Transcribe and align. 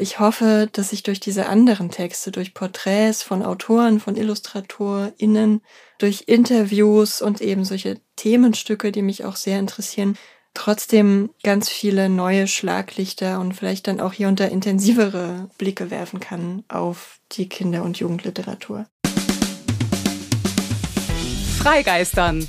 Ich 0.00 0.18
hoffe, 0.18 0.66
dass 0.72 0.94
ich 0.94 1.02
durch 1.02 1.20
diese 1.20 1.44
anderen 1.44 1.90
Texte, 1.90 2.32
durch 2.32 2.54
Porträts 2.54 3.22
von 3.22 3.42
Autoren, 3.42 4.00
von 4.00 4.16
IllustratorInnen, 4.16 5.60
durch 5.98 6.24
Interviews 6.26 7.20
und 7.20 7.42
eben 7.42 7.66
solche 7.66 8.00
Themenstücke, 8.16 8.92
die 8.92 9.02
mich 9.02 9.26
auch 9.26 9.36
sehr 9.36 9.58
interessieren, 9.58 10.16
trotzdem 10.54 11.28
ganz 11.42 11.68
viele 11.68 12.08
neue 12.08 12.46
Schlaglichter 12.46 13.40
und 13.40 13.52
vielleicht 13.52 13.88
dann 13.88 14.00
auch 14.00 14.14
hier 14.14 14.28
unter 14.28 14.48
intensivere 14.48 15.50
Blicke 15.58 15.90
werfen 15.90 16.18
kann 16.18 16.64
auf 16.68 17.20
die 17.32 17.50
Kinder- 17.50 17.82
und 17.82 17.98
Jugendliteratur. 17.98 18.86
Freigeistern, 21.58 22.48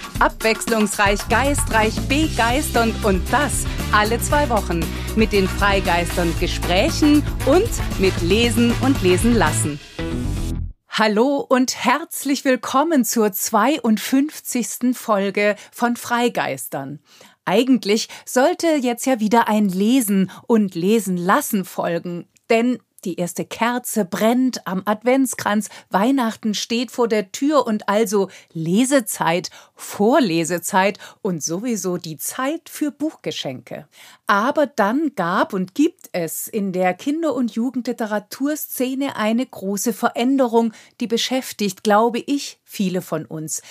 Abwechslungsreich, 0.21 1.27
geistreich, 1.29 1.99
begeisternd 2.07 2.93
und 3.03 3.23
das 3.33 3.65
alle 3.91 4.21
zwei 4.21 4.49
Wochen 4.49 4.81
mit 5.15 5.31
den 5.31 5.47
Freigeistern 5.47 6.31
Gesprächen 6.39 7.23
und 7.47 7.67
mit 7.99 8.21
Lesen 8.21 8.71
und 8.81 9.01
Lesen 9.01 9.33
lassen. 9.33 9.79
Hallo 10.87 11.43
und 11.49 11.75
herzlich 11.75 12.45
willkommen 12.45 13.03
zur 13.03 13.31
52. 13.31 14.95
Folge 14.95 15.55
von 15.71 15.95
Freigeistern. 15.95 16.99
Eigentlich 17.43 18.07
sollte 18.23 18.67
jetzt 18.79 19.07
ja 19.07 19.19
wieder 19.19 19.47
ein 19.47 19.69
Lesen 19.69 20.29
und 20.45 20.75
Lesen 20.75 21.17
lassen 21.17 21.65
folgen, 21.65 22.27
denn 22.51 22.77
die 23.03 23.15
erste 23.15 23.45
Kerze 23.45 24.05
brennt 24.05 24.67
am 24.67 24.83
Adventskranz, 24.85 25.69
Weihnachten 25.89 26.53
steht 26.53 26.91
vor 26.91 27.07
der 27.07 27.31
Tür 27.31 27.65
und 27.65 27.89
also 27.89 28.29
Lesezeit, 28.53 29.49
Vorlesezeit 29.75 30.99
und 31.21 31.43
sowieso 31.43 31.97
die 31.97 32.17
Zeit 32.17 32.69
für 32.69 32.91
Buchgeschenke. 32.91 33.87
Aber 34.27 34.67
dann 34.67 35.13
gab 35.15 35.53
und 35.53 35.75
gibt 35.75 36.09
es 36.11 36.47
in 36.47 36.73
der 36.73 36.93
Kinder- 36.93 37.33
und 37.33 37.51
Jugendliteraturszene 37.51 39.15
eine 39.15 39.45
große 39.45 39.93
Veränderung, 39.93 40.73
die 40.99 41.07
beschäftigt, 41.07 41.83
glaube 41.83 42.19
ich, 42.19 42.59
viele 42.63 43.01
von 43.01 43.25
uns. 43.25 43.61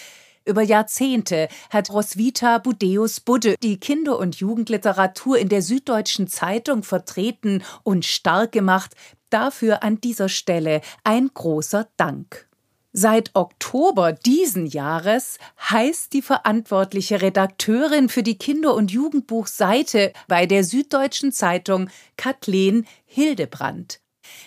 Über 0.46 0.62
Jahrzehnte 0.62 1.48
hat 1.68 1.90
Roswitha 1.90 2.58
Budeus 2.58 3.20
Budde 3.20 3.56
die 3.62 3.78
Kinder- 3.78 4.18
und 4.18 4.36
Jugendliteratur 4.36 5.38
in 5.38 5.50
der 5.50 5.60
Süddeutschen 5.60 6.28
Zeitung 6.28 6.82
vertreten 6.82 7.62
und 7.82 8.06
stark 8.06 8.52
gemacht, 8.52 8.94
Dafür 9.30 9.82
an 9.82 10.00
dieser 10.00 10.28
Stelle 10.28 10.80
ein 11.04 11.30
großer 11.32 11.88
Dank. 11.96 12.48
Seit 12.92 13.30
Oktober 13.34 14.12
diesen 14.12 14.66
Jahres 14.66 15.38
heißt 15.70 16.12
die 16.12 16.22
verantwortliche 16.22 17.22
Redakteurin 17.22 18.08
für 18.08 18.24
die 18.24 18.36
Kinder- 18.36 18.74
und 18.74 18.90
Jugendbuchseite 18.90 20.12
bei 20.26 20.46
der 20.46 20.64
Süddeutschen 20.64 21.30
Zeitung 21.30 21.88
Kathleen 22.16 22.84
Hildebrand. 23.06 24.00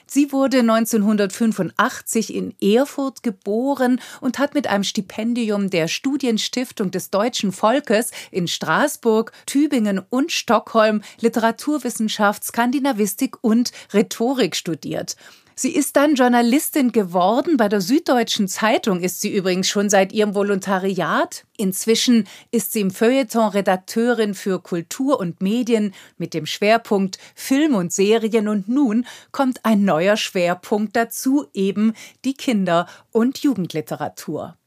Sie 0.06 0.32
wurde 0.32 0.60
1985 0.60 2.34
in 2.34 2.54
Erfurt 2.62 3.24
geboren 3.24 4.00
und 4.22 4.40
hat 4.40 4.54
mit 4.54 4.68
einem 4.68 4.84
Stipendium 4.84 5.70
der 5.70 5.88
Studienstiftung 5.88 6.92
des 6.92 7.10
deutschen 7.10 7.52
Volkes 7.52 8.12
in 8.32 8.48
Straßburg, 8.48 9.32
Tübingen 9.46 10.02
und 10.10 10.32
Stockholm 10.32 11.02
Literaturwissenschaft, 11.20 12.44
Skandinavistik 12.44 13.38
und 13.42 13.72
Rhetorik 13.94 14.56
studiert. 14.56 15.16
Sie 15.56 15.76
ist 15.76 15.96
dann 15.96 16.16
Journalistin 16.16 16.92
geworden. 16.92 17.58
Bei 17.58 17.70
der 17.70 17.82
Süddeutschen 17.82 18.48
Zeitung 18.48 19.02
ist 19.02 19.22
sie 19.22 19.36
übrigens 19.36 19.68
schon 19.68 19.90
seit 19.90 20.12
ihrem 20.12 20.34
Volontariat. 20.34 21.46
Inzwischen 21.58 22.28
ist 22.52 22.72
sie 22.72 22.82
im 22.82 22.92
Feuilleton 22.92 23.50
Redakteurin 23.50 24.34
für 24.34 24.60
Kultur 24.60 25.20
und 25.20 25.42
Medien 25.42 25.94
mit 26.18 26.34
dem 26.34 26.46
Schwerpunkt 26.46 27.20
Film 27.36 27.76
und 27.76 27.94
Serien. 27.94 28.48
Und 28.48 28.68
nun 28.68 29.06
kommt 29.32 29.64
ein 29.64 29.86
neuer 29.86 30.18
Schwerpunkt 30.18 30.96
dazu, 30.96 31.46
eben 31.54 31.94
die 32.26 32.34
Kinder- 32.34 32.88
und 33.12 33.40
Jugendliteratur. 33.40 34.58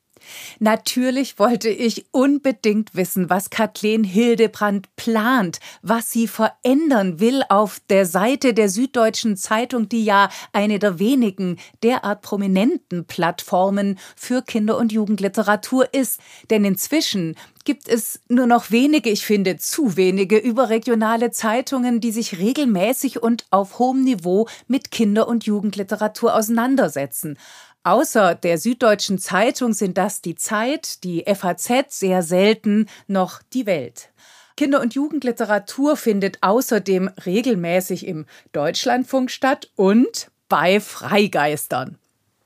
Natürlich 0.59 1.39
wollte 1.39 1.69
ich 1.69 2.07
unbedingt 2.13 2.95
wissen, 2.95 3.31
was 3.31 3.51
Kathleen 3.51 4.05
Hildebrand 4.05 4.95
plant, 4.97 5.61
was 5.83 6.11
sie 6.11 6.29
verändern 6.29 7.21
will 7.21 7.43
auf 7.49 7.81
der 7.91 8.07
Seite 8.07 8.55
der 8.55 8.69
Süddeutschen 8.69 9.37
Zeitung, 9.37 9.89
die 9.89 10.05
ja 10.05 10.29
eine 10.53 10.79
der 10.79 10.99
wenigen 10.99 11.59
derart 11.83 12.23
prominenten 12.23 13.05
Plattformen 13.05 13.99
für 14.17 14.43
Kinder- 14.43 14.79
und 14.79 14.93
Jugendliteratur 14.93 15.93
ist. 15.93 16.21
Denn 16.51 16.65
inzwischen 16.65 17.37
gibt 17.67 17.89
es 17.89 18.21
nur 18.29 18.47
noch 18.47 18.71
wenige, 18.71 19.11
ich 19.11 19.27
finde 19.27 19.59
zu 19.59 19.97
wenige, 19.97 20.39
überregionale 20.39 21.33
Zeitungen, 21.33 22.01
die 22.01 22.13
sich 22.13 22.39
regelmäßig 22.39 23.23
und 23.23 23.45
auf 23.51 23.79
hohem 23.79 24.05
Niveau 24.05 24.49
mit 24.69 24.91
Kinder- 24.91 25.29
und 25.29 25.45
Jugendliteratur 25.45 26.35
auseinandersetzen. 26.35 27.37
Außer 27.87 28.35
der 28.35 28.59
Süddeutschen 28.59 29.17
Zeitung 29.17 29.73
sind 29.73 29.97
das 29.97 30.21
die 30.21 30.35
Zeit, 30.35 31.05
die 31.05 31.23
FAZ, 31.25 31.85
sehr 31.97 32.25
selten 32.25 32.89
noch 33.07 33.43
die 33.53 33.65
Welt. 33.65 34.11
Kinder- 34.57 34.81
und 34.81 34.95
Jugendliteratur 34.97 35.97
findet 35.97 36.43
außerdem 36.43 37.09
regelmäßig 37.25 38.05
im 38.09 38.27
Deutschlandfunk 38.51 39.31
statt 39.31 39.71
und 39.77 40.33
bei 40.49 40.81
Freigeistern. 40.81 41.97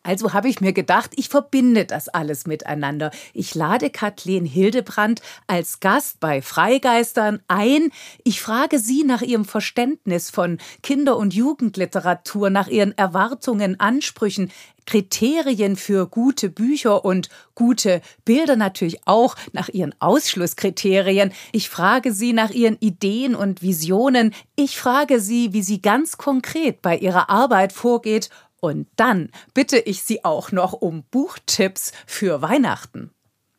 Also 0.03 0.33
habe 0.33 0.49
ich 0.49 0.63
mir 0.63 0.73
gedacht, 0.73 1.11
ich 1.17 1.29
verbinde 1.29 1.85
das 1.85 2.09
alles 2.09 2.47
miteinander. 2.47 3.11
Ich 3.35 3.55
lade 3.55 3.91
Kathleen 3.91 4.47
Hildebrand 4.47 5.21
als 5.47 5.81
Gast 5.81 6.21
bei 6.21 6.41
Freigeistern 6.41 7.41
ein. 7.49 7.91
Ich 8.25 8.41
frage 8.41 8.79
sie 8.79 9.05
nach 9.05 9.21
ihrem 9.21 9.45
Verständnis 9.45 10.31
von 10.31 10.57
Kinder- 10.83 11.19
und 11.19 11.35
Jugendliteratur, 11.35 12.49
nach 12.49 12.69
ihren 12.69 12.97
Erwartungen, 12.97 13.79
Ansprüchen, 13.79 14.51
Kriterien 14.87 15.77
für 15.77 16.09
gute 16.09 16.49
Bücher 16.49 17.05
und 17.05 17.29
gute 17.55 18.01
Bilder 18.25 18.57
natürlich 18.57 19.07
auch 19.07 19.37
nach 19.53 19.69
ihren 19.69 19.95
Ausschlusskriterien. 20.01 21.33
Ich 21.53 21.69
frage 21.69 22.15
sie 22.15 22.33
nach 22.33 22.51
ihren 22.51 22.79
Ideen 22.81 23.35
und 23.35 23.61
Visionen. 23.61 24.35
Ich 24.57 24.79
frage 24.79 25.21
sie, 25.21 25.53
wie 25.53 25.63
sie 25.63 25.83
ganz 25.83 26.17
konkret 26.17 26.81
bei 26.81 26.97
ihrer 26.97 27.29
Arbeit 27.29 27.75
vorgeht 27.75 28.31
und 28.61 28.89
dann 28.97 29.31
bitte 29.55 29.79
ich 29.79 30.03
Sie 30.03 30.25
auch 30.25 30.53
noch 30.53 30.73
um 30.73 31.05
Buchtipps 31.11 31.93
für 32.07 32.43
Weihnachten. 32.43 33.11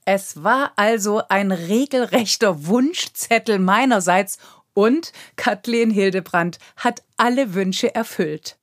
Es 0.06 0.44
war 0.44 0.73
also 0.78 1.22
ein 1.29 1.51
regelrechter 1.51 2.66
Wunschzettel 2.66 3.59
meinerseits 3.59 4.40
und 4.73 5.11
Kathleen 5.35 5.91
Hildebrand 5.91 6.57
hat 6.78 7.03
alle 7.17 7.53
Wünsche 7.53 7.94
erfüllt. 7.94 8.57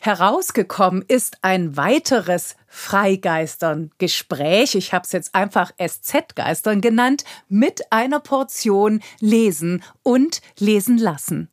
Herausgekommen 0.00 1.02
ist 1.06 1.38
ein 1.42 1.76
weiteres 1.76 2.56
Freigeistern-Gespräch, 2.68 4.74
ich 4.74 4.92
habe 4.92 5.04
es 5.04 5.12
jetzt 5.12 5.32
einfach 5.34 5.70
SZ-Geistern 5.78 6.82
genannt, 6.82 7.24
mit 7.48 7.90
einer 7.90 8.20
Portion 8.20 9.02
Lesen 9.20 9.82
und 10.02 10.42
Lesen 10.58 10.98
lassen. 10.98 11.48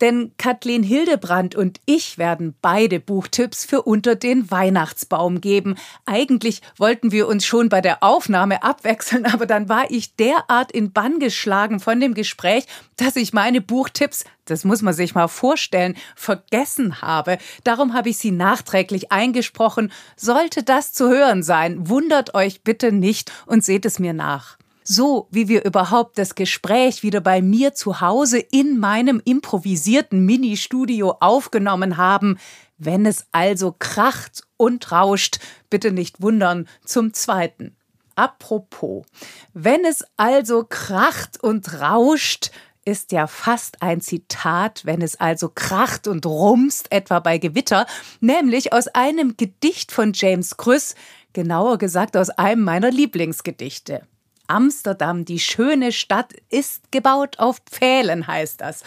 Denn 0.00 0.32
Kathleen 0.36 0.82
Hildebrand 0.82 1.54
und 1.54 1.80
ich 1.86 2.18
werden 2.18 2.54
beide 2.60 3.00
Buchtipps 3.00 3.64
für 3.64 3.82
unter 3.82 4.14
den 4.14 4.50
Weihnachtsbaum 4.50 5.40
geben. 5.40 5.76
Eigentlich 6.04 6.60
wollten 6.76 7.12
wir 7.12 7.26
uns 7.28 7.46
schon 7.46 7.70
bei 7.70 7.80
der 7.80 8.02
Aufnahme 8.02 8.62
abwechseln, 8.62 9.24
aber 9.32 9.46
dann 9.46 9.68
war 9.68 9.90
ich 9.90 10.14
derart 10.16 10.70
in 10.70 10.92
Bann 10.92 11.18
geschlagen 11.18 11.80
von 11.80 11.98
dem 11.98 12.12
Gespräch, 12.12 12.66
dass 12.96 13.16
ich 13.16 13.32
meine 13.32 13.60
Buchtipps, 13.60 14.24
das 14.44 14.64
muss 14.64 14.82
man 14.82 14.92
sich 14.94 15.14
mal 15.14 15.28
vorstellen, 15.28 15.96
vergessen 16.14 17.00
habe. 17.00 17.38
Darum 17.64 17.94
habe 17.94 18.10
ich 18.10 18.18
sie 18.18 18.30
nachträglich 18.30 19.10
eingesprochen. 19.12 19.90
Sollte 20.16 20.62
das 20.62 20.92
zu 20.92 21.08
hören 21.08 21.42
sein, 21.42 21.88
wundert 21.88 22.34
euch 22.34 22.62
bitte 22.62 22.92
nicht 22.92 23.32
und 23.46 23.64
seht 23.64 23.86
es 23.86 23.98
mir 23.98 24.12
nach 24.12 24.55
so 24.88 25.26
wie 25.30 25.48
wir 25.48 25.64
überhaupt 25.64 26.16
das 26.18 26.34
Gespräch 26.34 27.02
wieder 27.02 27.20
bei 27.20 27.42
mir 27.42 27.74
zu 27.74 28.00
Hause 28.00 28.38
in 28.38 28.78
meinem 28.78 29.20
improvisierten 29.24 30.24
Ministudio 30.24 31.16
aufgenommen 31.20 31.96
haben. 31.96 32.38
Wenn 32.78 33.06
es 33.06 33.26
also 33.32 33.74
kracht 33.76 34.42
und 34.56 34.92
rauscht, 34.92 35.40
bitte 35.70 35.90
nicht 35.90 36.22
wundern, 36.22 36.68
zum 36.84 37.12
Zweiten. 37.12 37.74
Apropos, 38.14 39.04
wenn 39.52 39.84
es 39.84 40.04
also 40.16 40.64
kracht 40.64 41.42
und 41.42 41.80
rauscht, 41.80 42.50
ist 42.84 43.10
ja 43.10 43.26
fast 43.26 43.82
ein 43.82 44.00
Zitat, 44.00 44.86
wenn 44.86 45.02
es 45.02 45.18
also 45.18 45.50
kracht 45.52 46.06
und 46.06 46.24
rumst, 46.24 46.92
etwa 46.92 47.18
bei 47.18 47.38
Gewitter, 47.38 47.86
nämlich 48.20 48.72
aus 48.72 48.86
einem 48.86 49.36
Gedicht 49.36 49.90
von 49.90 50.12
James 50.14 50.56
Krüss, 50.56 50.94
genauer 51.32 51.78
gesagt 51.78 52.16
aus 52.16 52.30
einem 52.30 52.62
meiner 52.62 52.90
Lieblingsgedichte. 52.90 54.06
Amsterdam, 54.48 55.24
die 55.24 55.38
schöne 55.38 55.92
Stadt, 55.92 56.32
ist 56.50 56.90
gebaut 56.92 57.38
auf 57.38 57.58
Pfählen, 57.70 58.26
heißt 58.26 58.60
das. 58.60 58.84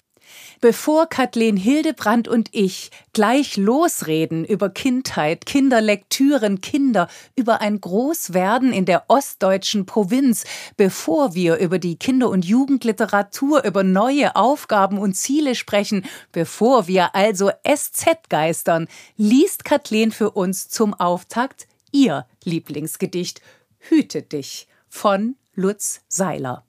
Bevor 0.61 1.07
Kathleen 1.07 1.57
Hildebrand 1.57 2.27
und 2.27 2.49
ich 2.51 2.91
gleich 3.13 3.55
losreden 3.57 4.43
über 4.43 4.69
Kindheit, 4.69 5.45
Kinderlektüren, 5.45 6.61
Kinder, 6.61 7.07
über 7.35 7.61
ein 7.61 7.79
Großwerden 7.79 8.73
in 8.73 8.85
der 8.85 9.05
ostdeutschen 9.07 9.85
Provinz, 9.85 10.43
bevor 10.75 11.33
wir 11.33 11.57
über 11.57 11.79
die 11.79 11.95
Kinder- 11.95 12.29
und 12.29 12.45
Jugendliteratur, 12.45 13.63
über 13.63 13.83
neue 13.83 14.35
Aufgaben 14.35 14.97
und 14.97 15.13
Ziele 15.15 15.55
sprechen, 15.55 16.05
bevor 16.31 16.87
wir 16.87 17.15
also 17.15 17.51
SZ 17.65 18.29
geistern, 18.29 18.87
liest 19.15 19.63
Kathleen 19.63 20.11
für 20.11 20.31
uns 20.31 20.67
zum 20.67 20.93
Auftakt 20.93 21.67
ihr 21.91 22.25
Lieblingsgedicht 22.43 23.41
Hüte 23.79 24.21
dich 24.21 24.67
von 24.89 25.35
Lutz 25.59 26.01
Seiler. 26.07 26.65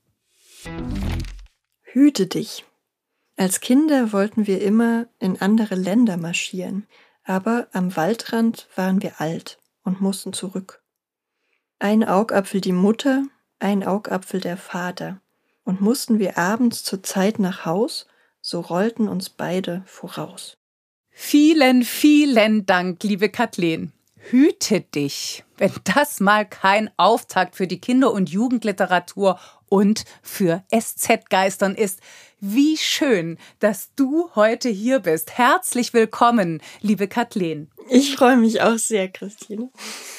Hüte 1.82 2.26
dich 2.26 2.64
als 3.40 3.60
Kinder 3.60 4.12
wollten 4.12 4.46
wir 4.46 4.60
immer 4.60 5.06
in 5.18 5.40
andere 5.40 5.74
Länder 5.74 6.18
marschieren, 6.18 6.86
aber 7.24 7.68
am 7.72 7.96
Waldrand 7.96 8.68
waren 8.76 9.00
wir 9.00 9.18
alt 9.18 9.56
und 9.82 10.02
mussten 10.02 10.34
zurück. 10.34 10.82
Ein 11.78 12.04
Augapfel 12.04 12.60
die 12.60 12.72
Mutter, 12.72 13.24
ein 13.58 13.82
Augapfel 13.82 14.40
der 14.42 14.58
Vater, 14.58 15.22
und 15.64 15.80
mussten 15.80 16.18
wir 16.18 16.36
abends 16.36 16.84
zur 16.84 17.02
Zeit 17.02 17.38
nach 17.38 17.64
Haus, 17.64 18.06
so 18.42 18.60
rollten 18.60 19.08
uns 19.08 19.30
beide 19.30 19.84
voraus. 19.86 20.58
Vielen, 21.08 21.82
vielen 21.82 22.66
Dank, 22.66 23.02
liebe 23.04 23.30
Kathleen. 23.30 23.90
Hüte 24.22 24.82
dich, 24.82 25.44
wenn 25.56 25.72
das 25.84 26.20
mal 26.20 26.46
kein 26.46 26.90
Auftakt 26.96 27.56
für 27.56 27.66
die 27.66 27.80
Kinder- 27.80 28.12
und 28.12 28.28
Jugendliteratur 28.28 29.38
und 29.68 30.04
für 30.22 30.62
SZ-Geistern 30.70 31.74
ist. 31.74 32.00
Wie 32.38 32.76
schön, 32.76 33.38
dass 33.60 33.90
du 33.96 34.30
heute 34.34 34.68
hier 34.68 35.00
bist. 35.00 35.38
Herzlich 35.38 35.94
willkommen, 35.94 36.62
liebe 36.80 37.08
Kathleen. 37.08 37.70
Ich 37.88 38.14
freue 38.14 38.36
mich 38.36 38.60
auch 38.60 38.78
sehr, 38.78 39.08
Christine. 39.08 39.70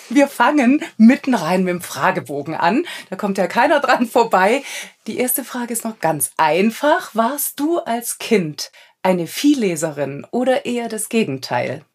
Wir 0.10 0.28
fangen 0.28 0.84
mitten 0.98 1.36
rein 1.36 1.64
mit 1.64 1.74
dem 1.74 1.82
Fragebogen 1.82 2.56
an. 2.56 2.86
Da 3.10 3.16
kommt 3.16 3.38
ja 3.38 3.48
keiner 3.48 3.80
dran 3.80 4.08
vorbei. 4.08 4.64
Die 5.08 5.18
erste 5.18 5.44
Frage 5.44 5.74
ist 5.74 5.86
noch 5.86 6.00
ganz 6.00 6.32
einfach. 6.38 7.14
Warst 7.14 7.60
du 7.60 7.78
als 7.80 8.18
Kind 8.18 8.72
eine 9.04 9.28
Vielleserin 9.28 10.26
oder 10.32 10.66
eher 10.66 10.90
das 10.90 11.08
Gegenteil? 11.08 11.86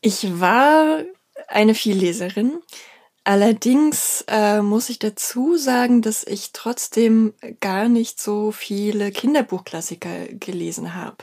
Ich 0.00 0.40
war 0.40 1.02
eine 1.48 1.74
Vielleserin. 1.74 2.60
Allerdings 3.24 4.24
äh, 4.28 4.62
muss 4.62 4.88
ich 4.88 4.98
dazu 4.98 5.56
sagen, 5.56 6.00
dass 6.02 6.24
ich 6.24 6.52
trotzdem 6.52 7.34
gar 7.60 7.88
nicht 7.88 8.20
so 8.20 8.52
viele 8.52 9.10
Kinderbuchklassiker 9.10 10.28
gelesen 10.28 10.94
habe. 10.94 11.18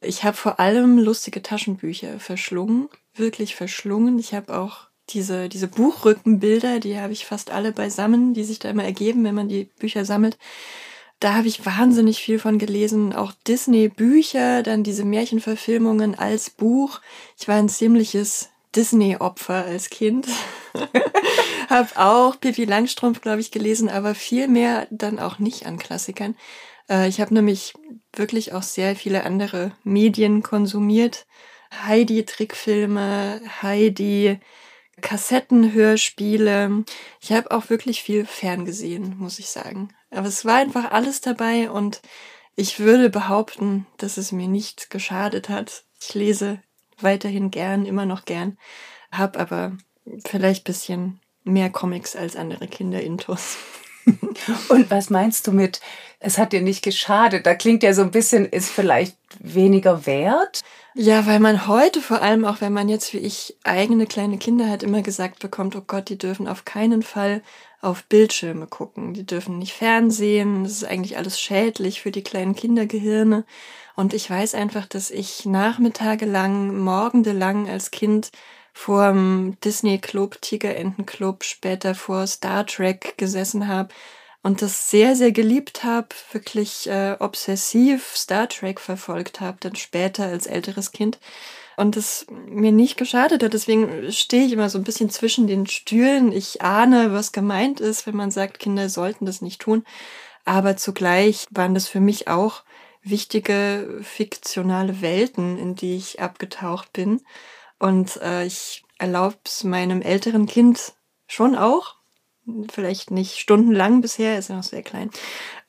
Ich 0.00 0.24
habe 0.24 0.36
vor 0.36 0.60
allem 0.60 0.98
lustige 0.98 1.42
Taschenbücher 1.42 2.20
verschlungen, 2.20 2.88
wirklich 3.14 3.54
verschlungen. 3.54 4.18
Ich 4.18 4.32
habe 4.32 4.56
auch 4.56 4.88
diese, 5.10 5.48
diese 5.48 5.68
Buchrückenbilder, 5.68 6.80
die 6.80 6.98
habe 6.98 7.12
ich 7.12 7.26
fast 7.26 7.50
alle 7.50 7.72
beisammen, 7.72 8.32
die 8.32 8.44
sich 8.44 8.58
da 8.58 8.70
immer 8.70 8.84
ergeben, 8.84 9.24
wenn 9.24 9.34
man 9.34 9.48
die 9.48 9.64
Bücher 9.64 10.04
sammelt. 10.04 10.38
Da 11.20 11.34
habe 11.34 11.48
ich 11.48 11.66
wahnsinnig 11.66 12.22
viel 12.22 12.38
von 12.38 12.58
gelesen. 12.58 13.12
Auch 13.12 13.32
Disney-Bücher, 13.46 14.62
dann 14.62 14.82
diese 14.82 15.04
Märchenverfilmungen 15.04 16.18
als 16.18 16.48
Buch. 16.48 17.00
Ich 17.38 17.46
war 17.46 17.56
ein 17.56 17.68
ziemliches 17.68 18.48
Disney-Opfer 18.74 19.66
als 19.66 19.90
Kind. 19.90 20.26
hab 21.68 21.98
auch 21.98 22.40
Pippi 22.40 22.64
Langstrumpf, 22.64 23.20
glaube 23.20 23.40
ich, 23.40 23.50
gelesen, 23.50 23.90
aber 23.90 24.14
viel 24.14 24.48
mehr 24.48 24.86
dann 24.90 25.18
auch 25.18 25.38
nicht 25.38 25.66
an 25.66 25.78
Klassikern. 25.78 26.36
Äh, 26.88 27.08
ich 27.08 27.20
habe 27.20 27.34
nämlich 27.34 27.74
wirklich 28.14 28.54
auch 28.54 28.62
sehr 28.62 28.96
viele 28.96 29.24
andere 29.24 29.72
Medien 29.84 30.42
konsumiert. 30.42 31.26
Heidi-Trickfilme, 31.86 33.42
Heidi, 33.60 34.40
Kassettenhörspiele. 35.02 36.84
Ich 37.20 37.32
habe 37.32 37.50
auch 37.50 37.68
wirklich 37.68 38.02
viel 38.02 38.24
ferngesehen, 38.24 39.16
muss 39.18 39.38
ich 39.38 39.50
sagen. 39.50 39.90
Aber 40.10 40.26
es 40.26 40.44
war 40.44 40.56
einfach 40.56 40.90
alles 40.90 41.20
dabei 41.20 41.70
und 41.70 42.02
ich 42.56 42.78
würde 42.80 43.10
behaupten, 43.10 43.86
dass 43.96 44.16
es 44.16 44.32
mir 44.32 44.48
nicht 44.48 44.90
geschadet 44.90 45.48
hat. 45.48 45.84
Ich 46.00 46.14
lese 46.14 46.60
weiterhin 46.98 47.50
gern, 47.50 47.86
immer 47.86 48.06
noch 48.06 48.24
gern, 48.24 48.58
hab 49.12 49.38
aber 49.38 49.76
vielleicht 50.26 50.64
bisschen 50.64 51.20
mehr 51.44 51.70
Comics 51.70 52.16
als 52.16 52.36
andere 52.36 52.68
Kinder 52.68 53.00
intus. 53.00 53.56
Und 54.68 54.90
was 54.90 55.10
meinst 55.10 55.46
du 55.46 55.52
mit, 55.52 55.80
es 56.18 56.38
hat 56.38 56.52
dir 56.52 56.62
nicht 56.62 56.82
geschadet? 56.82 57.46
Da 57.46 57.54
klingt 57.54 57.82
ja 57.82 57.92
so 57.92 58.02
ein 58.02 58.10
bisschen, 58.10 58.46
ist 58.46 58.70
vielleicht 58.70 59.16
weniger 59.38 60.06
wert? 60.06 60.62
Ja, 60.94 61.26
weil 61.26 61.38
man 61.38 61.66
heute, 61.66 62.00
vor 62.00 62.22
allem 62.22 62.44
auch 62.44 62.60
wenn 62.60 62.72
man 62.72 62.88
jetzt 62.88 63.12
wie 63.12 63.18
ich 63.18 63.56
eigene 63.62 64.06
kleine 64.06 64.38
Kinder 64.38 64.68
hat, 64.68 64.82
immer 64.82 65.02
gesagt 65.02 65.38
bekommt, 65.38 65.76
oh 65.76 65.82
Gott, 65.86 66.08
die 66.08 66.18
dürfen 66.18 66.48
auf 66.48 66.64
keinen 66.64 67.02
Fall 67.02 67.42
auf 67.80 68.04
Bildschirme 68.04 68.66
gucken. 68.66 69.14
Die 69.14 69.24
dürfen 69.24 69.58
nicht 69.58 69.72
fernsehen. 69.72 70.64
Das 70.64 70.72
ist 70.72 70.84
eigentlich 70.84 71.16
alles 71.16 71.40
schädlich 71.40 72.00
für 72.02 72.10
die 72.10 72.22
kleinen 72.22 72.54
Kindergehirne. 72.54 73.44
Und 73.96 74.14
ich 74.14 74.28
weiß 74.28 74.54
einfach, 74.54 74.86
dass 74.86 75.10
ich 75.10 75.46
nachmittagelang, 75.46 76.78
morgendelang 76.78 77.68
als 77.68 77.90
Kind 77.90 78.30
vor 78.72 79.08
dem 79.08 79.56
Disney 79.64 79.98
Club, 79.98 80.40
Tigerenten 80.40 81.06
Club, 81.06 81.44
später 81.44 81.94
vor 81.94 82.26
Star 82.26 82.66
Trek 82.66 83.14
gesessen 83.18 83.68
habe 83.68 83.92
und 84.42 84.62
das 84.62 84.90
sehr, 84.90 85.16
sehr 85.16 85.32
geliebt 85.32 85.84
habe, 85.84 86.08
wirklich 86.32 86.86
äh, 86.88 87.16
obsessiv 87.18 88.16
Star 88.16 88.48
Trek 88.48 88.80
verfolgt 88.80 89.40
habe, 89.40 89.58
dann 89.60 89.76
später 89.76 90.26
als 90.26 90.46
älteres 90.46 90.92
Kind 90.92 91.18
und 91.80 91.96
es 91.96 92.26
mir 92.46 92.72
nicht 92.72 92.98
geschadet 92.98 93.42
hat. 93.42 93.54
Deswegen 93.54 94.12
stehe 94.12 94.44
ich 94.44 94.52
immer 94.52 94.68
so 94.68 94.76
ein 94.76 94.84
bisschen 94.84 95.08
zwischen 95.08 95.46
den 95.46 95.66
Stühlen. 95.66 96.30
Ich 96.30 96.60
ahne, 96.60 97.14
was 97.14 97.32
gemeint 97.32 97.80
ist, 97.80 98.06
wenn 98.06 98.14
man 98.14 98.30
sagt, 98.30 98.58
Kinder 98.58 98.90
sollten 98.90 99.24
das 99.24 99.40
nicht 99.40 99.62
tun. 99.62 99.84
Aber 100.44 100.76
zugleich 100.76 101.46
waren 101.50 101.72
das 101.72 101.88
für 101.88 102.00
mich 102.00 102.28
auch 102.28 102.64
wichtige 103.02 103.98
fiktionale 104.02 105.00
Welten, 105.00 105.56
in 105.56 105.74
die 105.74 105.96
ich 105.96 106.20
abgetaucht 106.20 106.92
bin. 106.92 107.22
Und 107.78 108.18
äh, 108.18 108.44
ich 108.44 108.84
erlaube 108.98 109.38
es 109.46 109.64
meinem 109.64 110.02
älteren 110.02 110.44
Kind 110.44 110.92
schon 111.26 111.56
auch. 111.56 111.96
Vielleicht 112.70 113.10
nicht 113.10 113.38
stundenlang 113.38 114.02
bisher, 114.02 114.38
ist 114.38 114.50
ja 114.50 114.56
noch 114.56 114.64
sehr 114.64 114.82
klein. 114.82 115.10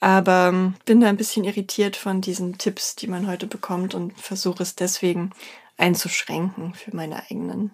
Aber 0.02 0.50
ähm, 0.50 0.74
bin 0.84 1.00
da 1.00 1.08
ein 1.08 1.16
bisschen 1.16 1.46
irritiert 1.46 1.96
von 1.96 2.20
diesen 2.20 2.58
Tipps, 2.58 2.98
die 2.98 3.08
man 3.08 3.28
heute 3.28 3.48
bekommt 3.48 3.96
und 3.96 4.20
versuche 4.20 4.64
es 4.64 4.76
deswegen 4.76 5.32
einzuschränken 5.82 6.74
für 6.74 6.96
meine 6.96 7.24
eigenen 7.30 7.72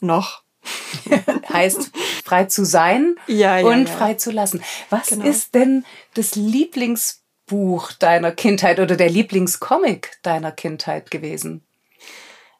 noch. 0.00 0.42
heißt 1.52 1.92
frei 2.24 2.46
zu 2.46 2.64
sein 2.64 3.16
ja, 3.28 3.58
ja, 3.58 3.66
und 3.66 3.88
ja. 3.88 3.94
frei 3.94 4.14
zu 4.14 4.32
lassen. 4.32 4.62
Was 4.90 5.08
genau. 5.08 5.24
ist 5.24 5.54
denn 5.54 5.84
das 6.14 6.34
Lieblings 6.34 7.22
Buch 7.46 7.92
deiner 7.92 8.32
Kindheit 8.32 8.80
oder 8.80 8.96
der 8.96 9.08
Lieblingscomic 9.08 10.18
deiner 10.22 10.50
Kindheit 10.50 11.10
gewesen? 11.10 11.65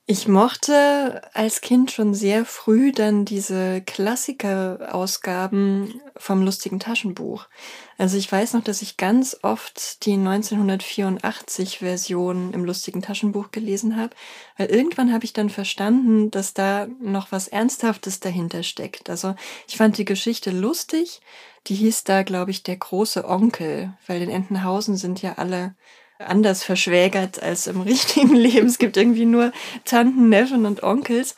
Ich 0.09 0.29
mochte 0.29 1.21
als 1.35 1.61
Kind 1.61 1.91
schon 1.91 2.15
sehr 2.15 2.45
früh 2.45 2.93
dann 2.93 3.25
diese 3.25 3.81
Klassikerausgaben 3.81 6.01
vom 6.17 6.45
lustigen 6.45 6.79
Taschenbuch. 6.79 7.49
Also 7.99 8.17
ich 8.17 8.31
weiß 8.31 8.53
noch, 8.53 8.63
dass 8.63 8.83
ich 8.83 8.99
ganz 8.99 9.37
oft 9.43 10.07
die 10.07 10.13
1984 10.13 11.81
Version 11.81 12.55
im 12.55 12.65
lustigen 12.65 13.03
Taschenbuch 13.03 13.51
gelesen 13.51 13.97
habe, 13.97 14.15
weil 14.57 14.69
irgendwann 14.69 15.13
habe 15.13 15.25
ich 15.25 15.33
dann 15.33 15.51
verstanden, 15.51 16.31
dass 16.31 16.55
da 16.55 16.87
noch 17.01 17.33
was 17.33 17.49
Ernsthaftes 17.49 18.21
dahinter 18.21 18.63
steckt. 18.63 19.11
Also 19.11 19.35
ich 19.67 19.77
fand 19.77 19.99
die 19.99 20.05
Geschichte 20.05 20.53
lustig. 20.53 21.21
Die 21.67 21.75
hieß 21.75 22.05
da, 22.05 22.23
glaube 22.23 22.53
ich, 22.53 22.63
der 22.63 22.77
große 22.77 23.29
Onkel, 23.29 23.93
weil 24.07 24.23
in 24.23 24.31
Entenhausen 24.31 24.97
sind 24.97 25.21
ja 25.21 25.33
alle 25.39 25.75
anders 26.19 26.63
verschwägert 26.63 27.43
als 27.43 27.67
im 27.67 27.81
richtigen 27.83 28.35
Leben. 28.35 28.67
Es 28.67 28.79
gibt 28.79 28.97
irgendwie 28.97 29.27
nur 29.27 29.53
Tanten, 29.85 30.29
Neffen 30.29 30.67
und 30.67 30.83
Onkels. 30.83 31.37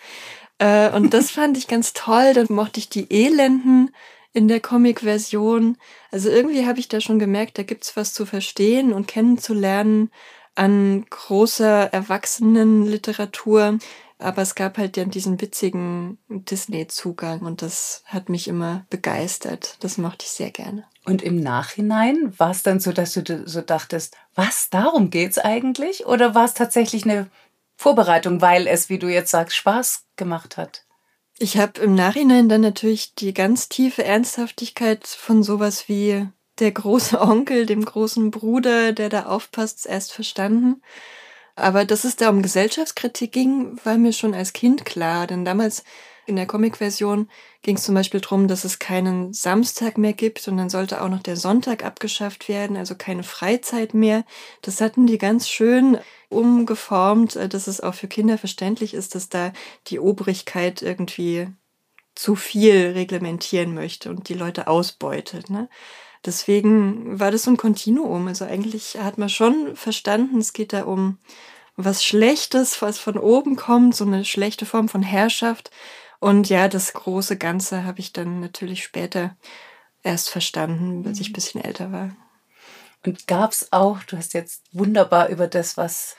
Äh, 0.58 0.90
und 0.90 1.14
das 1.14 1.30
fand 1.30 1.56
ich 1.56 1.68
ganz 1.68 1.92
toll. 1.92 2.34
Dann 2.34 2.46
mochte 2.50 2.80
ich 2.80 2.88
die 2.88 3.06
Elenden 3.10 3.90
in 4.32 4.48
der 4.48 4.60
Comic-Version. 4.60 5.76
Also 6.10 6.28
irgendwie 6.28 6.66
habe 6.66 6.78
ich 6.78 6.88
da 6.88 7.00
schon 7.00 7.18
gemerkt, 7.18 7.58
da 7.58 7.62
gibt's 7.62 7.96
was 7.96 8.12
zu 8.12 8.26
verstehen 8.26 8.92
und 8.92 9.08
kennenzulernen 9.08 10.10
an 10.54 11.06
großer 11.08 11.92
Erwachsenenliteratur. 11.92 13.78
Aber 14.18 14.42
es 14.42 14.54
gab 14.54 14.78
halt 14.78 14.96
dann 14.96 15.10
diesen 15.10 15.40
witzigen 15.40 16.18
Disney-Zugang 16.28 17.40
und 17.40 17.62
das 17.62 18.02
hat 18.04 18.28
mich 18.28 18.48
immer 18.48 18.84
begeistert. 18.90 19.76
Das 19.80 19.96
mochte 19.96 20.24
ich 20.24 20.32
sehr 20.32 20.50
gerne. 20.50 20.84
Und 21.04 21.22
im 21.22 21.40
Nachhinein 21.40 22.34
war 22.38 22.50
es 22.50 22.62
dann 22.62 22.80
so, 22.80 22.92
dass 22.92 23.14
du 23.14 23.46
so 23.46 23.60
dachtest, 23.60 24.16
was, 24.34 24.70
darum 24.70 25.10
geht's 25.10 25.38
eigentlich? 25.38 26.06
Oder 26.06 26.34
war 26.34 26.44
es 26.44 26.54
tatsächlich 26.54 27.04
eine 27.04 27.30
Vorbereitung, 27.76 28.40
weil 28.40 28.66
es, 28.66 28.88
wie 28.88 28.98
du 28.98 29.08
jetzt 29.08 29.30
sagst, 29.30 29.56
Spaß 29.56 30.04
gemacht 30.16 30.56
hat? 30.56 30.84
Ich 31.38 31.56
habe 31.56 31.80
im 31.80 31.94
Nachhinein 31.94 32.48
dann 32.48 32.60
natürlich 32.60 33.14
die 33.14 33.32
ganz 33.32 33.68
tiefe 33.68 34.04
Ernsthaftigkeit 34.04 35.06
von 35.06 35.44
sowas 35.44 35.88
wie 35.88 36.26
der 36.58 36.72
große 36.72 37.20
Onkel, 37.22 37.66
dem 37.66 37.84
großen 37.84 38.32
Bruder, 38.32 38.92
der 38.92 39.08
da 39.08 39.26
aufpasst, 39.26 39.86
erst 39.86 40.12
verstanden. 40.12 40.82
Aber 41.58 41.84
dass 41.84 42.04
es 42.04 42.16
da 42.16 42.30
um 42.30 42.42
Gesellschaftskritik 42.42 43.32
ging, 43.32 43.78
war 43.84 43.98
mir 43.98 44.12
schon 44.12 44.34
als 44.34 44.52
Kind 44.52 44.84
klar. 44.84 45.26
Denn 45.26 45.44
damals 45.44 45.82
in 46.26 46.36
der 46.36 46.46
Comic-Version 46.46 47.28
ging 47.62 47.76
es 47.76 47.84
zum 47.84 47.94
Beispiel 47.94 48.20
darum, 48.20 48.48
dass 48.48 48.64
es 48.64 48.78
keinen 48.78 49.32
Samstag 49.32 49.98
mehr 49.98 50.12
gibt 50.12 50.46
und 50.46 50.58
dann 50.58 50.70
sollte 50.70 51.02
auch 51.02 51.08
noch 51.08 51.22
der 51.22 51.36
Sonntag 51.36 51.84
abgeschafft 51.84 52.48
werden, 52.48 52.76
also 52.76 52.94
keine 52.94 53.22
Freizeit 53.22 53.94
mehr. 53.94 54.24
Das 54.62 54.80
hatten 54.80 55.06
die 55.06 55.18
ganz 55.18 55.48
schön 55.48 55.98
umgeformt, 56.28 57.34
äh, 57.36 57.48
dass 57.48 57.66
es 57.66 57.80
auch 57.80 57.94
für 57.94 58.08
Kinder 58.08 58.38
verständlich 58.38 58.94
ist, 58.94 59.14
dass 59.14 59.28
da 59.28 59.52
die 59.88 59.98
Obrigkeit 59.98 60.82
irgendwie 60.82 61.48
zu 62.14 62.36
viel 62.36 62.92
reglementieren 62.92 63.74
möchte 63.74 64.10
und 64.10 64.28
die 64.28 64.34
Leute 64.34 64.66
ausbeutet. 64.68 65.50
Ne? 65.50 65.68
Deswegen 66.24 67.18
war 67.18 67.30
das 67.30 67.44
so 67.44 67.50
ein 67.50 67.56
Kontinuum. 67.56 68.28
Also 68.28 68.44
eigentlich 68.44 68.98
hat 69.00 69.18
man 69.18 69.28
schon 69.28 69.76
verstanden, 69.76 70.38
es 70.38 70.52
geht 70.52 70.72
da 70.72 70.82
um 70.84 71.18
was 71.76 72.04
Schlechtes, 72.04 72.82
was 72.82 72.98
von 72.98 73.16
oben 73.16 73.56
kommt, 73.56 73.94
so 73.94 74.04
eine 74.04 74.24
schlechte 74.24 74.66
Form 74.66 74.88
von 74.88 75.02
Herrschaft. 75.02 75.70
Und 76.18 76.48
ja, 76.48 76.68
das 76.68 76.92
große 76.92 77.36
Ganze 77.36 77.84
habe 77.84 78.00
ich 78.00 78.12
dann 78.12 78.40
natürlich 78.40 78.82
später 78.82 79.36
erst 80.02 80.30
verstanden, 80.30 81.06
als 81.06 81.20
ich 81.20 81.30
ein 81.30 81.34
bisschen 81.34 81.62
älter 81.62 81.92
war. 81.92 82.16
Und 83.06 83.28
gab 83.28 83.52
es 83.52 83.72
auch, 83.72 84.02
du 84.02 84.16
hast 84.16 84.34
jetzt 84.34 84.64
wunderbar 84.72 85.28
über 85.28 85.46
das, 85.46 85.76
was 85.76 86.16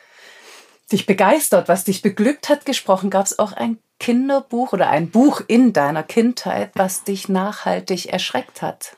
dich 0.92 1.06
begeistert, 1.06 1.68
was 1.68 1.84
dich 1.84 2.02
beglückt 2.02 2.50
hat, 2.50 2.66
gesprochen, 2.66 3.10
gab 3.10 3.26
es 3.26 3.38
auch 3.38 3.52
ein 3.52 3.80
Kinderbuch 4.00 4.74
oder 4.74 4.90
ein 4.90 5.12
Buch 5.12 5.42
in 5.46 5.74
deiner 5.74 6.04
Kindheit, 6.04 6.72
was 6.76 7.04
dich 7.04 7.28
nachhaltig 7.28 8.08
erschreckt 8.08 8.62
hat? 8.62 8.96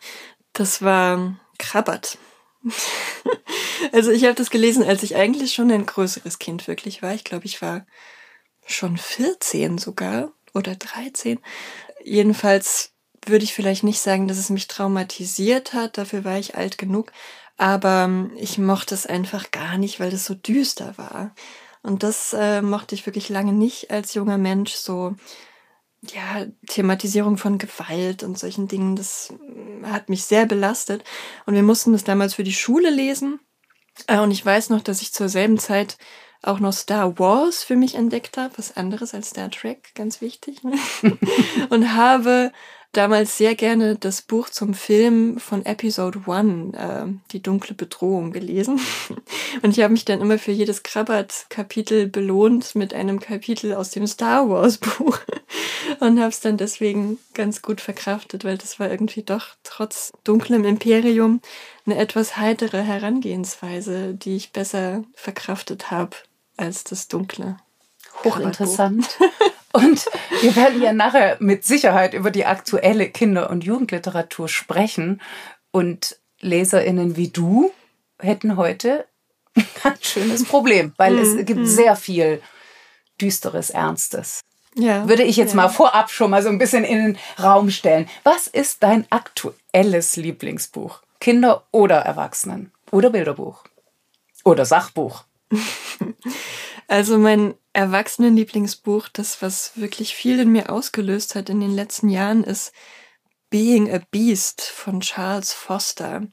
Das 0.53 0.81
war 0.81 1.37
Krabbert. 1.57 2.17
also 3.91 4.11
ich 4.11 4.25
habe 4.25 4.35
das 4.35 4.49
gelesen, 4.49 4.83
als 4.83 5.03
ich 5.03 5.15
eigentlich 5.15 5.53
schon 5.53 5.71
ein 5.71 5.85
größeres 5.85 6.39
Kind 6.39 6.67
wirklich 6.67 7.01
war. 7.01 7.13
Ich 7.13 7.23
glaube, 7.23 7.45
ich 7.45 7.61
war 7.61 7.85
schon 8.65 8.97
14 8.97 9.77
sogar 9.77 10.31
oder 10.53 10.75
13. 10.75 11.39
Jedenfalls 12.03 12.91
würde 13.25 13.43
ich 13.43 13.53
vielleicht 13.53 13.83
nicht 13.83 14.01
sagen, 14.01 14.27
dass 14.27 14.37
es 14.37 14.49
mich 14.49 14.67
traumatisiert 14.67 15.73
hat, 15.73 15.97
dafür 15.97 16.23
war 16.23 16.39
ich 16.39 16.55
alt 16.55 16.77
genug, 16.77 17.11
aber 17.57 18.05
ähm, 18.05 18.31
ich 18.35 18.57
mochte 18.57 18.95
es 18.95 19.05
einfach 19.05 19.51
gar 19.51 19.77
nicht, 19.77 19.99
weil 19.99 20.11
es 20.13 20.25
so 20.25 20.33
düster 20.33 20.97
war. 20.97 21.35
Und 21.83 22.03
das 22.03 22.33
äh, 22.33 22.61
mochte 22.61 22.95
ich 22.95 23.05
wirklich 23.05 23.29
lange 23.29 23.53
nicht 23.53 23.91
als 23.91 24.13
junger 24.13 24.37
Mensch, 24.37 24.73
so 24.73 25.15
ja, 26.01 26.45
Thematisierung 26.67 27.37
von 27.37 27.57
Gewalt 27.57 28.23
und 28.23 28.37
solchen 28.37 28.67
Dingen, 28.67 28.95
das 28.95 29.31
mm, 29.31 29.85
hat 29.85 30.09
mich 30.09 30.25
sehr 30.25 30.45
belastet. 30.45 31.03
Und 31.45 31.53
wir 31.53 31.63
mussten 31.63 31.93
das 31.93 32.03
damals 32.03 32.33
für 32.33 32.43
die 32.43 32.53
Schule 32.53 32.89
lesen. 32.89 33.39
Äh, 34.07 34.19
und 34.19 34.31
ich 34.31 34.45
weiß 34.45 34.69
noch, 34.69 34.81
dass 34.81 35.01
ich 35.01 35.13
zur 35.13 35.29
selben 35.29 35.59
Zeit 35.59 35.97
auch 36.41 36.59
noch 36.59 36.73
Star 36.73 37.19
Wars 37.19 37.63
für 37.63 37.75
mich 37.75 37.95
entdeckt 37.95 38.37
habe, 38.37 38.57
was 38.57 38.75
anderes 38.75 39.13
als 39.13 39.29
Star 39.29 39.51
Trek, 39.51 39.91
ganz 39.93 40.21
wichtig. 40.21 40.63
Ne? 40.63 40.73
und 41.69 41.93
habe 41.93 42.51
damals 42.91 43.37
sehr 43.37 43.55
gerne 43.55 43.95
das 43.95 44.21
Buch 44.21 44.49
zum 44.49 44.73
Film 44.73 45.39
von 45.39 45.65
Episode 45.65 46.23
One, 46.25 46.73
äh, 46.77 47.31
Die 47.31 47.41
dunkle 47.41 47.73
Bedrohung, 47.75 48.31
gelesen. 48.31 48.79
Und 49.61 49.77
ich 49.77 49.83
habe 49.83 49.93
mich 49.93 50.05
dann 50.05 50.21
immer 50.21 50.37
für 50.37 50.51
jedes 50.51 50.83
Krabbert-Kapitel 50.83 52.07
belohnt 52.07 52.75
mit 52.75 52.93
einem 52.93 53.19
Kapitel 53.19 53.73
aus 53.73 53.91
dem 53.91 54.07
Star 54.07 54.49
Wars-Buch. 54.49 55.19
Und 55.99 56.19
habe 56.19 56.29
es 56.29 56.39
dann 56.39 56.57
deswegen 56.57 57.17
ganz 57.33 57.61
gut 57.61 57.81
verkraftet, 57.81 58.43
weil 58.43 58.57
das 58.57 58.79
war 58.79 58.89
irgendwie 58.89 59.23
doch 59.23 59.47
trotz 59.63 60.11
dunklem 60.23 60.65
Imperium 60.65 61.41
eine 61.85 61.97
etwas 61.97 62.37
heitere 62.37 62.81
Herangehensweise, 62.81 64.13
die 64.13 64.35
ich 64.35 64.51
besser 64.51 65.03
verkraftet 65.13 65.91
habe 65.91 66.15
als 66.57 66.83
das 66.83 67.07
Dunkle. 67.07 67.57
Hochinteressant. 68.23 69.07
Und 69.73 70.05
wir 70.41 70.55
werden 70.55 70.81
ja 70.81 70.93
nachher 70.93 71.37
mit 71.39 71.63
Sicherheit 71.63 72.13
über 72.13 72.31
die 72.31 72.45
aktuelle 72.45 73.09
Kinder- 73.09 73.49
und 73.49 73.63
Jugendliteratur 73.63 74.49
sprechen. 74.49 75.21
Und 75.71 76.17
LeserInnen 76.41 77.15
wie 77.15 77.29
du 77.29 77.71
hätten 78.19 78.57
heute 78.57 79.05
ein 79.55 79.65
ganz 79.83 80.05
schönes 80.05 80.45
Problem, 80.45 80.93
weil 80.97 81.17
es 81.17 81.33
mhm. 81.33 81.45
gibt 81.45 81.59
mhm. 81.61 81.65
sehr 81.65 81.95
viel 81.95 82.41
Düsteres, 83.19 83.69
Ernstes. 83.69 84.41
Ja, 84.75 85.07
Würde 85.07 85.23
ich 85.23 85.35
jetzt 85.35 85.51
ja. 85.51 85.57
mal 85.57 85.69
vorab 85.69 86.09
schon 86.09 86.31
mal 86.31 86.41
so 86.41 86.49
ein 86.49 86.57
bisschen 86.57 86.83
in 86.83 86.97
den 86.97 87.17
Raum 87.41 87.69
stellen. 87.69 88.07
Was 88.23 88.47
ist 88.47 88.83
dein 88.83 89.05
aktuelles 89.09 90.15
Lieblingsbuch? 90.15 91.01
Kinder 91.19 91.65
oder 91.71 91.97
Erwachsenen? 91.97 92.71
Oder 92.89 93.09
Bilderbuch? 93.09 93.63
Oder 94.43 94.65
Sachbuch? 94.65 95.23
Also 96.91 97.17
mein 97.17 97.55
Erwachsenenlieblingsbuch, 97.71 99.07
das 99.07 99.41
was 99.41 99.77
wirklich 99.77 100.13
viel 100.13 100.41
in 100.41 100.51
mir 100.51 100.69
ausgelöst 100.69 101.35
hat 101.35 101.47
in 101.47 101.61
den 101.61 101.73
letzten 101.73 102.09
Jahren, 102.09 102.43
ist 102.43 102.73
Being 103.49 103.89
a 103.89 104.01
Beast 104.11 104.61
von 104.61 104.99
Charles 104.99 105.53
Foster. 105.53 106.27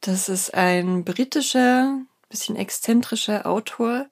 Das 0.00 0.30
ist 0.30 0.54
ein 0.54 1.04
britischer, 1.04 2.00
bisschen 2.30 2.56
exzentrischer 2.56 3.44
Autor, 3.44 4.06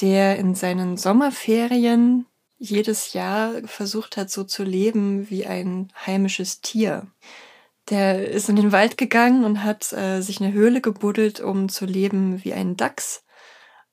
der 0.00 0.38
in 0.38 0.54
seinen 0.54 0.96
Sommerferien 0.96 2.26
jedes 2.56 3.14
Jahr 3.14 3.66
versucht 3.66 4.16
hat, 4.16 4.30
so 4.30 4.44
zu 4.44 4.62
leben 4.62 5.28
wie 5.28 5.44
ein 5.44 5.92
heimisches 6.06 6.60
Tier. 6.60 7.08
Der 7.90 8.28
ist 8.28 8.48
in 8.48 8.54
den 8.54 8.70
Wald 8.70 8.96
gegangen 8.96 9.44
und 9.44 9.64
hat 9.64 9.92
äh, 9.92 10.20
sich 10.20 10.40
eine 10.40 10.52
Höhle 10.52 10.80
gebuddelt, 10.80 11.40
um 11.40 11.68
zu 11.68 11.84
leben 11.84 12.44
wie 12.44 12.52
ein 12.52 12.76
Dachs 12.76 13.23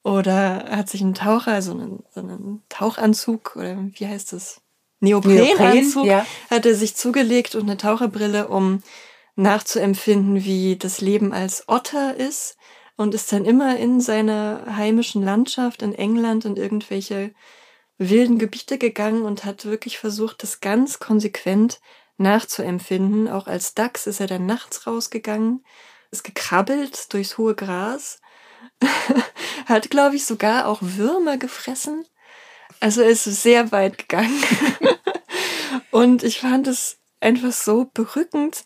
oder 0.04 0.66
hat 0.70 0.90
sich 0.90 1.02
einen 1.02 1.14
Taucher, 1.14 1.54
also 1.54 1.72
einen, 1.72 2.04
so 2.14 2.22
einen 2.22 2.64
Tauchanzug, 2.70 3.56
oder 3.56 3.78
wie 3.94 4.08
heißt 4.08 4.34
das? 4.34 4.62
Neoprenanzug, 5.00 6.04
Neopren, 6.04 6.06
ja. 6.06 6.26
hat 6.50 6.66
er 6.66 6.76
sich 6.76 6.96
zugelegt 6.96 7.56
und 7.56 7.64
eine 7.64 7.78
Taucherbrille, 7.78 8.48
um 8.48 8.84
nachzuempfinden, 9.36 10.44
wie 10.44 10.76
das 10.76 11.02
Leben 11.02 11.34
als 11.34 11.68
Otter 11.68 12.16
ist 12.16 12.58
und 12.98 13.16
ist 13.16 13.32
dann 13.32 13.46
immer 13.46 13.78
in 13.78 14.00
seiner 14.00 14.76
heimischen 14.76 15.24
Landschaft 15.24 15.82
in 15.82 15.96
England 15.96 16.46
in 16.46 16.56
irgendwelche 16.56 17.34
wilden 17.98 18.38
Gebiete 18.38 18.78
gegangen 18.78 19.24
und 19.24 19.46
hat 19.46 19.66
wirklich 19.66 19.98
versucht, 19.98 20.44
das 20.44 20.60
ganz 20.60 21.00
konsequent 21.00 21.80
nachzuempfinden. 22.18 23.28
Auch 23.28 23.48
als 23.48 23.74
Dachs 23.74 24.08
ist 24.08 24.20
er 24.20 24.28
dann 24.28 24.46
nachts 24.46 24.86
rausgegangen, 24.86 25.64
ist 26.12 26.24
gekrabbelt 26.24 27.12
durchs 27.14 27.38
hohe 27.38 27.56
Gras 27.56 28.21
Hat, 29.66 29.90
glaube 29.90 30.16
ich, 30.16 30.26
sogar 30.26 30.68
auch 30.68 30.80
Würmer 30.82 31.38
gefressen. 31.38 32.06
Also 32.80 33.02
er 33.02 33.10
ist 33.10 33.24
sehr 33.26 33.72
weit 33.72 33.98
gegangen. 33.98 34.44
und 35.92 36.24
ich 36.24 36.40
fand 36.40 36.68
es 36.68 36.98
einfach 37.20 37.52
so 37.52 37.90
berückend, 37.94 38.66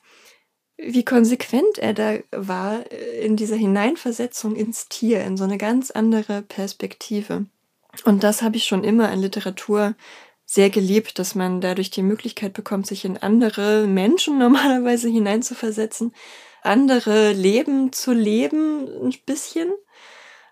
wie 0.78 1.06
konsequent 1.06 1.78
er 1.78 1.94
da 1.94 2.18
war 2.32 2.90
in 2.92 3.36
dieser 3.36 3.56
Hineinversetzung 3.56 4.56
ins 4.56 4.88
Tier, 4.90 5.24
in 5.24 5.38
so 5.38 5.44
eine 5.44 5.58
ganz 5.58 5.92
andere 5.92 6.42
Perspektive. 6.42 7.46
Und 8.04 8.24
das 8.24 8.42
habe 8.42 8.58
ich 8.58 8.66
schon 8.66 8.84
immer 8.84 9.12
in 9.12 9.20
Literatur 9.20 9.96
sehr 10.46 10.70
geliebt, 10.70 11.18
dass 11.18 11.34
man 11.34 11.62
dadurch 11.62 11.90
die 11.90 12.04
Möglichkeit 12.04 12.54
bekommt, 12.54 12.88
sich 12.88 13.06
in 13.06 13.18
andere 13.18 13.88
Menschen 13.88 14.38
normalerweise 14.40 15.10
hineinzuversetzen, 15.10 16.14
andere 16.62 17.32
Leben 17.32 17.94
zu 17.94 18.14
leben, 18.14 18.88
ein 19.04 19.14
bisschen. 19.26 19.72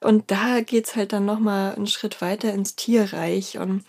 Und 0.03 0.31
da 0.31 0.61
geht's 0.61 0.95
halt 0.95 1.13
dann 1.13 1.25
nochmal 1.25 1.75
einen 1.75 1.87
Schritt 1.87 2.21
weiter 2.21 2.53
ins 2.53 2.75
Tierreich 2.75 3.57
und 3.57 3.83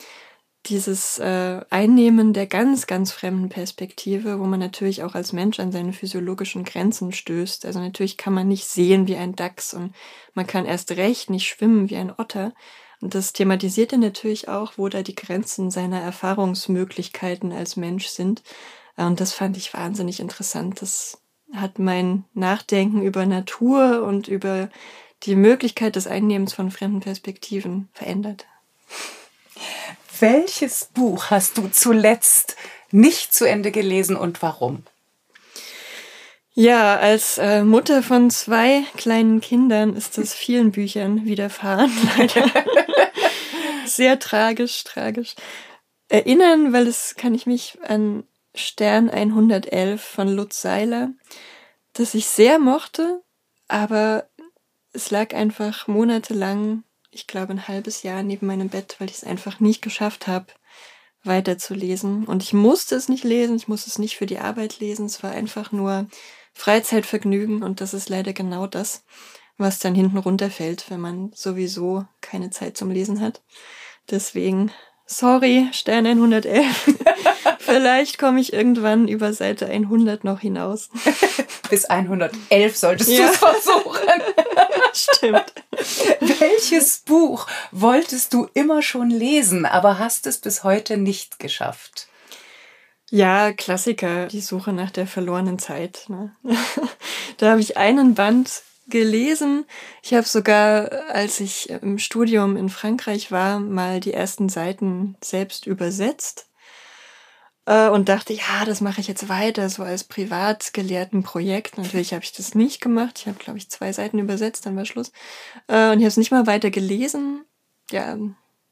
dieses 0.66 1.18
äh, 1.18 1.60
Einnehmen 1.68 2.32
der 2.32 2.46
ganz, 2.46 2.86
ganz 2.86 3.12
fremden 3.12 3.50
Perspektive, 3.50 4.38
wo 4.40 4.44
man 4.44 4.60
natürlich 4.60 5.02
auch 5.02 5.14
als 5.14 5.32
Mensch 5.32 5.60
an 5.60 5.72
seine 5.72 5.92
physiologischen 5.92 6.64
Grenzen 6.64 7.12
stößt. 7.12 7.66
Also 7.66 7.80
natürlich 7.80 8.16
kann 8.16 8.32
man 8.32 8.48
nicht 8.48 8.66
sehen 8.66 9.06
wie 9.06 9.16
ein 9.16 9.36
Dachs 9.36 9.74
und 9.74 9.94
man 10.32 10.46
kann 10.46 10.64
erst 10.64 10.92
recht 10.92 11.28
nicht 11.28 11.46
schwimmen 11.46 11.90
wie 11.90 11.96
ein 11.96 12.12
Otter. 12.16 12.54
Und 13.02 13.14
das 13.14 13.34
thematisiert 13.34 13.92
er 13.92 13.98
natürlich 13.98 14.48
auch, 14.48 14.78
wo 14.78 14.88
da 14.88 15.02
die 15.02 15.14
Grenzen 15.14 15.70
seiner 15.70 16.00
Erfahrungsmöglichkeiten 16.00 17.52
als 17.52 17.76
Mensch 17.76 18.06
sind. 18.06 18.42
Und 18.96 19.20
das 19.20 19.34
fand 19.34 19.58
ich 19.58 19.74
wahnsinnig 19.74 20.20
interessant. 20.20 20.80
Das 20.80 21.20
hat 21.52 21.78
mein 21.78 22.24
Nachdenken 22.32 23.02
über 23.02 23.26
Natur 23.26 24.02
und 24.04 24.28
über 24.28 24.70
die 25.26 25.36
Möglichkeit 25.36 25.96
des 25.96 26.06
Einnehmens 26.06 26.52
von 26.54 26.70
fremden 26.70 27.00
Perspektiven 27.00 27.88
verändert. 27.92 28.46
Welches 30.20 30.86
Buch 30.86 31.30
hast 31.30 31.58
du 31.58 31.68
zuletzt 31.68 32.56
nicht 32.90 33.34
zu 33.34 33.44
Ende 33.44 33.72
gelesen 33.72 34.16
und 34.16 34.42
warum? 34.42 34.84
Ja, 36.56 36.96
als 36.96 37.38
äh, 37.38 37.64
Mutter 37.64 38.02
von 38.02 38.30
zwei 38.30 38.84
kleinen 38.96 39.40
Kindern 39.40 39.96
ist 39.96 40.18
das 40.18 40.32
vielen 40.32 40.70
Büchern 40.70 41.24
widerfahren, 41.24 41.90
leider. 42.16 42.48
Sehr 43.86 44.20
tragisch, 44.20 44.84
tragisch. 44.84 45.34
erinnern, 46.08 46.72
weil 46.72 46.84
das 46.84 47.16
kann 47.16 47.34
ich 47.34 47.46
mich 47.46 47.78
an 47.82 48.22
Stern 48.54 49.10
111 49.10 50.00
von 50.00 50.28
Lutz 50.28 50.62
Seiler, 50.62 51.10
das 51.92 52.14
ich 52.14 52.26
sehr 52.26 52.60
mochte, 52.60 53.22
aber 53.66 54.28
es 54.94 55.10
lag 55.10 55.34
einfach 55.34 55.88
monatelang, 55.88 56.84
ich 57.10 57.26
glaube 57.26 57.52
ein 57.52 57.68
halbes 57.68 58.02
Jahr 58.02 58.22
neben 58.22 58.46
meinem 58.46 58.68
Bett, 58.68 58.96
weil 58.98 59.10
ich 59.10 59.16
es 59.16 59.24
einfach 59.24 59.60
nicht 59.60 59.82
geschafft 59.82 60.26
habe, 60.26 60.46
weiterzulesen. 61.24 62.24
Und 62.24 62.42
ich 62.42 62.52
musste 62.52 62.94
es 62.94 63.08
nicht 63.08 63.24
lesen, 63.24 63.56
ich 63.56 63.68
musste 63.68 63.90
es 63.90 63.98
nicht 63.98 64.16
für 64.16 64.26
die 64.26 64.38
Arbeit 64.38 64.78
lesen, 64.80 65.06
es 65.06 65.22
war 65.22 65.32
einfach 65.32 65.72
nur 65.72 66.06
Freizeitvergnügen 66.52 67.62
und 67.62 67.80
das 67.80 67.92
ist 67.92 68.08
leider 68.08 68.32
genau 68.32 68.66
das, 68.66 69.04
was 69.58 69.80
dann 69.80 69.94
hinten 69.94 70.18
runterfällt, 70.18 70.86
wenn 70.88 71.00
man 71.00 71.32
sowieso 71.34 72.06
keine 72.20 72.50
Zeit 72.50 72.76
zum 72.76 72.90
Lesen 72.90 73.20
hat. 73.20 73.42
Deswegen, 74.10 74.70
sorry, 75.06 75.68
Stern 75.72 76.06
111. 76.06 76.94
Vielleicht 77.74 78.18
komme 78.18 78.40
ich 78.40 78.52
irgendwann 78.52 79.08
über 79.08 79.32
Seite 79.32 79.66
100 79.66 80.22
noch 80.22 80.38
hinaus. 80.38 80.90
Bis 81.70 81.86
111 81.86 82.76
solltest 82.76 83.10
ja. 83.10 83.26
du 83.26 83.32
es 83.32 83.36
versuchen. 83.36 84.22
Stimmt. 84.92 85.52
Welches 86.38 86.98
Buch 86.98 87.48
wolltest 87.72 88.32
du 88.32 88.46
immer 88.54 88.80
schon 88.80 89.10
lesen, 89.10 89.66
aber 89.66 89.98
hast 89.98 90.28
es 90.28 90.38
bis 90.38 90.62
heute 90.62 90.96
nicht 90.96 91.40
geschafft? 91.40 92.06
Ja, 93.10 93.52
Klassiker, 93.52 94.28
die 94.28 94.40
Suche 94.40 94.72
nach 94.72 94.92
der 94.92 95.08
verlorenen 95.08 95.58
Zeit. 95.58 96.04
Ne? 96.06 96.32
da 97.38 97.50
habe 97.50 97.60
ich 97.60 97.76
einen 97.76 98.14
Band 98.14 98.62
gelesen. 98.86 99.64
Ich 100.00 100.14
habe 100.14 100.28
sogar, 100.28 100.92
als 101.08 101.40
ich 101.40 101.70
im 101.70 101.98
Studium 101.98 102.56
in 102.56 102.68
Frankreich 102.68 103.32
war, 103.32 103.58
mal 103.58 103.98
die 103.98 104.14
ersten 104.14 104.48
Seiten 104.48 105.16
selbst 105.20 105.66
übersetzt 105.66 106.46
äh, 107.66 107.88
und 107.88 108.08
dachte, 108.08 108.32
ja, 108.32 108.64
das 108.64 108.80
mache 108.80 109.00
ich 109.00 109.08
jetzt 109.08 109.28
weiter, 109.28 109.68
so 109.68 109.82
als 109.82 110.04
Privatgelehrtenprojekt. 110.04 111.78
Natürlich 111.78 112.12
habe 112.12 112.24
ich 112.24 112.32
das 112.32 112.54
nicht 112.54 112.80
gemacht. 112.80 113.18
Ich 113.20 113.26
habe, 113.26 113.38
glaube 113.38 113.58
ich, 113.58 113.70
zwei 113.70 113.92
Seiten 113.92 114.18
übersetzt, 114.18 114.66
dann 114.66 114.76
war 114.76 114.84
Schluss. 114.84 115.12
Äh, 115.68 115.90
und 115.90 115.98
ich 115.98 116.04
habe 116.04 116.08
es 116.08 116.16
nicht 116.16 116.30
mal 116.30 116.46
weiter 116.46 116.70
gelesen. 116.70 117.44
Ja, 117.90 118.16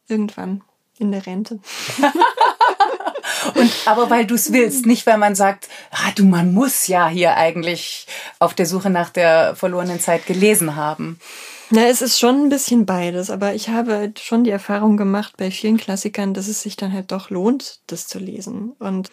irgendwann 0.08 0.62
in 0.99 1.12
der 1.12 1.26
Rente. 1.26 1.61
Und 3.54 3.72
aber 3.87 4.11
weil 4.11 4.26
du 4.26 4.34
es 4.34 4.52
willst, 4.52 4.87
nicht 4.87 5.06
weil 5.06 5.18
man 5.18 5.34
sagt, 5.34 5.68
ah 5.90 6.11
du, 6.14 6.25
man 6.25 6.52
muss 6.52 6.87
ja 6.87 7.08
hier 7.08 7.37
eigentlich 7.37 8.06
auf 8.38 8.54
der 8.54 8.66
Suche 8.66 8.90
nach 8.90 9.11
der 9.11 9.56
verlorenen 9.56 10.00
Zeit 10.00 10.26
gelesen 10.26 10.76
haben. 10.76 11.18
Na, 11.75 11.87
es 11.87 12.02
ist 12.02 12.19
schon 12.19 12.43
ein 12.43 12.49
bisschen 12.50 12.85
beides, 12.85 13.31
aber 13.31 13.55
ich 13.55 13.71
habe 13.71 13.95
halt 13.95 14.19
schon 14.19 14.45
die 14.45 14.50
Erfahrung 14.50 14.99
gemacht 14.99 15.38
bei 15.38 15.50
vielen 15.50 15.79
Klassikern, 15.79 16.35
dass 16.35 16.47
es 16.47 16.61
sich 16.61 16.76
dann 16.76 16.93
halt 16.93 17.12
doch 17.12 17.31
lohnt, 17.31 17.81
das 17.87 18.07
zu 18.07 18.19
lesen. 18.19 18.73
Und 18.79 19.11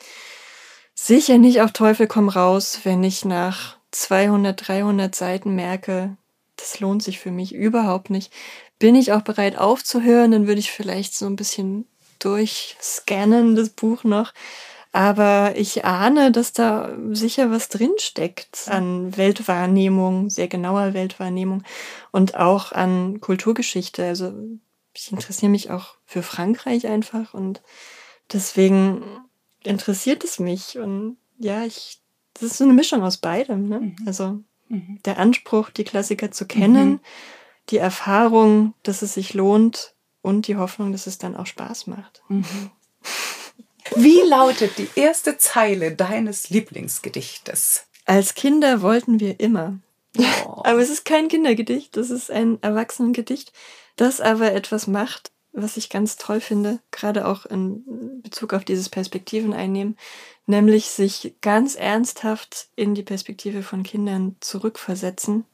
sicher 0.93 1.37
nicht 1.37 1.61
auf 1.61 1.71
Teufel 1.71 2.05
komm 2.07 2.27
raus, 2.27 2.81
wenn 2.83 3.01
ich 3.01 3.23
nach 3.23 3.77
200, 3.91 4.67
300 4.67 5.15
Seiten 5.15 5.55
merke, 5.55 6.17
das 6.57 6.81
lohnt 6.81 7.01
sich 7.01 7.19
für 7.19 7.31
mich 7.31 7.55
überhaupt 7.55 8.09
nicht. 8.09 8.33
Bin 8.77 8.93
ich 8.93 9.13
auch 9.13 9.21
bereit 9.21 9.57
aufzuhören, 9.57 10.31
dann 10.31 10.45
würde 10.45 10.59
ich 10.59 10.69
vielleicht 10.73 11.15
so 11.15 11.27
ein 11.27 11.37
bisschen 11.37 11.85
durchscannen, 12.19 13.55
das 13.55 13.69
Buch 13.69 14.03
noch. 14.03 14.33
Aber 14.91 15.53
ich 15.55 15.85
ahne, 15.85 16.31
dass 16.31 16.51
da 16.51 16.95
sicher 17.11 17.51
was 17.51 17.69
drinsteckt 17.69 18.67
an 18.67 19.15
Weltwahrnehmung, 19.15 20.31
sehr 20.31 20.47
genauer 20.47 20.93
Weltwahrnehmung 20.93 21.63
und 22.11 22.35
auch 22.35 22.71
an 22.71 23.21
Kulturgeschichte. 23.21 24.03
Also 24.03 24.33
ich 24.95 25.11
interessiere 25.11 25.51
mich 25.51 25.69
auch 25.69 25.95
für 26.05 26.23
Frankreich 26.23 26.87
einfach 26.87 27.35
und 27.35 27.61
deswegen 28.33 29.03
interessiert 29.63 30.23
es 30.23 30.39
mich. 30.39 30.79
Und 30.79 31.17
ja, 31.37 31.65
ich, 31.65 32.01
das 32.33 32.43
ist 32.43 32.57
so 32.57 32.63
eine 32.63 32.73
Mischung 32.73 33.03
aus 33.03 33.17
beidem. 33.17 33.69
Ne? 33.69 33.79
Mhm. 33.79 33.95
Also 34.07 34.39
mhm. 34.69 34.99
der 35.05 35.19
Anspruch, 35.19 35.69
die 35.69 35.83
Klassiker 35.83 36.31
zu 36.31 36.47
kennen, 36.47 36.89
mhm. 36.89 36.99
die 37.69 37.77
Erfahrung, 37.77 38.73
dass 38.81 39.03
es 39.03 39.13
sich 39.13 39.35
lohnt 39.35 39.93
und 40.23 40.47
die 40.47 40.57
Hoffnung, 40.57 40.91
dass 40.91 41.05
es 41.05 41.19
dann 41.19 41.35
auch 41.35 41.45
Spaß 41.45 41.85
macht. 41.85 42.23
Wie 43.95 44.21
lautet 44.21 44.77
die 44.77 44.89
erste 44.95 45.37
Zeile 45.37 45.95
deines 45.95 46.49
Lieblingsgedichtes? 46.49 47.85
Als 48.05 48.35
Kinder 48.35 48.81
wollten 48.81 49.19
wir 49.19 49.39
immer. 49.39 49.79
Oh. 50.17 50.63
aber 50.63 50.79
es 50.79 50.89
ist 50.89 51.05
kein 51.05 51.27
Kindergedicht, 51.27 51.95
das 51.95 52.09
ist 52.09 52.31
ein 52.31 52.57
Erwachsenengedicht, 52.63 53.53
das 53.95 54.19
aber 54.19 54.53
etwas 54.53 54.87
macht, 54.87 55.31
was 55.51 55.77
ich 55.77 55.89
ganz 55.89 56.17
toll 56.17 56.41
finde, 56.41 56.79
gerade 56.91 57.27
auch 57.27 57.45
in 57.45 58.21
Bezug 58.23 58.53
auf 58.53 58.65
dieses 58.65 58.89
Perspektiven 58.89 59.53
einnehmen, 59.53 59.97
nämlich 60.45 60.89
sich 60.89 61.35
ganz 61.41 61.75
ernsthaft 61.75 62.69
in 62.75 62.95
die 62.95 63.03
Perspektive 63.03 63.61
von 63.61 63.83
Kindern 63.83 64.35
zurückversetzen, 64.39 65.45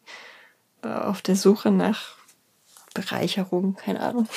äh, 0.84 0.88
auf 0.88 1.22
der 1.22 1.36
Suche 1.36 1.72
nach 1.72 2.16
Bereicherung, 2.94 3.76
keine 3.76 4.00
Ahnung. 4.00 4.28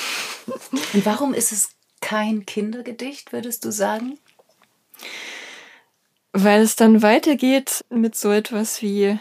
Und 0.93 1.05
warum 1.05 1.33
ist 1.33 1.51
es 1.51 1.69
kein 2.01 2.45
Kindergedicht, 2.45 3.33
würdest 3.33 3.65
du 3.65 3.71
sagen? 3.71 4.19
Weil 6.31 6.61
es 6.61 6.75
dann 6.75 7.01
weitergeht 7.01 7.85
mit 7.89 8.15
so 8.15 8.31
etwas 8.31 8.81
wie 8.81 9.19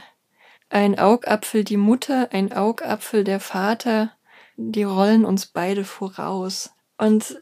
ein 0.71 0.99
Augapfel 0.99 1.65
die 1.65 1.77
Mutter, 1.77 2.29
ein 2.33 2.53
Augapfel 2.53 3.25
der 3.25 3.41
Vater, 3.41 4.13
die 4.57 4.83
rollen 4.83 5.25
uns 5.25 5.47
beide 5.47 5.85
voraus. 5.85 6.71
Und 6.99 7.41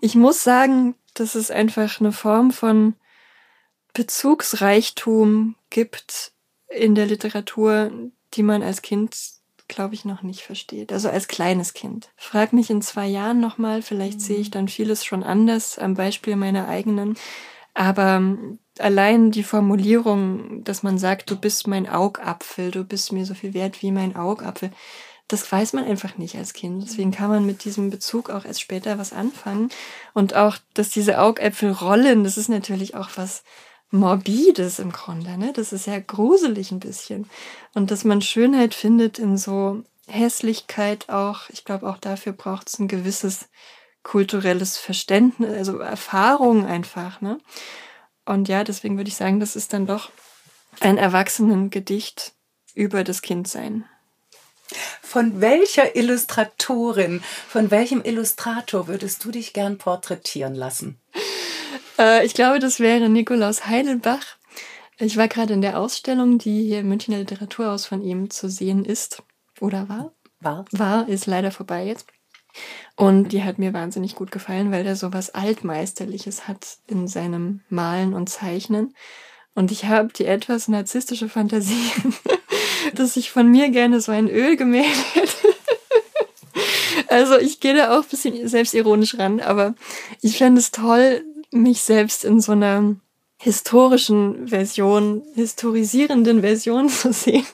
ich 0.00 0.14
muss 0.14 0.42
sagen, 0.42 0.94
dass 1.14 1.34
es 1.34 1.50
einfach 1.50 2.00
eine 2.00 2.12
Form 2.12 2.50
von 2.50 2.94
Bezugsreichtum 3.92 5.56
gibt 5.68 6.32
in 6.68 6.94
der 6.94 7.06
Literatur, 7.06 7.90
die 8.34 8.42
man 8.42 8.62
als 8.62 8.82
Kind 8.82 9.16
glaube 9.70 9.94
ich, 9.94 10.04
noch 10.04 10.22
nicht 10.22 10.42
versteht. 10.42 10.92
Also 10.92 11.08
als 11.08 11.28
kleines 11.28 11.72
Kind. 11.72 12.10
Frag 12.16 12.52
mich 12.52 12.68
in 12.68 12.82
zwei 12.82 13.06
Jahren 13.06 13.40
nochmal, 13.40 13.80
vielleicht 13.80 14.18
mhm. 14.18 14.24
sehe 14.24 14.38
ich 14.38 14.50
dann 14.50 14.68
vieles 14.68 15.04
schon 15.04 15.22
anders 15.22 15.78
am 15.78 15.94
Beispiel 15.94 16.36
meiner 16.36 16.68
eigenen. 16.68 17.16
Aber 17.72 18.16
ähm, 18.16 18.58
allein 18.78 19.30
die 19.30 19.42
Formulierung, 19.42 20.64
dass 20.64 20.82
man 20.82 20.98
sagt, 20.98 21.30
du 21.30 21.36
bist 21.36 21.66
mein 21.66 21.88
Augapfel, 21.88 22.70
du 22.70 22.84
bist 22.84 23.12
mir 23.12 23.24
so 23.24 23.34
viel 23.34 23.54
wert 23.54 23.80
wie 23.82 23.92
mein 23.92 24.16
Augapfel, 24.16 24.70
das 25.28 25.50
weiß 25.50 25.74
man 25.74 25.84
einfach 25.84 26.18
nicht 26.18 26.36
als 26.36 26.52
Kind. 26.52 26.82
Deswegen 26.82 27.12
kann 27.12 27.30
man 27.30 27.46
mit 27.46 27.64
diesem 27.64 27.90
Bezug 27.90 28.30
auch 28.30 28.44
erst 28.44 28.60
später 28.60 28.98
was 28.98 29.12
anfangen. 29.12 29.70
Und 30.12 30.34
auch, 30.34 30.56
dass 30.74 30.90
diese 30.90 31.20
Augäpfel 31.20 31.70
rollen, 31.70 32.24
das 32.24 32.36
ist 32.36 32.48
natürlich 32.48 32.96
auch 32.96 33.10
was, 33.14 33.44
Morbides 33.90 34.78
im 34.78 34.92
Grunde. 34.92 35.36
Ne? 35.36 35.52
Das 35.52 35.72
ist 35.72 35.86
ja 35.86 35.98
gruselig 35.98 36.70
ein 36.70 36.80
bisschen. 36.80 37.28
Und 37.74 37.90
dass 37.90 38.04
man 38.04 38.22
Schönheit 38.22 38.74
findet 38.74 39.18
in 39.18 39.36
so 39.36 39.82
Hässlichkeit 40.06 41.08
auch. 41.08 41.48
Ich 41.50 41.64
glaube, 41.64 41.88
auch 41.88 41.98
dafür 41.98 42.32
braucht 42.32 42.68
es 42.68 42.78
ein 42.78 42.88
gewisses 42.88 43.48
kulturelles 44.02 44.78
Verständnis, 44.78 45.50
also 45.50 45.78
Erfahrung 45.78 46.66
einfach. 46.66 47.20
Ne? 47.20 47.38
Und 48.24 48.48
ja, 48.48 48.64
deswegen 48.64 48.96
würde 48.96 49.08
ich 49.08 49.16
sagen, 49.16 49.40
das 49.40 49.56
ist 49.56 49.72
dann 49.72 49.86
doch 49.86 50.10
ein 50.80 50.98
Erwachsenengedicht 50.98 52.32
über 52.74 53.04
das 53.04 53.22
Kindsein. 53.22 53.84
Von 55.02 55.40
welcher 55.40 55.96
Illustratorin, 55.96 57.22
von 57.48 57.72
welchem 57.72 58.02
Illustrator 58.04 58.86
würdest 58.86 59.24
du 59.24 59.32
dich 59.32 59.52
gern 59.52 59.78
porträtieren 59.78 60.54
lassen? 60.54 61.00
Äh, 62.00 62.24
ich 62.24 62.34
glaube, 62.34 62.58
das 62.58 62.80
wäre 62.80 63.08
Nikolaus 63.08 63.66
Heidelbach. 63.66 64.24
Ich 64.98 65.16
war 65.16 65.28
gerade 65.28 65.52
in 65.52 65.62
der 65.62 65.78
Ausstellung, 65.78 66.38
die 66.38 66.64
hier 66.64 66.80
im 66.80 66.88
Münchner 66.88 67.18
Literaturhaus 67.18 67.86
von 67.86 68.02
ihm 68.02 68.30
zu 68.30 68.48
sehen 68.48 68.84
ist. 68.84 69.22
Oder 69.60 69.88
war? 69.88 70.12
War. 70.40 70.64
War, 70.72 71.08
ist 71.08 71.26
leider 71.26 71.50
vorbei 71.50 71.86
jetzt. 71.86 72.06
Und 72.96 73.28
die 73.28 73.44
hat 73.44 73.58
mir 73.58 73.72
wahnsinnig 73.72 74.14
gut 74.14 74.30
gefallen, 74.30 74.72
weil 74.72 74.86
er 74.86 74.96
so 74.96 75.12
was 75.12 75.30
Altmeisterliches 75.30 76.48
hat 76.48 76.78
in 76.86 77.06
seinem 77.06 77.60
Malen 77.68 78.14
und 78.14 78.28
Zeichnen. 78.28 78.94
Und 79.54 79.70
ich 79.70 79.84
habe 79.84 80.12
die 80.12 80.24
etwas 80.24 80.68
narzisstische 80.68 81.28
Fantasie, 81.28 81.92
dass 82.94 83.16
ich 83.16 83.30
von 83.30 83.48
mir 83.48 83.68
gerne 83.68 84.00
so 84.00 84.12
ein 84.12 84.28
Ölgemälde 84.28 84.88
hätte. 85.14 85.50
Also 87.10 87.38
ich 87.38 87.58
gehe 87.58 87.74
da 87.74 87.98
auch 87.98 88.04
ein 88.04 88.08
bisschen 88.08 88.48
selbstironisch 88.48 89.18
ran, 89.18 89.40
aber 89.40 89.74
ich 90.20 90.38
fände 90.38 90.60
es 90.60 90.70
toll, 90.70 91.24
mich 91.50 91.82
selbst 91.82 92.24
in 92.24 92.40
so 92.40 92.52
einer 92.52 92.96
historischen 93.38 94.48
Version, 94.48 95.22
historisierenden 95.34 96.42
Version 96.42 96.88
zu 96.88 97.12
sehen. 97.12 97.46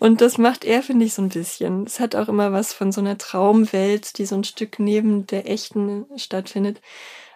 Und 0.00 0.20
das 0.20 0.38
macht 0.38 0.64
er, 0.64 0.82
finde 0.82 1.04
ich, 1.04 1.14
so 1.14 1.22
ein 1.22 1.28
bisschen. 1.28 1.84
Es 1.84 2.00
hat 2.00 2.14
auch 2.14 2.28
immer 2.28 2.52
was 2.52 2.72
von 2.72 2.92
so 2.92 3.00
einer 3.00 3.18
Traumwelt, 3.18 4.18
die 4.18 4.26
so 4.26 4.34
ein 4.34 4.44
Stück 4.44 4.78
neben 4.78 5.26
der 5.26 5.48
echten 5.48 6.06
stattfindet. 6.16 6.80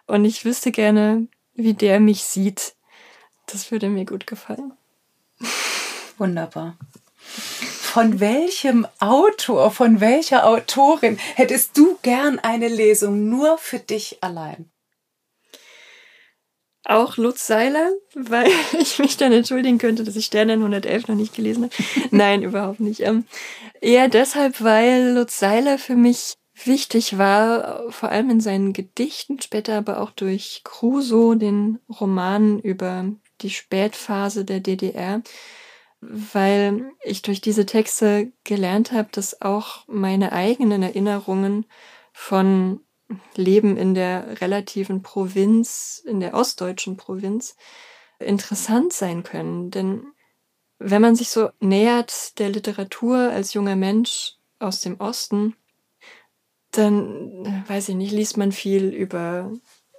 Und 0.06 0.24
ich 0.24 0.44
wüsste 0.44 0.72
gerne, 0.72 1.26
wie 1.54 1.74
der 1.74 2.00
mich 2.00 2.24
sieht. 2.24 2.74
Das 3.46 3.70
würde 3.70 3.88
mir 3.88 4.04
gut 4.04 4.26
gefallen. 4.26 4.72
Wunderbar. 6.18 6.76
Von 7.18 8.20
welchem 8.20 8.86
Autor, 9.00 9.70
von 9.70 10.00
welcher 10.00 10.46
Autorin 10.46 11.18
hättest 11.34 11.76
du 11.76 11.98
gern 12.02 12.38
eine 12.38 12.68
Lesung 12.68 13.28
nur 13.28 13.58
für 13.58 13.78
dich 13.78 14.18
allein? 14.22 14.71
Auch 16.84 17.16
Lutz 17.16 17.46
Seiler, 17.46 17.92
weil 18.14 18.50
ich 18.78 18.98
mich 18.98 19.16
dann 19.16 19.32
entschuldigen 19.32 19.78
könnte, 19.78 20.04
dass 20.04 20.16
ich 20.16 20.26
Sterne 20.26 20.54
111 20.54 21.08
noch 21.08 21.14
nicht 21.14 21.34
gelesen 21.34 21.64
habe. 21.64 21.74
Nein, 22.10 22.42
überhaupt 22.42 22.80
nicht. 22.80 23.00
Ähm, 23.00 23.24
eher 23.80 24.08
deshalb, 24.08 24.62
weil 24.62 25.12
Lutz 25.14 25.38
Seiler 25.38 25.78
für 25.78 25.96
mich 25.96 26.34
wichtig 26.64 27.18
war, 27.18 27.90
vor 27.90 28.10
allem 28.10 28.30
in 28.30 28.40
seinen 28.40 28.72
Gedichten, 28.72 29.40
später 29.40 29.78
aber 29.78 30.00
auch 30.00 30.10
durch 30.10 30.62
Crusoe, 30.64 31.36
den 31.36 31.78
Roman 31.88 32.58
über 32.58 33.06
die 33.40 33.50
Spätphase 33.50 34.44
der 34.44 34.60
DDR, 34.60 35.22
weil 36.00 36.90
ich 37.02 37.22
durch 37.22 37.40
diese 37.40 37.64
Texte 37.64 38.32
gelernt 38.44 38.92
habe, 38.92 39.08
dass 39.12 39.40
auch 39.40 39.84
meine 39.86 40.32
eigenen 40.32 40.82
Erinnerungen 40.82 41.66
von 42.12 42.80
Leben 43.34 43.76
in 43.76 43.94
der 43.94 44.40
relativen 44.40 45.02
Provinz, 45.02 46.02
in 46.04 46.20
der 46.20 46.34
ostdeutschen 46.34 46.96
Provinz, 46.96 47.56
interessant 48.18 48.92
sein 48.92 49.22
können. 49.22 49.70
Denn 49.70 50.06
wenn 50.78 51.02
man 51.02 51.16
sich 51.16 51.30
so 51.30 51.50
nähert 51.60 52.38
der 52.38 52.50
Literatur 52.50 53.16
als 53.16 53.54
junger 53.54 53.76
Mensch 53.76 54.34
aus 54.58 54.80
dem 54.80 55.00
Osten, 55.00 55.56
dann, 56.72 57.64
weiß 57.68 57.90
ich 57.90 57.94
nicht, 57.94 58.12
liest 58.12 58.36
man 58.36 58.50
viel 58.50 58.88
über 58.88 59.52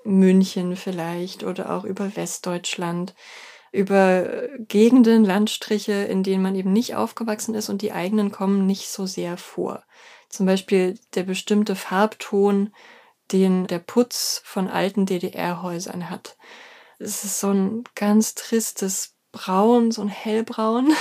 München 0.03 0.75
vielleicht 0.75 1.43
oder 1.43 1.71
auch 1.71 1.83
über 1.83 2.15
Westdeutschland, 2.15 3.13
über 3.71 4.47
Gegenden, 4.59 5.23
Landstriche, 5.23 5.93
in 5.93 6.23
denen 6.23 6.43
man 6.43 6.55
eben 6.55 6.73
nicht 6.73 6.95
aufgewachsen 6.95 7.55
ist 7.55 7.69
und 7.69 7.81
die 7.81 7.91
eigenen 7.91 8.31
kommen 8.31 8.65
nicht 8.65 8.89
so 8.89 9.05
sehr 9.05 9.37
vor. 9.37 9.83
Zum 10.29 10.45
Beispiel 10.45 10.99
der 11.15 11.23
bestimmte 11.23 11.75
Farbton, 11.75 12.73
den 13.31 13.67
der 13.67 13.79
Putz 13.79 14.41
von 14.43 14.67
alten 14.67 15.05
DDR-Häusern 15.05 16.09
hat. 16.09 16.37
Es 16.99 17.23
ist 17.23 17.39
so 17.39 17.49
ein 17.49 17.83
ganz 17.95 18.35
tristes 18.35 19.13
Braun, 19.31 19.91
so 19.91 20.01
ein 20.01 20.09
hellbraun. 20.09 20.93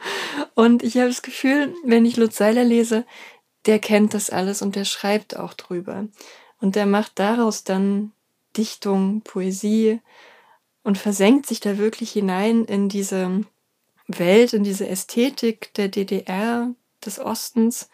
Und 0.54 0.82
ich 0.82 0.96
habe 0.96 1.08
das 1.08 1.22
Gefühl, 1.22 1.74
wenn 1.84 2.04
ich 2.04 2.16
Lutz 2.16 2.36
Seiler 2.36 2.64
lese, 2.64 3.04
der 3.66 3.78
kennt 3.78 4.14
das 4.14 4.30
alles 4.30 4.62
und 4.62 4.76
der 4.76 4.84
schreibt 4.84 5.36
auch 5.36 5.52
drüber. 5.52 6.06
Und 6.60 6.74
der 6.76 6.86
macht 6.86 7.18
daraus 7.18 7.64
dann 7.64 8.12
Dichtung, 8.56 9.20
Poesie 9.22 10.00
und 10.82 10.96
versenkt 10.96 11.46
sich 11.46 11.60
da 11.60 11.76
wirklich 11.76 12.12
hinein 12.12 12.64
in 12.64 12.88
diese 12.88 13.44
Welt, 14.06 14.52
in 14.52 14.64
diese 14.64 14.88
Ästhetik 14.88 15.74
der 15.74 15.88
DDR, 15.88 16.72
des 17.04 17.18
Ostens. 17.18 17.88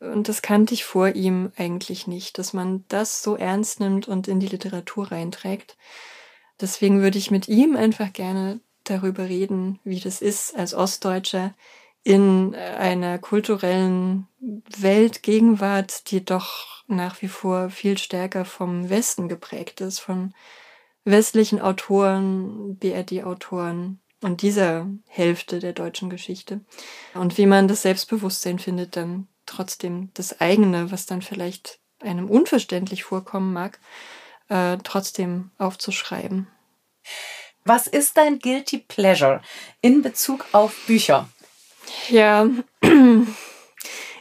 Und 0.00 0.28
das 0.28 0.40
kannte 0.42 0.72
ich 0.72 0.84
vor 0.84 1.10
ihm 1.10 1.52
eigentlich 1.56 2.06
nicht, 2.06 2.38
dass 2.38 2.52
man 2.52 2.84
das 2.88 3.22
so 3.22 3.36
ernst 3.36 3.80
nimmt 3.80 4.08
und 4.08 4.28
in 4.28 4.40
die 4.40 4.48
Literatur 4.48 5.12
reinträgt. 5.12 5.76
Deswegen 6.60 7.02
würde 7.02 7.18
ich 7.18 7.30
mit 7.30 7.48
ihm 7.48 7.76
einfach 7.76 8.12
gerne 8.12 8.60
darüber 8.84 9.28
reden, 9.28 9.78
wie 9.84 10.00
das 10.00 10.22
ist, 10.22 10.56
als 10.56 10.74
Ostdeutscher 10.74 11.54
in 12.02 12.54
einer 12.54 13.18
kulturellen 13.18 14.26
Weltgegenwart, 14.78 16.10
die 16.10 16.24
doch 16.24 16.82
nach 16.86 17.20
wie 17.20 17.28
vor 17.28 17.68
viel 17.68 17.98
stärker 17.98 18.44
vom 18.44 18.88
Westen 18.88 19.28
geprägt 19.28 19.82
ist, 19.82 20.00
von 20.00 20.34
westlichen 21.04 21.60
Autoren, 21.60 22.76
BRD-Autoren 22.78 24.00
und 24.22 24.42
dieser 24.42 24.86
Hälfte 25.06 25.58
der 25.58 25.72
deutschen 25.72 26.10
Geschichte. 26.10 26.60
Und 27.14 27.38
wie 27.38 27.46
man 27.46 27.68
das 27.68 27.82
Selbstbewusstsein 27.82 28.58
findet, 28.58 28.96
dann 28.96 29.28
trotzdem 29.50 30.10
das 30.14 30.40
eigene, 30.40 30.90
was 30.90 31.06
dann 31.06 31.22
vielleicht 31.22 31.80
einem 32.00 32.30
unverständlich 32.30 33.04
vorkommen 33.04 33.52
mag, 33.52 33.78
äh, 34.48 34.78
trotzdem 34.82 35.50
aufzuschreiben. 35.58 36.46
Was 37.64 37.86
ist 37.86 38.16
dein 38.16 38.38
Guilty 38.38 38.78
Pleasure 38.78 39.42
in 39.80 40.02
Bezug 40.02 40.46
auf 40.52 40.74
Bücher? 40.86 41.28
Ja, 42.08 42.48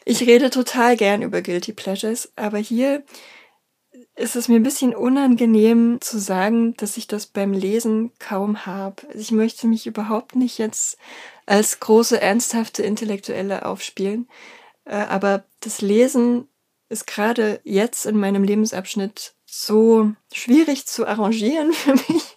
ich 0.06 0.22
rede 0.22 0.50
total 0.50 0.98
gern 0.98 1.22
über 1.22 1.42
Guilty 1.42 1.74
Pleasures, 1.74 2.32
aber 2.36 2.58
hier 2.58 3.04
ist 4.16 4.36
es 4.36 4.50
mir 4.50 4.58
ein 4.58 4.64
bisschen 4.64 4.94
unangenehm 4.94 6.02
zu 6.02 6.20
sagen, 6.20 6.76
dass 6.76 6.98
ich 6.98 7.08
das 7.08 7.26
beim 7.26 7.54
Lesen 7.54 8.12
kaum 8.20 8.66
habe. 8.66 9.04
Ich 9.14 9.32
möchte 9.32 9.68
mich 9.68 9.88
überhaupt 9.88 10.36
nicht 10.36 10.58
jetzt 10.58 10.98
als 11.46 11.80
große, 11.80 12.20
ernsthafte 12.20 12.84
Intellektuelle 12.84 13.66
aufspielen. 13.66 14.28
Äh, 14.90 15.06
aber 15.08 15.46
das 15.62 15.82
Lesen 15.82 16.50
ist 16.90 17.06
gerade 17.06 17.62
jetzt 17.64 18.06
in 18.08 18.18
meinem 18.18 18.44
Lebensabschnitt 18.44 19.36
so 19.46 20.12
schwierig 20.34 20.88
zu 20.88 21.08
arrangieren 21.08 21.72
für 21.74 21.94
mich, 21.94 22.36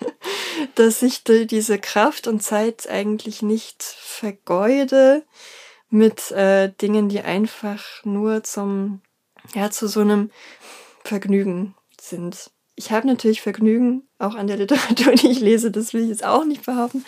dass 0.75 1.03
ich 1.03 1.25
diese 1.25 1.79
Kraft 1.79 2.27
und 2.27 2.43
Zeit 2.43 2.89
eigentlich 2.89 3.43
nicht 3.43 3.83
vergeude 3.83 5.25
mit 5.89 6.31
äh, 6.31 6.71
Dingen, 6.81 7.09
die 7.09 7.21
einfach 7.21 7.85
nur 8.05 8.45
zum, 8.45 9.01
ja, 9.55 9.71
zu 9.71 9.89
so 9.89 10.01
einem 10.01 10.31
Vergnügen 11.05 11.75
sind. 12.01 12.51
Ich 12.75 12.91
habe 12.91 13.07
natürlich 13.07 13.43
Vergnügen 13.43 14.09
auch 14.19 14.35
an 14.35 14.47
der 14.47 14.57
Literatur, 14.57 15.13
die 15.15 15.29
ich 15.29 15.41
lese, 15.41 15.71
das 15.71 15.95
will 15.95 16.03
ich 16.03 16.09
jetzt 16.09 16.25
auch 16.25 16.45
nicht 16.45 16.65
behaupten. 16.65 17.05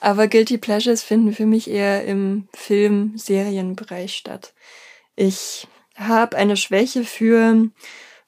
Aber 0.00 0.28
Guilty 0.28 0.58
Pleasures 0.58 1.02
finden 1.02 1.32
für 1.32 1.46
mich 1.46 1.70
eher 1.70 2.04
im 2.04 2.48
Film-Serienbereich 2.54 4.14
statt. 4.14 4.52
Ich 5.16 5.66
habe 5.96 6.36
eine 6.36 6.56
Schwäche 6.56 7.04
für 7.04 7.70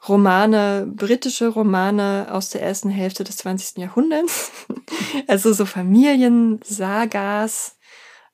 Romane, 0.08 0.86
britische 0.88 1.48
Romane 1.48 2.28
aus 2.30 2.50
der 2.50 2.62
ersten 2.62 2.90
Hälfte 2.90 3.24
des 3.24 3.38
20. 3.38 3.78
Jahrhunderts. 3.78 4.52
also 5.26 5.52
so 5.52 5.66
Familiensagas, 5.66 7.76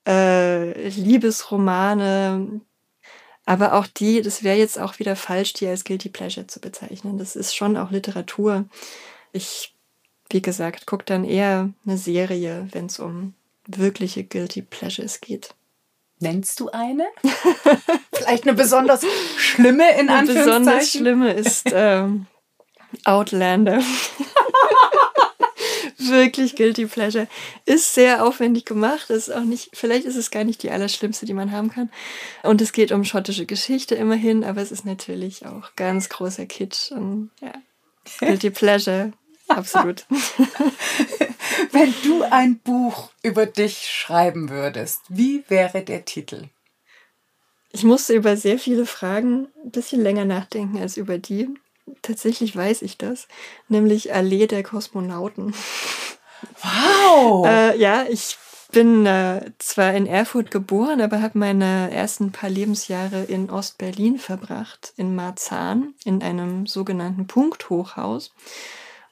äh, 0.07 0.89
Liebesromane. 0.89 2.61
Aber 3.45 3.75
auch 3.75 3.87
die, 3.87 4.23
das 4.23 4.45
wäre 4.45 4.57
jetzt 4.57 4.79
auch 4.79 4.99
wieder 4.99 5.17
falsch, 5.17 5.55
die 5.55 5.67
als 5.67 5.85
Guilty 5.85 6.11
Pleasure 6.11 6.47
zu 6.47 6.61
bezeichnen. 6.61 7.19
Das 7.19 7.35
ist 7.35 7.57
schon 7.57 7.77
auch 7.77 7.91
Literatur. 7.91 8.67
Ich, 9.33 9.72
wie 10.33 10.43
gesagt, 10.43 10.87
gucke 10.87 11.05
dann 11.05 11.25
eher 11.25 11.71
eine 11.87 11.99
Serie, 11.99 12.69
wenn 12.73 12.87
es 12.87 12.99
um 12.99 13.35
wirkliche 13.67 14.25
Guilty 14.25 14.63
Pleasures 14.63 15.21
geht. 15.21 15.55
Nennst 16.19 16.61
du 16.61 16.71
eine? 16.71 17.07
Vielleicht 18.13 18.45
eine 18.45 18.55
besonders 18.55 19.05
schlimme 19.37 19.91
in 19.99 20.09
eine 20.09 20.21
Anführungszeichen? 20.21 20.65
Besonders 20.65 20.91
schlimme 20.91 21.33
ist 21.33 21.65
ähm, 21.73 22.27
Outlander. 23.05 23.83
Wirklich 25.99 26.57
Guilty 26.57 26.87
Pleasure. 26.87 27.29
Ist 27.65 27.95
sehr 27.95 28.25
aufwendig 28.25 28.65
gemacht. 28.65 29.11
Ist 29.11 29.31
auch 29.33 29.43
nicht, 29.43 29.71
vielleicht 29.73 30.05
ist 30.05 30.17
es 30.17 30.31
gar 30.31 30.45
nicht 30.45 30.63
die 30.63 30.71
allerschlimmste, 30.71 31.27
die 31.27 31.35
man 31.35 31.53
haben 31.53 31.71
kann. 31.71 31.91
Und 32.43 32.61
es 32.61 32.73
geht 32.73 32.93
um 32.93 33.05
schottische 33.05 33.47
Geschichte 33.47 33.95
immerhin, 33.95 34.45
aber 34.45 34.61
es 34.61 34.73
ist 34.73 34.85
natürlich 34.85 35.47
auch 35.47 35.75
ganz 35.77 36.09
großer 36.09 36.47
Kitsch. 36.47 36.91
Und 36.93 37.31
ja, 37.41 37.53
Guilty 38.21 38.51
Pleasure. 38.51 39.13
Absolut. 39.49 40.07
Wenn 41.73 41.95
du 42.05 42.23
ein 42.23 42.59
Buch 42.59 43.11
über 43.23 43.47
dich 43.47 43.89
schreiben 43.89 44.49
würdest, 44.51 45.03
wie 45.09 45.45
wäre 45.49 45.83
der 45.83 46.05
Titel? 46.05 46.49
Ich 47.73 47.85
musste 47.85 48.15
über 48.15 48.37
sehr 48.37 48.59
viele 48.59 48.87
Fragen 48.87 49.49
ein 49.65 49.71
bisschen 49.71 50.03
länger 50.03 50.25
nachdenken 50.25 50.79
als 50.79 50.97
über 50.97 51.19
die. 51.19 51.49
Tatsächlich 52.03 52.55
weiß 52.55 52.83
ich 52.83 52.99
das, 52.99 53.29
nämlich 53.69 54.15
Allee 54.15 54.47
der 54.47 54.63
Kosmonauten. 54.63 55.55
Wow! 56.63 57.47
äh, 57.49 57.77
ja, 57.79 58.05
ich 58.09 58.37
bin 58.73 59.07
äh, 59.07 59.53
zwar 59.59 59.95
in 59.95 60.07
Erfurt 60.07 60.51
geboren, 60.51 61.01
aber 61.01 61.21
habe 61.21 61.39
meine 61.39 61.91
ersten 61.91 62.33
paar 62.33 62.51
Lebensjahre 62.51 63.25
in 63.25 63.51
Ostberlin 63.51 64.19
verbracht, 64.19 64.93
in 64.97 65.15
Marzahn, 65.15 65.95
in 66.05 66.23
einem 66.23 66.67
sogenannten 66.67 67.27
Punkthochhaus. 67.27 68.33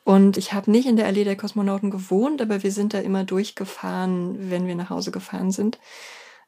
Und 0.04 0.36
ich 0.36 0.52
habe 0.52 0.70
nicht 0.70 0.86
in 0.86 0.96
der 0.96 1.06
Allee 1.06 1.24
der 1.24 1.36
Kosmonauten 1.36 1.90
gewohnt, 1.90 2.40
aber 2.40 2.62
wir 2.62 2.72
sind 2.72 2.94
da 2.94 3.00
immer 3.00 3.24
durchgefahren, 3.24 4.50
wenn 4.50 4.66
wir 4.66 4.74
nach 4.74 4.90
Hause 4.90 5.10
gefahren 5.10 5.50
sind. 5.50 5.78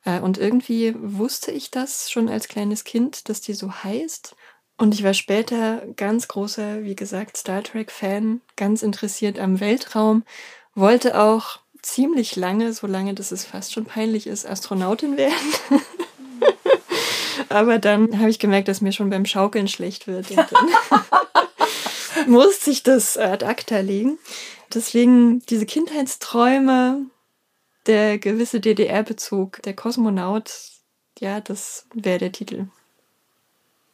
Äh, 0.05 0.21
und 0.21 0.39
irgendwie 0.39 0.95
wusste 0.99 1.51
ich 1.51 1.71
das 1.71 2.11
schon 2.11 2.29
als 2.29 2.49
kleines 2.49 2.85
Kind, 2.85 3.29
dass 3.29 3.41
die 3.41 3.55
so 3.55 3.73
heißt. 3.73 4.35
Und 4.79 4.95
ich 4.95 5.05
war 5.05 5.15
später 5.15 5.87
ganz 5.97 6.29
großer, 6.29 6.83
wie 6.83 6.97
gesagt, 6.97 7.37
Star 7.37 7.63
Trek-Fan, 7.63 8.41
ganz 8.57 8.83
interessiert 8.83 9.39
am 9.39 9.61
Weltraum, 9.61 10.25
wollte 10.75 11.21
auch 11.21 11.61
ziemlich 11.83 12.37
lange, 12.37 12.73
so 12.73 12.87
lange, 12.87 13.15
dass 13.15 13.33
es 13.33 13.45
fast 13.45 13.73
schon 13.73 13.85
peinlich 13.85 14.27
ist, 14.27 14.47
Astronautin 14.47 15.17
werden. 15.17 15.37
Aber 17.49 17.79
dann 17.79 18.19
habe 18.19 18.31
ich 18.31 18.39
gemerkt, 18.39 18.69
dass 18.69 18.81
mir 18.81 18.93
schon 18.93 19.11
beim 19.11 19.27
Schaukeln 19.27 19.69
schlecht 19.69 20.07
wird. 20.07 20.27
musste 22.27 22.71
ich 22.71 22.83
das 22.83 23.17
ad 23.17 23.45
acta 23.45 23.81
legen. 23.81 24.19
Deswegen 24.73 25.41
diese 25.47 25.67
Kindheitsträume, 25.67 27.07
der 27.87 28.19
gewisse 28.19 28.61
DDR-Bezug, 28.61 29.63
der 29.63 29.75
Kosmonaut, 29.75 30.53
ja, 31.19 31.41
das 31.41 31.87
wäre 31.95 32.19
der 32.19 32.33
Titel. 32.33 32.67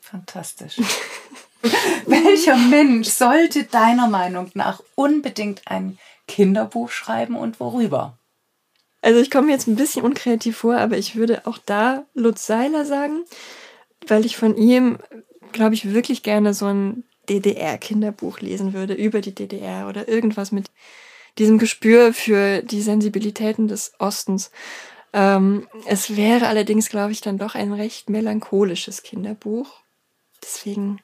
Fantastisch. 0.01 0.77
Welcher 2.07 2.57
Mensch 2.57 3.09
sollte 3.09 3.65
deiner 3.65 4.09
Meinung 4.09 4.51
nach 4.55 4.83
unbedingt 4.95 5.63
ein 5.67 5.99
Kinderbuch 6.27 6.91
schreiben 6.91 7.37
und 7.37 7.61
worüber? 7.61 8.17
Also 9.03 9.21
ich 9.21 9.31
komme 9.31 9.51
jetzt 9.51 9.67
ein 9.67 9.77
bisschen 9.77 10.03
unkreativ 10.03 10.59
vor, 10.59 10.77
aber 10.77 10.97
ich 10.97 11.17
würde 11.17 11.47
auch 11.47 11.59
da 11.59 12.05
Lutz 12.15 12.47
Seiler 12.47 12.85
sagen, 12.85 13.25
weil 14.07 14.25
ich 14.25 14.37
von 14.37 14.57
ihm, 14.57 14.99
glaube 15.53 15.75
ich, 15.75 15.93
wirklich 15.93 16.23
gerne 16.23 16.55
so 16.55 16.67
ein 16.67 17.05
DDR-Kinderbuch 17.29 18.41
lesen 18.41 18.73
würde 18.73 18.95
über 18.95 19.21
die 19.21 19.35
DDR 19.35 19.89
oder 19.89 20.09
irgendwas 20.09 20.53
mit 20.53 20.71
diesem 21.39 21.59
Gespür 21.59 22.13
für 22.13 22.63
die 22.63 22.83
Sensibilitäten 22.83 23.69
des 23.69 23.93
Ostens. 23.99 24.51
Ähm, 25.13 25.69
es 25.87 26.17
wäre 26.17 26.49
allerdings, 26.49 26.89
glaube 26.89 27.13
ich, 27.13 27.21
dann 27.21 27.39
doch 27.39 27.55
ein 27.55 27.73
recht 27.73 28.11
melancholisches 28.11 29.03
Kinderbuch. 29.03 29.69
Deswegen 30.43 31.01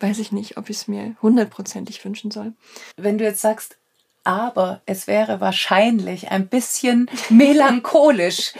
weiß 0.00 0.18
ich 0.18 0.32
nicht, 0.32 0.56
ob 0.58 0.68
ich 0.70 0.76
es 0.76 0.88
mir 0.88 1.16
hundertprozentig 1.22 2.04
wünschen 2.04 2.30
soll. 2.30 2.52
Wenn 2.96 3.18
du 3.18 3.24
jetzt 3.24 3.40
sagst, 3.40 3.76
aber 4.24 4.82
es 4.86 5.06
wäre 5.06 5.40
wahrscheinlich 5.40 6.30
ein 6.30 6.48
bisschen 6.48 7.08
melancholisch, 7.30 8.52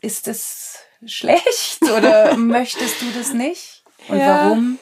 ist 0.00 0.28
es 0.28 0.78
schlecht 1.06 1.82
oder 1.82 2.36
möchtest 2.36 3.00
du 3.00 3.06
das 3.16 3.32
nicht? 3.32 3.82
Und 4.08 4.18
ja. 4.18 4.46
warum? 4.46 4.78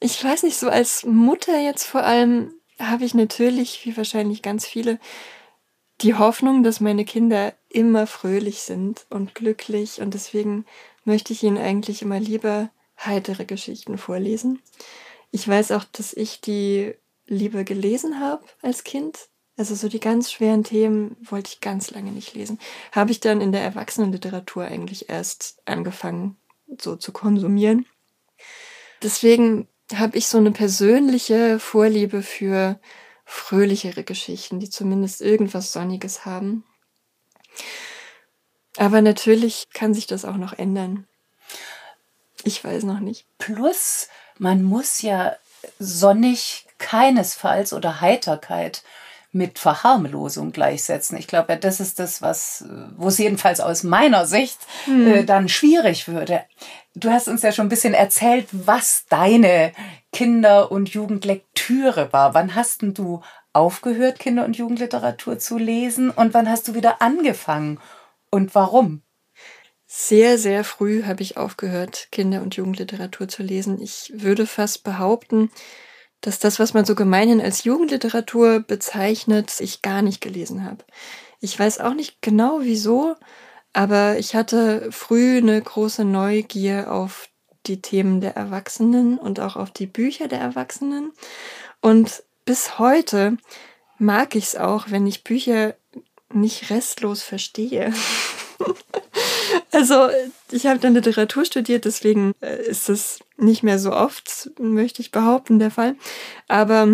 Ich 0.00 0.22
weiß 0.24 0.44
nicht, 0.44 0.56
so 0.56 0.70
als 0.70 1.04
Mutter 1.04 1.60
jetzt 1.60 1.84
vor 1.84 2.02
allem 2.02 2.54
habe 2.78 3.04
ich 3.04 3.14
natürlich, 3.14 3.84
wie 3.84 3.96
wahrscheinlich 3.96 4.40
ganz 4.40 4.66
viele, 4.66 4.98
die 6.00 6.14
Hoffnung, 6.14 6.62
dass 6.62 6.80
meine 6.80 7.04
Kinder 7.04 7.52
immer 7.68 8.06
fröhlich 8.06 8.62
sind 8.62 9.06
und 9.10 9.34
glücklich 9.34 10.00
und 10.00 10.14
deswegen 10.14 10.64
möchte 11.04 11.34
ich 11.34 11.42
ihnen 11.42 11.58
eigentlich 11.58 12.00
immer 12.00 12.18
lieber 12.18 12.70
heitere 12.98 13.44
Geschichten 13.44 13.98
vorlesen. 13.98 14.62
Ich 15.30 15.46
weiß 15.46 15.72
auch, 15.72 15.84
dass 15.84 16.14
ich 16.14 16.40
die 16.40 16.94
lieber 17.26 17.64
gelesen 17.64 18.18
habe 18.20 18.44
als 18.62 18.84
Kind. 18.84 19.28
Also 19.56 19.74
so 19.74 19.88
die 19.88 20.00
ganz 20.00 20.32
schweren 20.32 20.64
Themen 20.64 21.16
wollte 21.20 21.50
ich 21.52 21.60
ganz 21.60 21.90
lange 21.90 22.12
nicht 22.12 22.34
lesen. 22.34 22.58
Habe 22.92 23.10
ich 23.10 23.20
dann 23.20 23.42
in 23.42 23.52
der 23.52 23.62
Erwachsenenliteratur 23.62 24.64
eigentlich 24.64 25.10
erst 25.10 25.60
angefangen 25.66 26.36
so 26.78 26.96
zu 26.96 27.12
konsumieren. 27.12 27.84
Deswegen 29.02 29.68
habe 29.96 30.16
ich 30.18 30.26
so 30.26 30.38
eine 30.38 30.52
persönliche 30.52 31.58
Vorliebe 31.58 32.22
für 32.22 32.78
fröhlichere 33.24 34.04
Geschichten, 34.04 34.60
die 34.60 34.70
zumindest 34.70 35.20
irgendwas 35.20 35.72
Sonniges 35.72 36.24
haben. 36.24 36.64
Aber 38.76 39.02
natürlich 39.02 39.68
kann 39.72 39.94
sich 39.94 40.06
das 40.06 40.24
auch 40.24 40.36
noch 40.36 40.52
ändern. 40.52 41.06
Ich 42.44 42.62
weiß 42.62 42.84
noch 42.84 43.00
nicht. 43.00 43.26
Plus, 43.38 44.08
man 44.38 44.62
muss 44.62 45.02
ja 45.02 45.36
sonnig 45.78 46.66
keinesfalls 46.78 47.72
oder 47.72 48.00
Heiterkeit 48.00 48.82
mit 49.32 49.58
Verharmlosung 49.58 50.50
gleichsetzen. 50.50 51.16
Ich 51.16 51.28
glaube, 51.28 51.56
das 51.56 51.78
ist 51.78 52.00
das, 52.00 52.20
was, 52.20 52.64
wo 52.96 53.08
es 53.08 53.18
jedenfalls 53.18 53.60
aus 53.60 53.84
meiner 53.84 54.26
Sicht 54.26 54.58
hm. 54.86 55.06
äh, 55.06 55.24
dann 55.24 55.48
schwierig 55.48 56.08
würde. 56.08 56.42
Du 56.94 57.10
hast 57.10 57.28
uns 57.28 57.42
ja 57.42 57.52
schon 57.52 57.66
ein 57.66 57.70
bisschen 57.70 57.94
erzählt, 57.94 58.48
was 58.50 59.04
deine 59.08 59.72
Kinder- 60.12 60.72
und 60.72 60.88
Jugendlektüre 60.88 62.12
war. 62.12 62.34
Wann 62.34 62.54
hast 62.54 62.82
denn 62.82 62.94
du 62.94 63.22
aufgehört, 63.52 64.18
Kinder- 64.18 64.44
und 64.44 64.56
Jugendliteratur 64.56 65.38
zu 65.38 65.56
lesen 65.56 66.10
und 66.10 66.34
wann 66.34 66.48
hast 66.48 66.66
du 66.68 66.74
wieder 66.74 67.00
angefangen 67.00 67.78
und 68.30 68.54
warum? 68.54 69.02
Sehr, 69.86 70.38
sehr 70.38 70.62
früh 70.64 71.04
habe 71.04 71.22
ich 71.22 71.36
aufgehört, 71.36 72.08
Kinder- 72.12 72.42
und 72.42 72.54
Jugendliteratur 72.56 73.28
zu 73.28 73.42
lesen. 73.42 73.80
Ich 73.80 74.12
würde 74.14 74.46
fast 74.46 74.84
behaupten, 74.84 75.50
dass 76.20 76.38
das, 76.38 76.58
was 76.58 76.74
man 76.74 76.84
so 76.84 76.94
gemeinhin 76.94 77.40
als 77.40 77.64
Jugendliteratur 77.64 78.60
bezeichnet, 78.60 79.60
ich 79.60 79.82
gar 79.82 80.02
nicht 80.02 80.20
gelesen 80.20 80.64
habe. 80.64 80.84
Ich 81.40 81.58
weiß 81.58 81.80
auch 81.80 81.94
nicht 81.94 82.20
genau 82.20 82.60
wieso, 82.62 83.16
aber 83.72 84.18
ich 84.18 84.34
hatte 84.34 84.90
früh 84.90 85.38
eine 85.38 85.60
große 85.60 86.04
Neugier 86.04 86.92
auf 86.92 87.28
die 87.66 87.80
Themen 87.80 88.20
der 88.20 88.36
Erwachsenen 88.36 89.18
und 89.18 89.38
auch 89.40 89.56
auf 89.56 89.70
die 89.70 89.86
Bücher 89.86 90.28
der 90.28 90.40
Erwachsenen. 90.40 91.12
Und 91.80 92.22
bis 92.44 92.78
heute 92.78 93.36
mag 93.98 94.34
ich 94.34 94.44
es 94.44 94.56
auch, 94.56 94.86
wenn 94.88 95.06
ich 95.06 95.24
Bücher 95.24 95.74
nicht 96.32 96.70
restlos 96.70 97.22
verstehe. 97.22 97.92
also 99.72 100.08
ich 100.50 100.66
habe 100.66 100.78
dann 100.78 100.94
Literatur 100.94 101.44
studiert, 101.44 101.84
deswegen 101.84 102.34
äh, 102.40 102.62
ist 102.62 102.88
es 102.88 103.20
nicht 103.36 103.62
mehr 103.62 103.78
so 103.78 103.92
oft, 103.92 104.50
möchte 104.58 105.02
ich 105.02 105.10
behaupten, 105.10 105.58
der 105.58 105.70
Fall. 105.70 105.96
Aber 106.48 106.88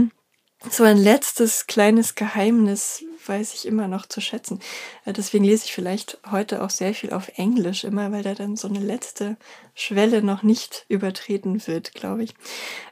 so 0.71 0.85
ein 0.85 0.97
letztes 0.97 1.67
kleines 1.67 2.15
Geheimnis 2.15 3.05
weiß 3.29 3.55
ich 3.55 3.67
immer 3.67 3.89
noch 3.89 4.07
zu 4.07 4.21
schätzen. 4.21 4.61
Äh, 5.05 5.13
deswegen 5.13 5.45
lese 5.45 5.65
ich 5.65 5.73
vielleicht 5.73 6.19
heute 6.31 6.63
auch 6.63 6.71
sehr 6.71 6.95
viel 6.95 7.13
auf 7.13 7.31
Englisch 7.37 7.85
immer, 7.85 8.13
weil 8.13 8.23
da 8.23 8.35
dann 8.35 8.57
so 8.57 8.69
eine 8.69 8.81
letzte 8.81 9.37
Schwelle 9.75 10.23
noch 10.23 10.43
nicht 10.43 10.87
übertreten 10.89 11.67
wird, 11.67 11.93
glaube 11.95 12.25
ich. 12.25 12.35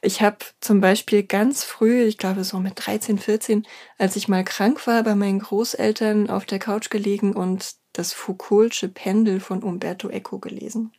Ich 0.03 0.20
habe 0.20 0.38
zum 0.61 0.81
Beispiel 0.81 1.23
ganz 1.23 1.64
früh, 1.64 2.05
ich 2.05 2.18
glaube 2.18 2.44
so 2.44 2.59
mit 2.59 2.75
13, 2.77 3.18
14, 3.18 3.66
als 3.99 4.16
ich 4.16 4.29
mal 4.29 4.44
krank 4.44 4.87
war, 4.87 5.03
bei 5.03 5.14
meinen 5.14 5.38
Großeltern 5.38 6.31
auf 6.31 6.44
der 6.44 6.59
Couch 6.59 6.90
gelegen 6.90 7.35
und 7.35 7.75
das 7.94 8.12
Foucault'sche 8.14 8.88
Pendel 8.88 9.40
von 9.40 9.62
Umberto 9.62 10.09
Eco 10.09 10.38
gelesen. 10.38 10.92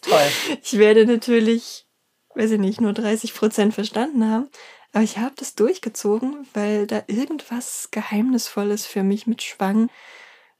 Toll. 0.00 0.28
Ich 0.62 0.78
werde 0.78 1.06
natürlich, 1.06 1.86
weiß 2.34 2.52
ich 2.52 2.60
nicht, 2.60 2.80
nur 2.80 2.92
30 2.92 3.34
Prozent 3.34 3.74
verstanden 3.74 4.28
haben. 4.30 4.48
Aber 4.94 5.02
ich 5.02 5.18
habe 5.18 5.34
das 5.36 5.56
durchgezogen, 5.56 6.46
weil 6.54 6.86
da 6.86 7.02
irgendwas 7.08 7.88
Geheimnisvolles 7.90 8.86
für 8.86 9.02
mich 9.02 9.26
mitschwang. 9.26 9.90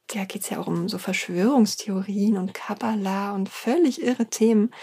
Da 0.07 0.25
geht 0.25 0.43
es 0.43 0.49
ja 0.49 0.59
auch 0.59 0.67
um 0.67 0.89
so 0.89 0.97
Verschwörungstheorien 0.97 2.37
und 2.37 2.53
Kabbalah 2.53 3.31
und 3.31 3.47
völlig 3.47 4.03
irre 4.03 4.25
Themen. 4.25 4.73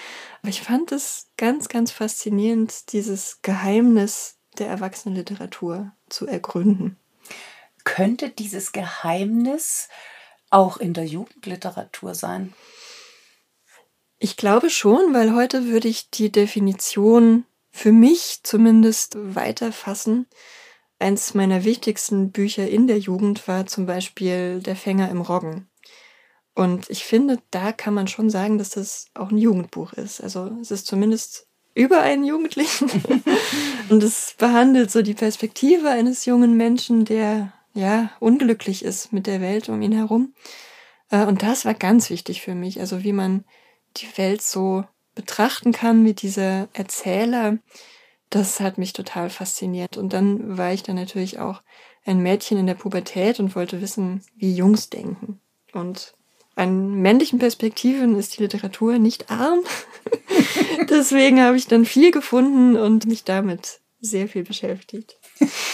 Aber 0.40 0.48
ich 0.48 0.62
fand 0.62 0.90
es 0.90 1.28
ganz, 1.36 1.68
ganz 1.68 1.92
faszinierend, 1.92 2.94
dieses 2.94 3.42
Geheimnis 3.42 4.38
der 4.56 4.68
Erwachsenenliteratur 4.68 5.92
zu 6.08 6.26
ergründen. 6.26 6.96
Könnte 7.84 8.30
dieses 8.30 8.72
Geheimnis 8.72 9.90
auch 10.48 10.78
in 10.78 10.94
der 10.94 11.04
Jugendliteratur 11.04 12.14
sein? 12.14 12.54
Ich 14.18 14.38
glaube 14.38 14.70
schon, 14.70 15.12
weil 15.12 15.34
heute 15.34 15.66
würde 15.66 15.88
ich 15.88 16.08
die 16.08 16.32
Definition 16.32 17.44
für 17.72 17.90
mich 17.90 18.40
zumindest 18.42 19.16
weiterfassen. 19.18 20.26
Eins 20.98 21.34
meiner 21.34 21.64
wichtigsten 21.64 22.30
Bücher 22.30 22.68
in 22.68 22.86
der 22.86 22.98
Jugend 22.98 23.48
war 23.48 23.66
zum 23.66 23.86
Beispiel 23.86 24.60
Der 24.60 24.76
Fänger 24.76 25.10
im 25.10 25.20
Roggen. 25.20 25.68
Und 26.54 26.90
ich 26.90 27.04
finde, 27.04 27.38
da 27.50 27.72
kann 27.72 27.94
man 27.94 28.06
schon 28.06 28.30
sagen, 28.30 28.58
dass 28.58 28.70
das 28.70 29.06
auch 29.14 29.30
ein 29.30 29.38
Jugendbuch 29.38 29.94
ist. 29.94 30.20
Also 30.20 30.56
es 30.60 30.70
ist 30.70 30.86
zumindest 30.86 31.46
über 31.74 32.02
einen 32.02 32.24
Jugendlichen. 32.24 32.90
und 33.88 34.02
es 34.02 34.34
behandelt 34.36 34.90
so 34.90 35.00
die 35.00 35.14
Perspektive 35.14 35.88
eines 35.88 36.26
jungen 36.26 36.56
Menschen, 36.56 37.06
der 37.06 37.52
ja 37.72 38.10
unglücklich 38.20 38.84
ist 38.84 39.14
mit 39.14 39.26
der 39.26 39.40
Welt 39.40 39.70
um 39.70 39.80
ihn 39.80 39.92
herum. 39.92 40.34
Äh, 41.10 41.24
und 41.24 41.42
das 41.42 41.64
war 41.64 41.74
ganz 41.74 42.10
wichtig 42.10 42.42
für 42.42 42.54
mich. 42.54 42.80
Also 42.80 43.02
wie 43.02 43.14
man 43.14 43.44
die 43.96 44.08
Welt 44.16 44.42
so 44.42 44.84
betrachten 45.14 45.72
kann, 45.72 46.04
wie 46.04 46.14
dieser 46.14 46.68
Erzähler, 46.72 47.58
das 48.30 48.60
hat 48.60 48.78
mich 48.78 48.92
total 48.92 49.30
fasziniert. 49.30 49.96
Und 49.96 50.12
dann 50.12 50.56
war 50.56 50.72
ich 50.72 50.82
dann 50.82 50.96
natürlich 50.96 51.38
auch 51.38 51.62
ein 52.04 52.20
Mädchen 52.20 52.58
in 52.58 52.66
der 52.66 52.74
Pubertät 52.74 53.38
und 53.38 53.54
wollte 53.54 53.80
wissen, 53.80 54.22
wie 54.36 54.54
Jungs 54.54 54.90
denken. 54.90 55.40
Und 55.72 56.14
an 56.54 56.94
männlichen 56.94 57.38
Perspektiven 57.38 58.16
ist 58.16 58.36
die 58.36 58.42
Literatur 58.42 58.98
nicht 58.98 59.30
arm. 59.30 59.60
Deswegen 60.90 61.40
habe 61.40 61.56
ich 61.56 61.66
dann 61.66 61.84
viel 61.84 62.10
gefunden 62.10 62.76
und 62.76 63.06
mich 63.06 63.24
damit 63.24 63.80
sehr 64.00 64.28
viel 64.28 64.44
beschäftigt. 64.44 65.16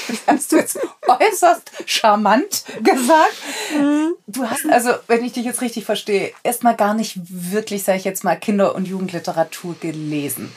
Das 0.09 0.19
hast 0.27 0.53
du 0.53 0.57
jetzt 0.57 0.79
äußerst 1.07 1.71
charmant 1.87 2.65
gesagt. 2.83 3.37
Mhm. 3.77 4.15
Du 4.27 4.49
hast 4.49 4.69
also, 4.69 4.91
wenn 5.07 5.25
ich 5.25 5.33
dich 5.33 5.45
jetzt 5.45 5.61
richtig 5.63 5.85
verstehe, 5.85 6.33
erstmal 6.43 6.77
gar 6.77 6.95
nicht 6.95 7.19
wirklich, 7.29 7.85
sage 7.85 7.99
ich 7.99 8.05
jetzt 8.05 8.25
mal, 8.25 8.37
Kinder- 8.37 8.75
und 8.75 8.87
Jugendliteratur 8.87 9.77
gelesen. 9.81 10.53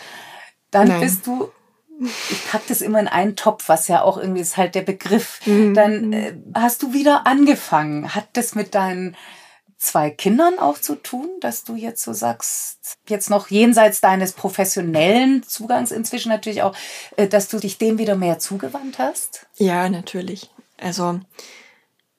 Dann 0.72 0.88
Nein. 0.88 1.02
bist 1.02 1.28
du 1.28 1.52
ich 2.04 2.48
packe 2.50 2.64
das 2.70 2.82
immer 2.82 3.00
in 3.00 3.08
einen 3.08 3.36
Topf, 3.36 3.70
was 3.70 3.88
ja 3.88 4.02
auch 4.02 4.18
irgendwie 4.18 4.42
ist 4.42 4.58
halt 4.58 4.74
der 4.74 4.82
Begriff. 4.82 5.40
Mhm. 5.46 5.74
Dann 5.76 6.14
äh, 6.14 6.34
hast 6.56 6.82
du 6.82 6.94
wieder 6.94 7.28
angefangen. 7.28 8.16
Hat 8.16 8.28
das 8.34 8.56
mit 8.56 8.74
deinen 8.74 9.16
zwei 9.82 10.12
Kindern 10.12 10.60
auch 10.60 10.78
zu 10.78 10.96
tun, 10.96 11.28
dass 11.40 11.64
du 11.64 11.76
jetzt 11.76 12.04
so 12.04 12.14
sagst, 12.14 12.98
jetzt 13.08 13.32
noch 13.32 13.50
jenseits 13.50 14.00
deines 14.00 14.34
professionellen 14.34 15.42
Zugangs 15.42 15.90
inzwischen 15.92 16.30
natürlich 16.30 16.62
auch, 16.62 16.76
äh, 17.18 17.28
dass 17.28 17.48
du 17.48 17.58
dich 17.58 17.80
dem 17.80 17.98
wieder 17.98 18.16
mehr 18.16 18.38
zugewandt 18.38 19.00
hast? 19.00 19.48
Ja, 19.58 19.90
natürlich. 19.90 20.52
Also 20.78 21.20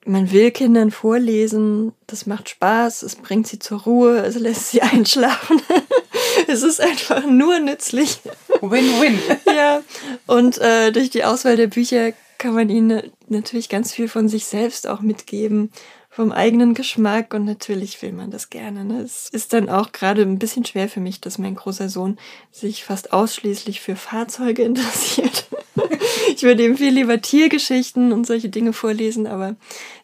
man 0.05 0.31
will 0.33 0.51
Kindern 0.51 0.91
vorlesen, 0.91 1.93
das 2.05 2.25
macht 2.25 2.49
Spaß, 2.49 3.01
es 3.01 3.15
bringt 3.15 3.47
sie 3.47 3.59
zur 3.59 3.83
Ruhe, 3.83 4.17
es 4.17 4.35
lässt 4.35 4.71
sie 4.71 4.81
einschlafen. 4.81 5.61
es 6.47 6.63
ist 6.63 6.81
einfach 6.81 7.25
nur 7.25 7.59
nützlich. 7.59 8.19
Win-win. 8.59 9.19
ja, 9.55 9.81
und 10.27 10.57
äh, 10.57 10.91
durch 10.91 11.09
die 11.09 11.23
Auswahl 11.23 11.55
der 11.55 11.67
Bücher 11.67 12.11
kann 12.39 12.55
man 12.55 12.69
ihnen 12.69 13.09
natürlich 13.29 13.69
ganz 13.69 13.93
viel 13.93 14.09
von 14.09 14.27
sich 14.27 14.45
selbst 14.45 14.85
auch 14.85 14.99
mitgeben 14.99 15.71
vom 16.13 16.31
eigenen 16.31 16.75
Geschmack 16.75 17.33
und 17.33 17.43
natürlich 17.43 17.99
will 18.03 18.11
man 18.11 18.29
das 18.29 18.51
gerne. 18.51 18.85
Ne? 18.85 19.01
Es 19.01 19.29
ist 19.29 19.51
dann 19.51 19.67
auch 19.67 19.91
gerade 19.91 20.21
ein 20.21 20.37
bisschen 20.37 20.63
schwer 20.63 20.87
für 20.87 20.99
mich, 20.99 21.19
dass 21.19 21.39
mein 21.39 21.55
großer 21.55 21.89
Sohn 21.89 22.19
sich 22.51 22.83
fast 22.83 23.13
ausschließlich 23.13 23.81
für 23.81 23.95
Fahrzeuge 23.95 24.61
interessiert. 24.63 25.47
ich 26.35 26.43
würde 26.43 26.65
ihm 26.65 26.77
viel 26.77 26.93
lieber 26.93 27.19
Tiergeschichten 27.19 28.13
und 28.13 28.27
solche 28.27 28.49
Dinge 28.49 28.73
vorlesen, 28.73 29.25
aber 29.25 29.55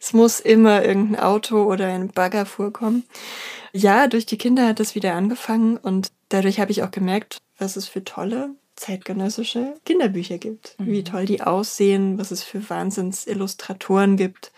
es 0.01 0.13
muss 0.13 0.39
immer 0.39 0.83
irgendein 0.83 1.21
Auto 1.21 1.63
oder 1.65 1.85
ein 1.85 2.07
Bagger 2.07 2.47
vorkommen. 2.47 3.03
Ja, 3.71 4.07
durch 4.07 4.25
die 4.25 4.39
Kinder 4.39 4.67
hat 4.67 4.79
das 4.79 4.95
wieder 4.95 5.13
angefangen 5.13 5.77
und 5.77 6.07
dadurch 6.29 6.59
habe 6.59 6.71
ich 6.71 6.81
auch 6.81 6.91
gemerkt, 6.91 7.37
was 7.59 7.75
es 7.75 7.87
für 7.87 8.03
tolle 8.03 8.49
zeitgenössische 8.75 9.75
Kinderbücher 9.85 10.39
gibt. 10.39 10.75
Mhm. 10.79 10.87
Wie 10.87 11.03
toll 11.03 11.27
die 11.27 11.43
aussehen, 11.43 12.17
was 12.17 12.31
es 12.31 12.41
für 12.41 12.67
Wahnsinnsillustratoren 12.67 14.17
gibt 14.17 14.51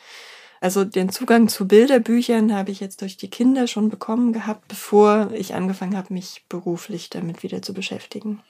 also 0.61 0.85
den 0.85 1.09
Zugang 1.09 1.49
zu 1.49 1.67
Bilderbüchern 1.67 2.55
habe 2.55 2.69
ich 2.69 2.79
jetzt 2.79 3.01
durch 3.01 3.17
die 3.17 3.29
Kinder 3.29 3.65
schon 3.67 3.89
bekommen 3.89 4.31
gehabt, 4.31 4.67
bevor 4.67 5.31
ich 5.33 5.55
angefangen 5.55 5.97
habe, 5.97 6.13
mich 6.13 6.43
beruflich 6.49 7.09
damit 7.09 7.41
wieder 7.41 7.63
zu 7.63 7.73
beschäftigen. 7.73 8.41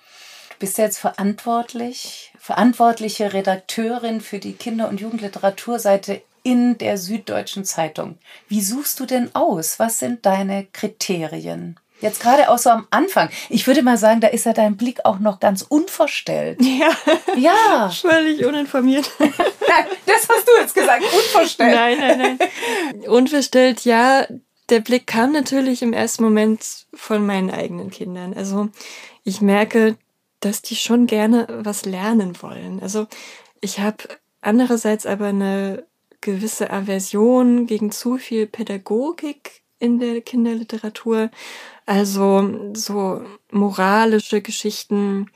Du 0.49 0.55
bist 0.59 0.77
jetzt 0.77 0.99
verantwortlich, 0.99 2.33
verantwortliche 2.37 3.31
Redakteurin 3.31 4.19
für 4.19 4.39
die 4.39 4.53
Kinder- 4.53 4.89
und 4.89 4.99
Jugendliteraturseite 4.99 6.21
in 6.43 6.77
der 6.77 6.97
Süddeutschen 6.97 7.63
Zeitung. 7.63 8.17
Wie 8.49 8.61
suchst 8.61 8.99
du 8.99 9.05
denn 9.05 9.33
aus? 9.33 9.79
Was 9.79 9.99
sind 9.99 10.25
deine 10.25 10.67
Kriterien? 10.73 11.79
Jetzt 12.01 12.19
gerade 12.19 12.49
auch 12.49 12.57
so 12.57 12.69
am 12.71 12.87
Anfang. 12.89 13.29
Ich 13.49 13.67
würde 13.67 13.83
mal 13.83 13.97
sagen, 13.97 14.21
da 14.21 14.27
ist 14.27 14.45
ja 14.45 14.53
dein 14.53 14.75
Blick 14.75 15.05
auch 15.05 15.19
noch 15.19 15.39
ganz 15.39 15.61
unverstellt. 15.61 16.59
Ja. 16.71 16.89
Ja. 17.35 17.89
Völlig 17.89 18.43
uninformiert. 18.45 19.11
Nein, 19.19 19.85
das 20.05 20.27
hast 20.27 20.47
du 20.47 20.51
jetzt 20.59 20.73
gesagt. 20.73 21.03
Unverstellt. 21.03 21.75
Nein, 21.75 21.99
nein, 21.99 22.17
nein. 22.39 23.09
Unverstellt, 23.09 23.85
ja. 23.85 24.25
Der 24.69 24.79
Blick 24.79 25.05
kam 25.05 25.31
natürlich 25.33 25.81
im 25.81 25.93
ersten 25.93 26.23
Moment 26.23 26.87
von 26.93 27.25
meinen 27.25 27.51
eigenen 27.51 27.91
Kindern. 27.91 28.33
Also 28.33 28.69
ich 29.23 29.41
merke, 29.41 29.97
dass 30.39 30.61
die 30.61 30.75
schon 30.75 31.07
gerne 31.07 31.45
was 31.49 31.85
lernen 31.85 32.41
wollen. 32.41 32.79
Also 32.81 33.07
ich 33.59 33.79
habe 33.79 33.97
andererseits 34.39 35.05
aber 35.05 35.27
eine 35.27 35.85
gewisse 36.21 36.71
Aversion 36.71 37.67
gegen 37.67 37.91
zu 37.91 38.17
viel 38.17 38.47
Pädagogik 38.47 39.61
in 39.79 39.99
der 39.99 40.21
Kinderliteratur. 40.21 41.29
Also 41.85 42.71
so 42.73 43.23
moralische 43.51 44.41
Geschichten 44.41 45.29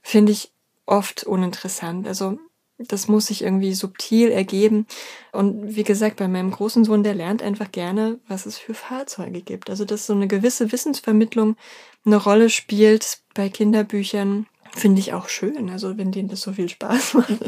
finde 0.00 0.32
ich 0.32 0.52
oft 0.86 1.24
uninteressant. 1.24 2.06
Also 2.06 2.38
das 2.78 3.08
muss 3.08 3.26
sich 3.26 3.42
irgendwie 3.42 3.74
subtil 3.74 4.30
ergeben. 4.30 4.86
Und 5.32 5.76
wie 5.76 5.84
gesagt, 5.84 6.16
bei 6.16 6.28
meinem 6.28 6.50
großen 6.50 6.84
Sohn, 6.84 7.02
der 7.02 7.14
lernt 7.14 7.42
einfach 7.42 7.70
gerne, 7.70 8.18
was 8.28 8.46
es 8.46 8.58
für 8.58 8.74
Fahrzeuge 8.74 9.40
gibt. 9.40 9.70
Also 9.70 9.84
dass 9.84 10.06
so 10.06 10.14
eine 10.14 10.28
gewisse 10.28 10.72
Wissensvermittlung 10.72 11.56
eine 12.04 12.16
Rolle 12.16 12.50
spielt 12.50 13.18
bei 13.34 13.48
Kinderbüchern, 13.48 14.46
finde 14.74 15.00
ich 15.00 15.12
auch 15.12 15.28
schön. 15.28 15.70
Also 15.70 15.98
wenn 15.98 16.12
denen 16.12 16.28
das 16.28 16.40
so 16.40 16.52
viel 16.52 16.68
Spaß 16.68 17.14
macht, 17.14 17.38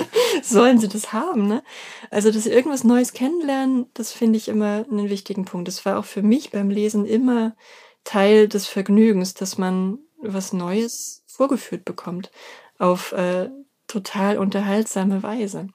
sollen 0.43 0.79
sie 0.79 0.89
das 0.89 1.13
haben. 1.13 1.49
Ne? 1.49 1.63
Also 2.11 2.31
dass 2.31 2.45
sie 2.45 2.51
irgendwas 2.51 2.85
Neues 2.85 3.13
kennenlernen, 3.13 3.87
das 3.95 4.13
finde 4.13 4.37
ich 4.37 4.49
immer 4.49 4.85
einen 4.91 5.11
wichtigen 5.11 5.45
Punkt. 5.45 5.69
Das 5.69 5.85
war 5.85 5.99
auch 5.99 6.05
für 6.05 6.23
mich 6.23 6.51
beim 6.51 6.71
Lesen 6.71 7.07
immer 7.07 7.57
Teil 8.05 8.49
des 8.49 8.67
Vergnügens, 8.67 9.35
dass 9.35 9.59
man 9.59 9.99
was 10.19 10.53
Neues 10.53 11.23
vorgeführt 11.27 11.85
bekommt 11.85 12.31
auf 12.79 13.13
äh, 13.13 13.51
total 13.87 14.39
unterhaltsame 14.39 15.23
Weise. 15.23 15.69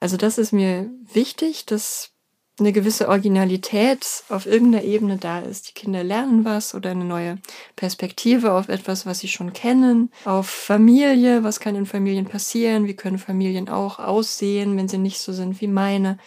Also 0.00 0.16
das 0.16 0.38
ist 0.38 0.52
mir 0.52 0.90
wichtig, 1.12 1.66
dass 1.66 2.12
eine 2.58 2.72
gewisse 2.72 3.08
Originalität 3.08 4.24
auf 4.28 4.46
irgendeiner 4.46 4.84
Ebene 4.84 5.16
da 5.16 5.40
ist. 5.40 5.68
Die 5.68 5.72
Kinder 5.72 6.04
lernen 6.04 6.44
was 6.44 6.74
oder 6.74 6.90
eine 6.90 7.04
neue 7.04 7.38
Perspektive 7.74 8.52
auf 8.52 8.68
etwas, 8.68 9.06
was 9.06 9.20
sie 9.20 9.28
schon 9.28 9.52
kennen, 9.52 10.10
auf 10.24 10.48
Familie, 10.48 11.42
was 11.42 11.60
kann 11.60 11.74
in 11.74 11.86
Familien 11.86 12.26
passieren, 12.26 12.86
wie 12.86 12.94
können 12.94 13.18
Familien 13.18 13.68
auch 13.68 13.98
aussehen, 13.98 14.76
wenn 14.76 14.88
sie 14.88 14.98
nicht 14.98 15.20
so 15.20 15.32
sind 15.32 15.60
wie 15.60 15.68
meine. 15.68 16.18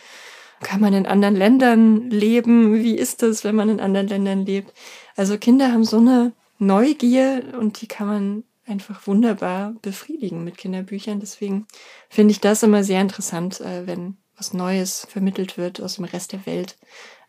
Kann 0.61 0.81
man 0.81 0.93
in 0.93 1.05
anderen 1.05 1.35
Ländern 1.35 2.09
leben? 2.09 2.73
Wie 2.81 2.95
ist 2.95 3.21
es, 3.21 3.43
wenn 3.43 3.55
man 3.55 3.69
in 3.69 3.81
anderen 3.81 4.07
Ländern 4.07 4.45
lebt? 4.45 4.73
Also 5.15 5.37
Kinder 5.37 5.71
haben 5.71 5.83
so 5.83 5.97
eine 5.97 6.33
Neugier 6.59 7.53
und 7.59 7.81
die 7.81 7.87
kann 7.87 8.07
man 8.07 8.43
einfach 8.65 9.07
wunderbar 9.07 9.75
befriedigen 9.81 10.43
mit 10.43 10.57
Kinderbüchern. 10.57 11.19
Deswegen 11.19 11.67
finde 12.09 12.31
ich 12.31 12.39
das 12.39 12.63
immer 12.63 12.83
sehr 12.83 13.01
interessant, 13.01 13.61
äh, 13.61 13.85
wenn 13.85 14.17
was 14.37 14.53
Neues 14.53 15.05
vermittelt 15.09 15.57
wird 15.57 15.81
aus 15.81 15.95
dem 15.95 16.05
Rest 16.05 16.31
der 16.31 16.45
Welt. 16.45 16.75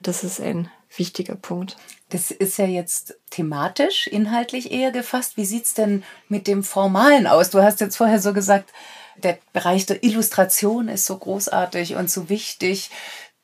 Das 0.00 0.24
ist 0.24 0.40
ein 0.40 0.70
wichtiger 0.96 1.34
Punkt. 1.34 1.76
Das 2.08 2.30
ist 2.30 2.56
ja 2.56 2.66
jetzt 2.66 3.18
thematisch, 3.30 4.06
inhaltlich 4.06 4.70
eher 4.70 4.90
gefasst. 4.90 5.36
Wie 5.36 5.44
sieht 5.44 5.64
es 5.64 5.74
denn 5.74 6.02
mit 6.28 6.46
dem 6.46 6.62
Formalen 6.62 7.26
aus? 7.26 7.50
Du 7.50 7.62
hast 7.62 7.80
jetzt 7.80 7.96
vorher 7.96 8.20
so 8.20 8.32
gesagt, 8.32 8.72
der 9.16 9.38
Bereich 9.52 9.86
der 9.86 10.02
Illustration 10.02 10.88
ist 10.88 11.06
so 11.06 11.16
großartig 11.18 11.96
und 11.96 12.10
so 12.10 12.28
wichtig. 12.28 12.90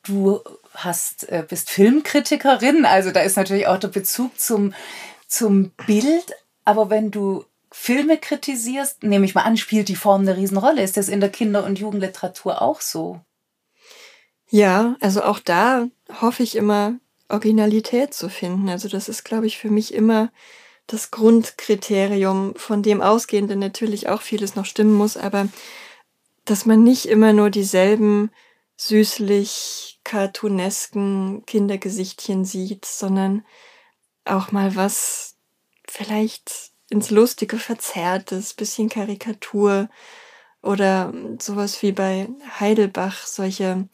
Du 0.03 0.41
hast, 0.73 1.29
äh, 1.29 1.45
bist 1.47 1.69
Filmkritikerin, 1.69 2.85
also 2.85 3.11
da 3.11 3.21
ist 3.21 3.37
natürlich 3.37 3.67
auch 3.67 3.77
der 3.77 3.89
Bezug 3.89 4.39
zum, 4.39 4.73
zum 5.27 5.71
Bild. 5.85 6.31
Aber 6.63 6.89
wenn 6.89 7.11
du 7.11 7.45
Filme 7.71 8.17
kritisierst, 8.17 9.03
nehme 9.03 9.25
ich 9.25 9.35
mal 9.35 9.43
an, 9.43 9.57
spielt 9.57 9.87
die 9.87 9.95
Form 9.95 10.21
eine 10.21 10.37
Riesenrolle. 10.37 10.83
Ist 10.83 10.97
das 10.97 11.09
in 11.09 11.21
der 11.21 11.29
Kinder- 11.29 11.63
und 11.63 11.79
Jugendliteratur 11.79 12.61
auch 12.61 12.81
so? 12.81 13.21
Ja, 14.49 14.95
also 14.99 15.23
auch 15.23 15.39
da 15.39 15.87
hoffe 16.21 16.43
ich 16.43 16.55
immer, 16.55 16.95
Originalität 17.29 18.13
zu 18.13 18.29
finden. 18.29 18.67
Also 18.67 18.89
das 18.89 19.07
ist, 19.07 19.23
glaube 19.23 19.47
ich, 19.47 19.57
für 19.57 19.69
mich 19.69 19.93
immer 19.93 20.29
das 20.87 21.11
Grundkriterium, 21.11 22.53
von 22.55 22.83
dem 22.83 23.01
ausgehend 23.01 23.55
natürlich 23.57 24.09
auch 24.09 24.21
vieles 24.21 24.55
noch 24.55 24.65
stimmen 24.65 24.93
muss, 24.93 25.15
aber 25.15 25.47
dass 26.43 26.65
man 26.65 26.83
nicht 26.83 27.05
immer 27.05 27.31
nur 27.31 27.49
dieselben 27.49 28.31
süßlich 28.87 29.99
cartoonesken 30.03 31.45
Kindergesichtchen 31.45 32.45
sieht, 32.45 32.85
sondern 32.85 33.45
auch 34.25 34.51
mal 34.51 34.75
was 34.75 35.37
vielleicht 35.87 36.71
ins 36.89 37.11
Lustige 37.11 37.57
verzerrtes, 37.57 38.55
bisschen 38.55 38.89
Karikatur 38.89 39.87
oder 40.63 41.13
sowas 41.39 41.83
wie 41.83 41.91
bei 41.91 42.27
Heidelbach, 42.59 43.27
solche 43.27 43.87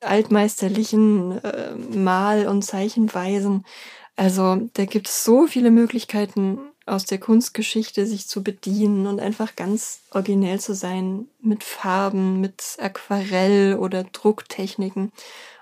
altmeisterlichen 0.00 1.42
äh, 1.42 1.74
Mal- 1.74 2.46
und 2.46 2.62
Zeichenweisen. 2.62 3.66
Also 4.14 4.68
da 4.74 4.84
gibt 4.84 5.08
es 5.08 5.24
so 5.24 5.48
viele 5.48 5.72
Möglichkeiten 5.72 6.60
aus 6.88 7.04
der 7.04 7.18
Kunstgeschichte 7.18 8.06
sich 8.06 8.26
zu 8.26 8.42
bedienen 8.42 9.06
und 9.06 9.20
einfach 9.20 9.56
ganz 9.56 10.00
originell 10.10 10.60
zu 10.60 10.74
sein 10.74 11.28
mit 11.40 11.64
Farben, 11.64 12.40
mit 12.40 12.76
Aquarell 12.78 13.76
oder 13.76 14.04
Drucktechniken. 14.04 15.12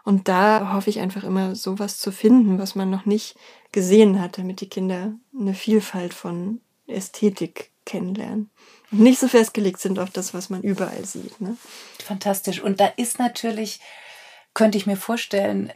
Und 0.04 0.28
da 0.28 0.72
hoffe 0.72 0.90
ich 0.90 1.00
einfach 1.00 1.24
immer 1.24 1.54
sowas 1.54 1.98
zu 1.98 2.12
finden, 2.12 2.58
was 2.58 2.74
man 2.74 2.90
noch 2.90 3.06
nicht 3.06 3.36
gesehen 3.72 4.20
hat, 4.20 4.38
damit 4.38 4.60
die 4.60 4.68
Kinder 4.68 5.14
eine 5.38 5.54
Vielfalt 5.54 6.14
von 6.14 6.60
Ästhetik 6.86 7.70
kennenlernen. 7.84 8.50
Und 8.92 9.00
nicht 9.00 9.18
so 9.18 9.28
festgelegt 9.28 9.80
sind 9.80 9.98
auf 9.98 10.10
das, 10.10 10.32
was 10.32 10.48
man 10.48 10.62
überall 10.62 11.04
sieht. 11.04 11.40
Ne? 11.40 11.56
Fantastisch. 11.98 12.60
Und 12.60 12.80
da 12.80 12.86
ist 12.96 13.18
natürlich, 13.18 13.80
könnte 14.54 14.78
ich 14.78 14.86
mir 14.86 14.96
vorstellen, 14.96 15.72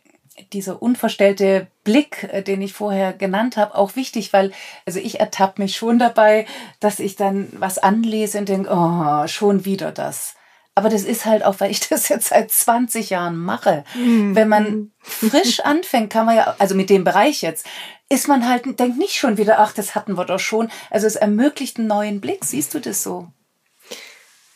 dieser 0.52 0.80
unverstellte 0.82 1.66
Blick, 1.84 2.28
äh, 2.30 2.42
den 2.42 2.62
ich 2.62 2.72
vorher 2.72 3.12
genannt 3.12 3.56
habe, 3.56 3.74
auch 3.74 3.96
wichtig, 3.96 4.32
weil 4.32 4.52
also 4.86 4.98
ich 4.98 5.20
ertappe 5.20 5.60
mich 5.60 5.76
schon 5.76 5.98
dabei, 5.98 6.46
dass 6.80 7.00
ich 7.00 7.16
dann 7.16 7.48
was 7.52 7.78
anlese 7.78 8.38
und 8.38 8.48
denke, 8.48 8.70
oh, 8.70 9.26
schon 9.26 9.64
wieder 9.64 9.92
das. 9.92 10.34
Aber 10.74 10.88
das 10.88 11.02
ist 11.02 11.26
halt 11.26 11.44
auch, 11.44 11.56
weil 11.58 11.70
ich 11.70 11.80
das 11.88 12.08
jetzt 12.08 12.28
seit 12.28 12.50
20 12.50 13.10
Jahren 13.10 13.36
mache. 13.36 13.84
Mhm. 13.94 14.34
Wenn 14.34 14.48
man 14.48 14.92
frisch 15.00 15.60
anfängt, 15.64 16.10
kann 16.10 16.26
man 16.26 16.36
ja, 16.36 16.54
also 16.58 16.74
mit 16.74 16.90
dem 16.90 17.04
Bereich 17.04 17.42
jetzt, 17.42 17.66
ist 18.08 18.28
man 18.28 18.48
halt, 18.48 18.64
denkt 18.78 18.98
nicht 18.98 19.14
schon 19.14 19.36
wieder, 19.36 19.60
ach, 19.60 19.72
das 19.72 19.94
hatten 19.94 20.16
wir 20.16 20.24
doch 20.24 20.40
schon. 20.40 20.70
Also 20.90 21.06
es 21.06 21.16
ermöglicht 21.16 21.78
einen 21.78 21.86
neuen 21.86 22.20
Blick. 22.20 22.44
Siehst 22.44 22.74
du 22.74 22.80
das 22.80 23.02
so? 23.02 23.28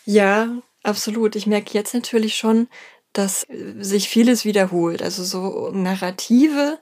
Ja, 0.05 0.49
absolut. 0.83 1.37
Ich 1.37 1.47
merke 1.47 1.73
jetzt 1.73 1.95
natürlich 1.95 2.37
schon, 2.37 2.69
dass 3.15 3.47
sich 3.79 4.09
vieles 4.11 4.45
wiederholt. 4.45 5.03
Also 5.03 5.25
so 5.25 5.71
Narrative, 5.73 6.79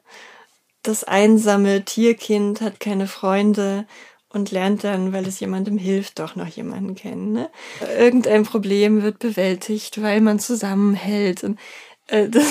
das 0.82 1.04
einsame 1.04 1.84
Tierkind 1.84 2.60
hat 2.60 2.80
keine 2.80 3.06
Freunde 3.06 3.86
und 4.30 4.50
lernt 4.50 4.82
dann, 4.82 5.12
weil 5.12 5.28
es 5.28 5.38
jemandem 5.38 5.78
hilft, 5.78 6.18
doch 6.18 6.34
noch 6.34 6.48
jemanden 6.48 6.94
kennen. 6.94 7.32
Ne? 7.32 7.50
Irgendein 7.98 8.44
Problem 8.44 9.02
wird 9.02 9.18
bewältigt, 9.20 10.02
weil 10.02 10.20
man 10.20 10.40
zusammenhält. 10.40 11.44
Und 11.44 11.60
Äh, 12.08 12.28
das, 12.30 12.46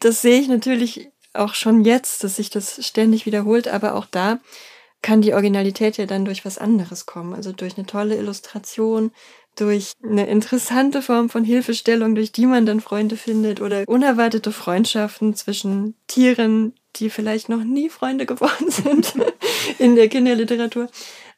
das 0.00 0.22
sehe 0.22 0.40
ich 0.40 0.48
natürlich 0.48 1.10
auch 1.32 1.54
schon 1.54 1.84
jetzt, 1.84 2.24
dass 2.24 2.36
sich 2.36 2.50
das 2.50 2.84
ständig 2.84 3.26
wiederholt, 3.26 3.68
aber 3.68 3.94
auch 3.94 4.06
da 4.06 4.40
kann 5.02 5.22
die 5.22 5.32
Originalität 5.34 5.96
ja 5.96 6.06
dann 6.06 6.24
durch 6.24 6.44
was 6.44 6.58
anderes 6.58 7.06
kommen. 7.06 7.34
Also 7.34 7.52
durch 7.52 7.76
eine 7.76 7.86
tolle 7.86 8.16
Illustration, 8.16 9.12
durch 9.56 9.92
eine 10.02 10.26
interessante 10.26 11.02
Form 11.02 11.28
von 11.28 11.44
Hilfestellung, 11.44 12.14
durch 12.14 12.32
die 12.32 12.46
man 12.46 12.66
dann 12.66 12.80
Freunde 12.80 13.16
findet 13.16 13.60
oder 13.60 13.84
unerwartete 13.86 14.52
Freundschaften 14.52 15.34
zwischen 15.34 15.94
Tieren, 16.06 16.74
die 16.96 17.10
vielleicht 17.10 17.48
noch 17.48 17.62
nie 17.62 17.88
Freunde 17.88 18.26
geworden 18.26 18.70
sind 18.70 19.14
in 19.78 19.96
der 19.96 20.08
Kinderliteratur. 20.08 20.88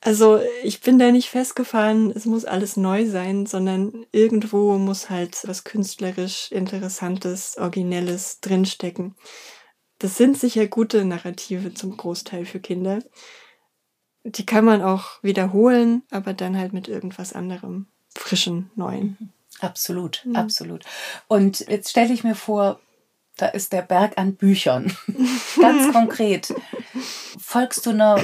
Also 0.01 0.41
ich 0.65 0.81
bin 0.81 0.99
da 0.99 1.13
nicht 1.13 1.29
festgefahren, 1.29 2.11
es 2.11 2.25
muss 2.25 2.45
alles 2.45 2.77
neu 2.77 3.07
sein, 3.07 3.47
sondern 3.47 4.05
irgendwo 4.11 4.77
muss 4.77 5.11
halt 5.11 5.39
was 5.47 5.63
künstlerisch 5.63 6.51
Interessantes, 6.51 7.57
Originelles 7.57 8.41
drinstecken. 8.41 9.15
Das 10.01 10.17
sind 10.17 10.37
sicher 10.37 10.67
gute 10.67 11.05
Narrative 11.05 11.75
zum 11.75 11.97
Großteil 11.97 12.45
für 12.47 12.59
Kinder. 12.59 12.99
Die 14.25 14.45
kann 14.45 14.65
man 14.65 14.83
auch 14.83 15.23
wiederholen, 15.23 16.03
aber 16.11 16.33
dann 16.33 16.59
halt 16.59 16.73
mit 16.73 16.89
irgendwas 16.89 17.33
anderem, 17.33 17.87
frischen, 18.19 18.71
neuen. 18.75 19.33
Absolut, 19.61 20.23
mhm. 20.25 20.37
absolut. 20.37 20.85
Und 21.29 21.61
jetzt 21.61 21.91
stelle 21.91 22.13
ich 22.13 22.25
mir 22.25 22.35
vor, 22.35 22.81
da 23.37 23.47
ist 23.47 23.73
der 23.73 23.83
Berg 23.83 24.19
an 24.19 24.35
Büchern. 24.35 24.97
Ganz 25.61 25.93
konkret. 25.93 26.55
Folgst 27.39 27.87
du 27.87 27.91
einer 27.91 28.23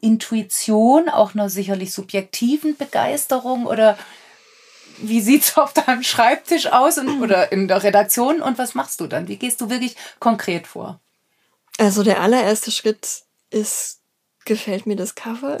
Intuition, 0.00 1.08
auch 1.08 1.34
einer 1.34 1.50
sicherlich 1.50 1.92
subjektiven 1.92 2.76
Begeisterung 2.76 3.66
oder 3.66 3.98
wie 5.02 5.20
sieht 5.20 5.44
es 5.44 5.56
auf 5.56 5.72
deinem 5.72 6.02
Schreibtisch 6.02 6.66
aus 6.66 6.98
und, 6.98 7.22
oder 7.22 7.52
in 7.52 7.68
der 7.68 7.82
Redaktion 7.82 8.42
und 8.42 8.58
was 8.58 8.74
machst 8.74 9.00
du 9.00 9.06
dann? 9.06 9.28
Wie 9.28 9.36
gehst 9.36 9.60
du 9.60 9.70
wirklich 9.70 9.96
konkret 10.18 10.66
vor? 10.66 11.00
Also 11.78 12.02
der 12.02 12.20
allererste 12.20 12.70
Schritt 12.70 13.22
ist, 13.50 14.00
gefällt 14.44 14.86
mir 14.86 14.96
das 14.96 15.14
Cover? 15.14 15.58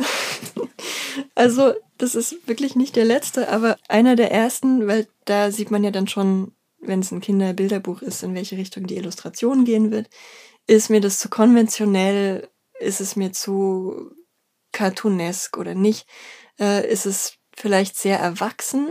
also 1.34 1.74
das 2.00 2.14
ist 2.14 2.48
wirklich 2.48 2.76
nicht 2.76 2.96
der 2.96 3.04
letzte, 3.04 3.50
aber 3.50 3.76
einer 3.88 4.16
der 4.16 4.32
ersten, 4.32 4.86
weil 4.86 5.06
da 5.26 5.50
sieht 5.50 5.70
man 5.70 5.84
ja 5.84 5.90
dann 5.90 6.08
schon, 6.08 6.52
wenn 6.80 7.00
es 7.00 7.12
ein 7.12 7.20
Kinderbilderbuch 7.20 8.00
ist, 8.02 8.22
in 8.22 8.34
welche 8.34 8.56
Richtung 8.56 8.86
die 8.86 8.96
Illustration 8.96 9.64
gehen 9.64 9.90
wird. 9.90 10.08
Ist 10.66 10.88
mir 10.88 11.00
das 11.00 11.18
zu 11.18 11.28
konventionell? 11.28 12.48
Ist 12.78 13.00
es 13.00 13.16
mir 13.16 13.32
zu 13.32 14.12
cartoonesk 14.72 15.58
oder 15.58 15.74
nicht? 15.74 16.06
Äh, 16.58 16.90
ist 16.90 17.04
es 17.04 17.34
vielleicht 17.54 17.96
sehr 17.96 18.18
erwachsen? 18.18 18.88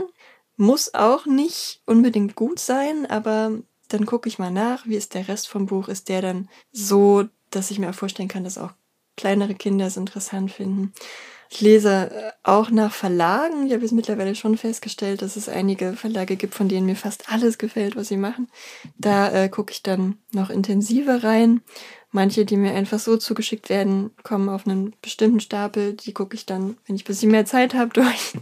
Muss 0.55 0.93
auch 0.93 1.25
nicht 1.25 1.81
unbedingt 1.85 2.35
gut 2.35 2.59
sein, 2.59 3.07
aber 3.07 3.53
dann 3.87 4.05
gucke 4.05 4.29
ich 4.29 4.37
mal 4.37 4.51
nach, 4.51 4.85
wie 4.85 4.97
ist 4.97 5.15
der 5.15 5.27
Rest 5.27 5.47
vom 5.47 5.65
Buch? 5.65 5.87
Ist 5.87 6.09
der 6.09 6.21
dann 6.21 6.49
so, 6.71 7.25
dass 7.49 7.71
ich 7.71 7.79
mir 7.79 7.89
auch 7.89 7.95
vorstellen 7.95 8.29
kann, 8.29 8.43
dass 8.43 8.59
auch 8.59 8.73
kleinere 9.17 9.55
Kinder 9.55 9.87
es 9.87 9.97
interessant 9.97 10.51
finden? 10.51 10.93
Ich 11.51 11.61
lese 11.61 12.11
äh, 12.11 12.31
auch 12.43 12.69
nach 12.69 12.93
Verlagen. 12.93 13.65
Ich 13.65 13.73
habe 13.73 13.81
jetzt 13.81 13.91
mittlerweile 13.91 14.35
schon 14.35 14.55
festgestellt, 14.55 15.23
dass 15.23 15.35
es 15.35 15.49
einige 15.49 15.93
Verlage 15.93 16.35
gibt, 16.35 16.53
von 16.53 16.69
denen 16.69 16.85
mir 16.85 16.95
fast 16.95 17.31
alles 17.31 17.57
gefällt, 17.57 17.95
was 17.95 18.07
sie 18.07 18.17
machen. 18.17 18.47
Da 18.97 19.31
äh, 19.31 19.49
gucke 19.49 19.71
ich 19.71 19.81
dann 19.81 20.19
noch 20.31 20.51
intensiver 20.51 21.23
rein. 21.23 21.61
Manche, 22.11 22.43
die 22.43 22.57
mir 22.57 22.73
einfach 22.73 22.97
so 22.97 23.17
zugeschickt 23.17 23.69
werden, 23.69 24.09
kommen 24.23 24.49
auf 24.49 24.65
einen 24.65 24.95
bestimmten 25.01 25.39
Stapel. 25.39 25.93
Die 25.93 26.11
gucke 26.11 26.35
ich 26.35 26.47
dann, 26.47 26.75
wenn 26.87 26.95
ich 26.95 27.03
ein 27.03 27.07
bisschen 27.07 27.29
mehr 27.29 27.45
Zeit 27.45 27.75
habe, 27.75 27.93
durch. 27.93 28.33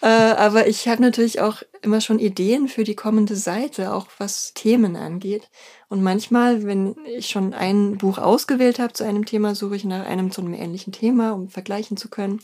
äh, 0.00 0.06
aber 0.06 0.68
ich 0.68 0.86
habe 0.86 1.02
natürlich 1.02 1.40
auch 1.40 1.62
immer 1.82 2.00
schon 2.00 2.20
Ideen 2.20 2.68
für 2.68 2.84
die 2.84 2.94
kommende 2.94 3.34
Seite, 3.34 3.92
auch 3.92 4.06
was 4.18 4.54
Themen 4.54 4.94
angeht. 4.94 5.50
Und 5.88 6.02
manchmal, 6.02 6.64
wenn 6.64 6.94
ich 7.04 7.28
schon 7.28 7.52
ein 7.52 7.98
Buch 7.98 8.18
ausgewählt 8.18 8.78
habe 8.78 8.92
zu 8.92 9.04
einem 9.04 9.26
Thema, 9.26 9.56
suche 9.56 9.76
ich 9.76 9.84
nach 9.84 10.06
einem 10.06 10.30
zu 10.30 10.40
einem 10.40 10.54
ähnlichen 10.54 10.92
Thema, 10.92 11.32
um 11.32 11.48
vergleichen 11.48 11.96
zu 11.96 12.08
können. 12.08 12.40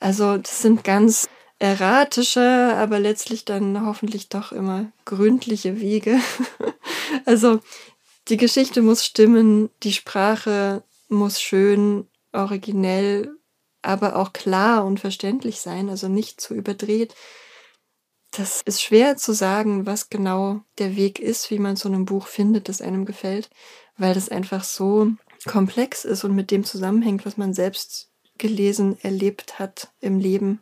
Also 0.00 0.38
das 0.38 0.60
sind 0.60 0.82
ganz 0.82 1.28
erratische, 1.60 2.74
aber 2.76 2.98
letztlich 2.98 3.44
dann 3.44 3.86
hoffentlich 3.86 4.28
doch 4.28 4.52
immer 4.52 4.92
gründliche 5.04 5.80
Wege. 5.80 6.18
also 7.24 7.60
die 8.28 8.36
Geschichte 8.36 8.82
muss 8.82 9.04
stimmen, 9.04 9.70
die 9.82 9.92
Sprache 9.92 10.82
muss 11.08 11.40
schön, 11.40 12.08
originell, 12.32 13.36
aber 13.82 14.16
auch 14.16 14.32
klar 14.32 14.84
und 14.84 14.98
verständlich 14.98 15.60
sein, 15.60 15.90
also 15.90 16.08
nicht 16.08 16.40
zu 16.40 16.54
überdreht. 16.54 17.14
Das 18.30 18.62
ist 18.62 18.82
schwer 18.82 19.16
zu 19.16 19.32
sagen, 19.32 19.86
was 19.86 20.08
genau 20.08 20.62
der 20.78 20.96
Weg 20.96 21.20
ist, 21.20 21.50
wie 21.50 21.58
man 21.58 21.76
so 21.76 21.88
einem 21.88 22.04
Buch 22.04 22.26
findet, 22.26 22.68
das 22.68 22.80
einem 22.80 23.04
gefällt, 23.04 23.50
weil 23.96 24.14
das 24.14 24.28
einfach 24.28 24.64
so 24.64 25.12
komplex 25.46 26.04
ist 26.04 26.24
und 26.24 26.34
mit 26.34 26.50
dem 26.50 26.64
zusammenhängt, 26.64 27.26
was 27.26 27.36
man 27.36 27.54
selbst 27.54 28.10
gelesen, 28.38 28.98
erlebt 29.02 29.58
hat 29.58 29.92
im 30.00 30.18
Leben. 30.18 30.60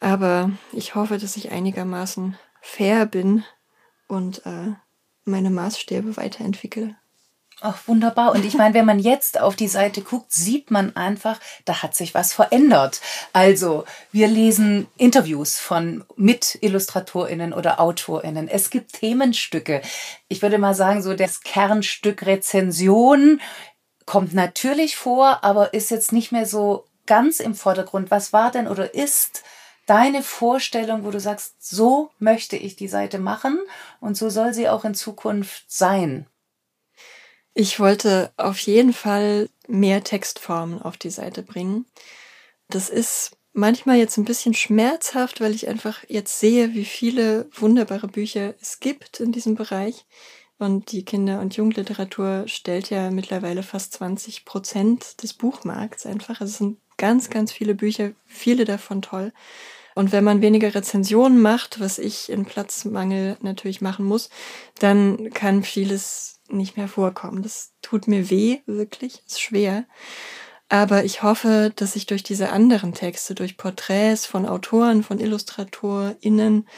Aber 0.00 0.50
ich 0.72 0.94
hoffe, 0.94 1.16
dass 1.16 1.36
ich 1.36 1.50
einigermaßen 1.50 2.36
fair 2.60 3.06
bin 3.06 3.44
und 4.08 4.44
äh, 4.44 4.74
meine 5.26 5.50
Maßstäbe 5.50 6.16
weiterentwickle. 6.16 6.96
Ach, 7.62 7.78
wunderbar. 7.86 8.32
Und 8.32 8.44
ich 8.44 8.54
meine, 8.54 8.74
wenn 8.74 8.84
man 8.84 8.98
jetzt 8.98 9.40
auf 9.40 9.56
die 9.56 9.68
Seite 9.68 10.02
guckt, 10.02 10.30
sieht 10.30 10.70
man 10.70 10.94
einfach, 10.94 11.40
da 11.64 11.82
hat 11.82 11.94
sich 11.94 12.12
was 12.12 12.34
verändert. 12.34 13.00
Also, 13.32 13.86
wir 14.12 14.28
lesen 14.28 14.88
Interviews 14.98 15.58
von 15.58 16.04
Mit-IllustratorInnen 16.16 17.54
oder 17.54 17.80
AutorInnen. 17.80 18.48
Es 18.48 18.68
gibt 18.68 18.92
Themenstücke. 18.92 19.80
Ich 20.28 20.42
würde 20.42 20.58
mal 20.58 20.74
sagen, 20.74 21.02
so 21.02 21.14
das 21.14 21.40
Kernstück 21.40 22.26
Rezension 22.26 23.40
kommt 24.04 24.34
natürlich 24.34 24.96
vor, 24.96 25.42
aber 25.42 25.72
ist 25.72 25.90
jetzt 25.90 26.12
nicht 26.12 26.32
mehr 26.32 26.46
so 26.46 26.84
ganz 27.06 27.40
im 27.40 27.54
Vordergrund. 27.54 28.10
Was 28.10 28.34
war 28.34 28.50
denn 28.50 28.68
oder 28.68 28.94
ist 28.94 29.44
deine 29.86 30.22
Vorstellung, 30.22 31.04
wo 31.04 31.10
du 31.10 31.20
sagst, 31.20 31.54
so 31.58 32.10
möchte 32.18 32.56
ich 32.56 32.76
die 32.76 32.88
Seite 32.88 33.18
machen 33.18 33.58
und 34.00 34.16
so 34.16 34.28
soll 34.28 34.52
sie 34.52 34.68
auch 34.68 34.84
in 34.84 34.94
Zukunft 34.94 35.64
sein? 35.68 36.26
Ich 37.54 37.80
wollte 37.80 38.32
auf 38.36 38.58
jeden 38.58 38.92
Fall 38.92 39.48
mehr 39.66 40.04
Textformen 40.04 40.82
auf 40.82 40.98
die 40.98 41.10
Seite 41.10 41.42
bringen. 41.42 41.86
Das 42.68 42.90
ist 42.90 43.36
manchmal 43.54 43.96
jetzt 43.96 44.18
ein 44.18 44.26
bisschen 44.26 44.52
schmerzhaft, 44.52 45.40
weil 45.40 45.54
ich 45.54 45.66
einfach 45.66 46.04
jetzt 46.08 46.38
sehe, 46.38 46.74
wie 46.74 46.84
viele 46.84 47.48
wunderbare 47.54 48.08
Bücher 48.08 48.54
es 48.60 48.80
gibt 48.80 49.20
in 49.20 49.32
diesem 49.32 49.54
Bereich. 49.54 50.04
Und 50.58 50.92
die 50.92 51.04
Kinder- 51.04 51.40
und 51.40 51.56
Jugendliteratur 51.56 52.44
stellt 52.46 52.90
ja 52.90 53.10
mittlerweile 53.10 53.62
fast 53.62 53.92
20 53.94 54.44
Prozent 54.44 55.22
des 55.22 55.34
Buchmarkts 55.34 56.06
einfach. 56.06 56.40
Also 56.40 56.50
es 56.50 56.58
sind 56.58 56.78
ganz, 56.96 57.30
ganz 57.30 57.52
viele 57.52 57.74
Bücher, 57.74 58.12
viele 58.24 58.64
davon 58.64 59.02
toll. 59.02 59.32
Und 59.94 60.12
wenn 60.12 60.24
man 60.24 60.42
weniger 60.42 60.74
Rezensionen 60.74 61.40
macht, 61.40 61.80
was 61.80 61.98
ich 61.98 62.28
in 62.28 62.44
Platzmangel 62.44 63.38
natürlich 63.40 63.80
machen 63.80 64.04
muss, 64.04 64.28
dann 64.78 65.30
kann 65.30 65.62
vieles 65.62 66.40
nicht 66.48 66.76
mehr 66.76 66.88
vorkommen. 66.88 67.42
Das 67.42 67.72
tut 67.80 68.06
mir 68.06 68.28
weh, 68.28 68.58
wirklich, 68.66 69.22
ist 69.26 69.40
schwer. 69.40 69.86
Aber 70.68 71.04
ich 71.04 71.22
hoffe, 71.22 71.72
dass 71.76 71.96
ich 71.96 72.06
durch 72.06 72.22
diese 72.22 72.50
anderen 72.50 72.92
Texte, 72.92 73.34
durch 73.34 73.56
Porträts 73.56 74.26
von 74.26 74.46
Autoren, 74.46 75.02
von 75.02 75.20
IllustratorInnen, 75.20 76.68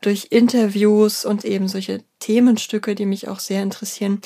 durch 0.00 0.28
Interviews 0.30 1.24
und 1.24 1.44
eben 1.44 1.68
solche 1.68 2.02
Themenstücke, 2.18 2.94
die 2.94 3.06
mich 3.06 3.28
auch 3.28 3.40
sehr 3.40 3.62
interessieren, 3.62 4.20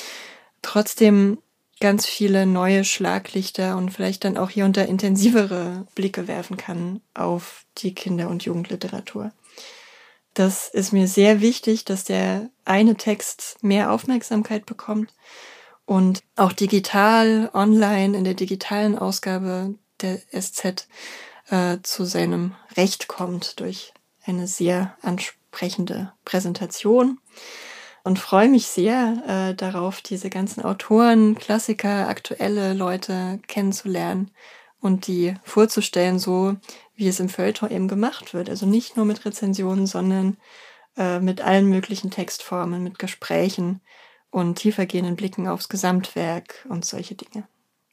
trotzdem 0.63 1.39
ganz 1.81 2.07
viele 2.07 2.47
neue 2.47 2.85
Schlaglichter 2.85 3.77
und 3.77 3.91
vielleicht 3.91 4.25
dann 4.25 4.37
auch 4.37 4.51
hier 4.51 4.67
unter 4.67 4.87
intensivere 4.87 5.87
Blicke 5.95 6.29
werfen 6.29 6.57
kann 6.57 7.01
auf 7.15 7.65
die 7.79 7.95
Kinder- 7.95 8.29
und 8.29 8.45
Jugendliteratur. 8.45 9.33
Das 10.35 10.69
ist 10.69 10.93
mir 10.93 11.09
sehr 11.09 11.41
wichtig, 11.41 11.85
dass 11.85 12.05
der 12.05 12.51
eine 12.65 12.97
Text 12.97 13.57
mehr 13.63 13.91
Aufmerksamkeit 13.91 14.67
bekommt 14.67 15.13
und 15.87 16.23
auch 16.37 16.53
digital, 16.53 17.51
online, 17.53 18.17
in 18.17 18.25
der 18.25 18.35
digitalen 18.35 18.97
Ausgabe 18.97 19.75
der 20.03 20.21
SZ 20.31 20.87
äh, 21.49 21.79
zu 21.83 22.05
seinem 22.05 22.55
Recht 22.77 23.09
kommt 23.09 23.59
durch 23.59 23.93
eine 24.25 24.47
sehr 24.47 24.97
ansprechende 25.03 26.13
Präsentation 26.25 27.19
und 28.05 28.19
freue 28.19 28.49
mich 28.49 28.67
sehr 28.67 29.51
äh, 29.51 29.55
darauf, 29.55 30.01
diese 30.01 30.31
ganzen 30.31 30.63
Autoren, 30.65 31.35
Klassiker, 31.35 32.09
aktuelle 32.09 32.75
Leute 32.75 33.41
kennenzulernen 33.47 34.31
und 34.81 35.07
die 35.07 35.35
vorzustellen, 35.45 36.19
so 36.19 36.57
wie 36.95 37.09
es 37.09 37.21
im 37.21 37.29
Feuilleton 37.29 37.71
eben 37.71 37.89
gemacht 37.89 38.35
wird. 38.35 38.49
Also 38.49 38.67
nicht 38.67 38.97
nur 38.97 39.07
mit 39.07 39.25
Rezensionen, 39.25 39.87
sondern 39.87 40.37
äh, 40.97 41.21
mit 41.21 41.41
allen 41.41 41.67
möglichen 41.69 42.11
Textformen, 42.11 42.83
mit 42.83 42.99
Gesprächen 42.99 43.81
und 44.31 44.57
tiefergehenden 44.57 45.17
Blicken 45.17 45.49
aufs 45.49 45.69
Gesamtwerk 45.69 46.67
und 46.69 46.85
solche 46.85 47.15
Dinge. 47.15 47.47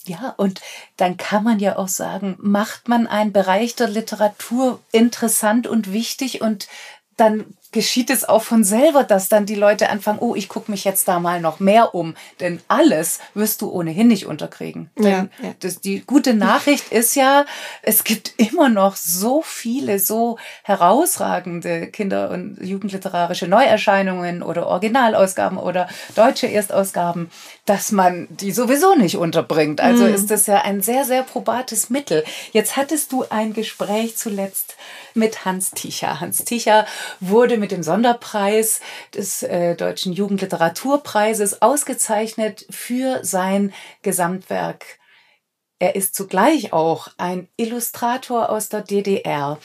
Ja, 0.05 0.34
und 0.38 0.62
dann 0.95 1.18
kann 1.18 1.43
man 1.43 1.60
ja 1.60 1.78
auch 1.78 1.89
sagen, 1.89 2.38
macht 2.39 2.88
man 2.88 3.08
einen 3.08 3.34
Bereich 3.34 3.76
der 3.76 3.89
Literatur 3.89 4.80
interessant 4.91 5.68
und 5.68 5.91
wichtig 5.91 6.41
und 6.41 6.70
dann 7.18 7.58
geschieht 7.72 8.09
es 8.09 8.28
auch 8.28 8.43
von 8.43 8.63
selber, 8.63 9.03
dass 9.03 9.30
dann 9.30 9.45
die 9.45 9.55
Leute 9.55 9.89
anfangen, 9.89 10.20
oh, 10.20 10.36
ich 10.36 10.47
gucke 10.49 10.72
mich 10.72 10.86
jetzt 10.86 11.07
da 11.07 11.20
mal 11.20 11.41
noch 11.41 11.59
mehr 11.59 11.93
um. 11.93 12.15
Denn 12.39 12.61
alles 12.68 13.20
wirst 13.34 13.61
du 13.61 13.70
ohnehin 13.70 14.07
nicht 14.07 14.26
unterkriegen. 14.26 14.89
Ja, 14.97 15.09
ja. 15.09 15.28
Das, 15.59 15.82
die 15.82 16.01
gute 16.05 16.34
Nachricht 16.34 16.91
ist 16.91 17.15
ja, 17.15 17.45
es 17.82 18.03
gibt 18.03 18.34
immer 18.38 18.70
noch 18.70 18.95
so 18.95 19.41
viele, 19.41 19.99
so 19.99 20.38
herausragende 20.63 21.88
Kinder- 21.88 22.32
und 22.32 22.57
Jugendliterarische 22.61 23.47
Neuerscheinungen 23.47 24.43
oder 24.43 24.68
Originalausgaben 24.68 25.57
oder 25.57 25.88
deutsche 26.15 26.47
Erstausgaben, 26.47 27.30
dass 27.65 27.91
man 27.91 28.28
die 28.30 28.51
sowieso 28.51 28.95
nicht 28.95 29.18
unterbringt. 29.18 29.82
Also 29.82 30.05
mhm. 30.05 30.13
ist 30.13 30.32
das 30.32 30.47
ja 30.47 30.61
ein 30.61 30.82
sehr, 30.82 31.03
sehr 31.03 31.24
probates 31.24 31.89
Mittel. 31.89 32.24
Jetzt 32.53 32.78
hattest 32.78 33.11
du 33.11 33.26
ein 33.30 33.53
Gespräch 33.53 34.15
zuletzt 34.15 34.76
mit 35.13 35.45
Hans 35.45 35.72
Ticher. 35.72 36.22
Hans 36.22 36.45
Ticher 36.45 36.86
wurde 37.20 37.57
mit 37.58 37.72
dem 37.72 37.84
Sonderpreis 37.84 38.82
des 39.14 39.43
äh, 39.43 39.76
Deutschen 39.76 40.14
Jugendliteraturpreises 40.14 41.62
ausgezeichnet 41.62 42.66
für 42.70 43.24
sein 43.24 43.74
Gesamtwerk. 44.01 44.99
Er 45.80 45.95
ist 45.95 46.16
zugleich 46.16 46.74
auch 46.74 47.10
ein 47.18 47.49
Illustrator 47.58 48.49
aus 48.49 48.70
der 48.70 48.82
DDR. 48.82 49.60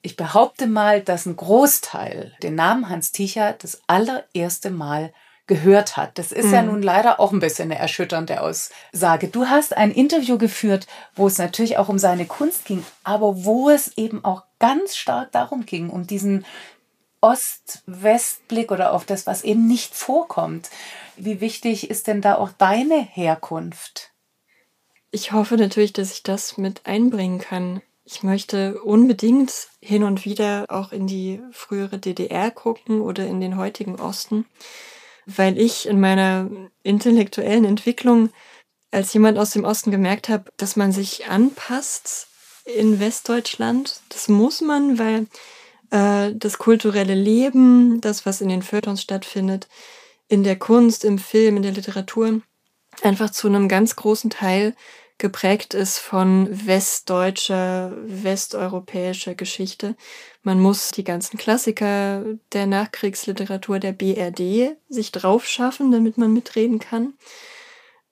Ich 0.00 0.16
behaupte 0.16 0.66
mal, 0.66 1.02
dass 1.02 1.26
ein 1.26 1.36
Großteil 1.36 2.34
den 2.42 2.54
Namen 2.54 2.88
Hans 2.88 3.12
Ticher 3.12 3.54
das 3.58 3.80
allererste 3.86 4.70
Mal 4.70 5.12
gehört 5.46 5.96
hat. 5.96 6.18
Das 6.18 6.32
ist 6.32 6.46
mhm. 6.46 6.54
ja 6.54 6.62
nun 6.62 6.82
leider 6.82 7.20
auch 7.20 7.32
ein 7.32 7.40
bisschen 7.40 7.70
eine 7.70 7.78
erschütternde 7.78 8.40
Aussage. 8.40 9.28
Du 9.28 9.46
hast 9.46 9.76
ein 9.76 9.90
Interview 9.90 10.38
geführt, 10.38 10.86
wo 11.14 11.26
es 11.26 11.38
natürlich 11.38 11.78
auch 11.78 11.88
um 11.88 11.98
seine 11.98 12.26
Kunst 12.26 12.64
ging, 12.64 12.84
aber 13.04 13.44
wo 13.44 13.68
es 13.68 13.96
eben 13.98 14.24
auch 14.24 14.44
ganz 14.58 14.96
stark 14.96 15.32
darum 15.32 15.66
ging, 15.66 15.90
um 15.90 16.06
diesen 16.06 16.46
Ost-West-Blick 17.22 18.70
oder 18.70 18.92
auf 18.92 19.06
das, 19.06 19.26
was 19.26 19.44
eben 19.44 19.66
nicht 19.66 19.94
vorkommt. 19.94 20.68
Wie 21.16 21.40
wichtig 21.40 21.88
ist 21.88 22.06
denn 22.06 22.20
da 22.20 22.36
auch 22.36 22.50
deine 22.50 23.00
Herkunft? 23.00 24.10
Ich 25.10 25.32
hoffe 25.32 25.56
natürlich, 25.56 25.94
dass 25.94 26.12
ich 26.12 26.22
das 26.22 26.58
mit 26.58 26.84
einbringen 26.84 27.38
kann. 27.38 27.80
Ich 28.04 28.22
möchte 28.22 28.82
unbedingt 28.82 29.68
hin 29.80 30.02
und 30.02 30.26
wieder 30.26 30.66
auch 30.68 30.92
in 30.92 31.06
die 31.06 31.40
frühere 31.52 31.98
DDR 31.98 32.50
gucken 32.50 33.00
oder 33.00 33.26
in 33.26 33.40
den 33.40 33.56
heutigen 33.56 33.98
Osten 33.98 34.44
weil 35.26 35.58
ich 35.58 35.86
in 35.86 36.00
meiner 36.00 36.50
intellektuellen 36.82 37.64
Entwicklung 37.64 38.30
als 38.90 39.12
jemand 39.12 39.38
aus 39.38 39.50
dem 39.50 39.64
Osten 39.64 39.90
gemerkt 39.90 40.28
habe, 40.28 40.50
dass 40.56 40.76
man 40.76 40.92
sich 40.92 41.26
anpasst 41.26 42.28
in 42.64 43.00
Westdeutschland. 43.00 44.00
Das 44.10 44.28
muss 44.28 44.60
man, 44.60 44.98
weil 44.98 45.26
äh, 45.92 46.34
das 46.34 46.58
kulturelle 46.58 47.14
Leben, 47.14 48.00
das, 48.00 48.26
was 48.26 48.40
in 48.40 48.48
den 48.48 48.62
Feuilletons 48.62 49.02
stattfindet, 49.02 49.68
in 50.28 50.42
der 50.42 50.58
Kunst, 50.58 51.04
im 51.04 51.18
Film, 51.18 51.56
in 51.58 51.62
der 51.62 51.72
Literatur, 51.72 52.40
einfach 53.02 53.30
zu 53.30 53.46
einem 53.46 53.68
ganz 53.68 53.94
großen 53.94 54.30
Teil 54.30 54.74
geprägt 55.18 55.74
ist 55.74 55.98
von 55.98 56.48
westdeutscher, 56.66 57.92
westeuropäischer 58.06 59.34
Geschichte. 59.34 59.94
Man 60.42 60.58
muss 60.58 60.90
die 60.90 61.04
ganzen 61.04 61.38
Klassiker 61.38 62.24
der 62.52 62.66
Nachkriegsliteratur 62.66 63.78
der 63.78 63.92
BRD 63.92 64.76
sich 64.88 65.12
drauf 65.12 65.46
schaffen, 65.46 65.92
damit 65.92 66.18
man 66.18 66.32
mitreden 66.32 66.80
kann. 66.80 67.14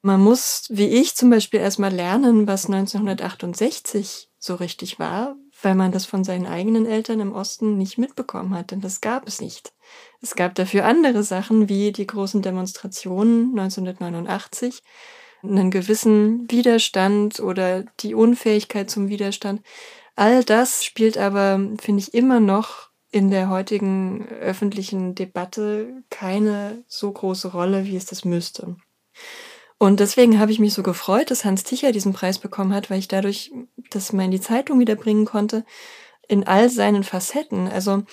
Man 0.02 0.20
muss, 0.20 0.66
wie 0.70 0.88
ich 0.88 1.16
zum 1.16 1.30
Beispiel, 1.30 1.60
erstmal 1.60 1.92
lernen, 1.92 2.46
was 2.46 2.66
1968 2.66 4.28
so 4.38 4.54
richtig 4.54 4.98
war, 4.98 5.36
weil 5.62 5.74
man 5.74 5.92
das 5.92 6.06
von 6.06 6.24
seinen 6.24 6.46
eigenen 6.46 6.86
Eltern 6.86 7.20
im 7.20 7.32
Osten 7.32 7.76
nicht 7.76 7.98
mitbekommen 7.98 8.54
hat, 8.54 8.70
denn 8.70 8.80
das 8.80 9.00
gab 9.00 9.26
es 9.26 9.40
nicht. 9.40 9.72
Es 10.20 10.34
gab 10.34 10.54
dafür 10.54 10.84
andere 10.84 11.22
Sachen 11.22 11.68
wie 11.68 11.92
die 11.92 12.06
großen 12.06 12.42
Demonstrationen 12.42 13.58
1989 13.58 14.82
einen 15.42 15.70
gewissen 15.70 16.50
Widerstand 16.50 17.40
oder 17.40 17.84
die 18.00 18.14
Unfähigkeit 18.14 18.90
zum 18.90 19.08
Widerstand. 19.08 19.62
All 20.16 20.44
das 20.44 20.84
spielt 20.84 21.16
aber, 21.16 21.58
finde 21.80 22.02
ich, 22.02 22.14
immer 22.14 22.40
noch 22.40 22.90
in 23.10 23.30
der 23.30 23.48
heutigen 23.48 24.28
öffentlichen 24.28 25.14
Debatte 25.14 26.02
keine 26.10 26.84
so 26.86 27.10
große 27.10 27.48
Rolle, 27.48 27.84
wie 27.84 27.96
es 27.96 28.06
das 28.06 28.24
müsste. 28.24 28.76
Und 29.82 29.98
deswegen 29.98 30.38
habe 30.38 30.52
ich 30.52 30.58
mich 30.58 30.74
so 30.74 30.82
gefreut, 30.82 31.30
dass 31.30 31.46
Hans 31.46 31.64
Ticher 31.64 31.90
diesen 31.90 32.12
Preis 32.12 32.38
bekommen 32.38 32.74
hat, 32.74 32.90
weil 32.90 32.98
ich 32.98 33.08
dadurch 33.08 33.50
das 33.88 34.12
mal 34.12 34.26
in 34.26 34.30
die 34.30 34.40
Zeitung 34.40 34.78
wieder 34.78 34.94
bringen 34.94 35.24
konnte, 35.24 35.64
in 36.28 36.46
all 36.46 36.68
seinen 36.68 37.02
Facetten. 37.02 37.66
Also 37.66 38.04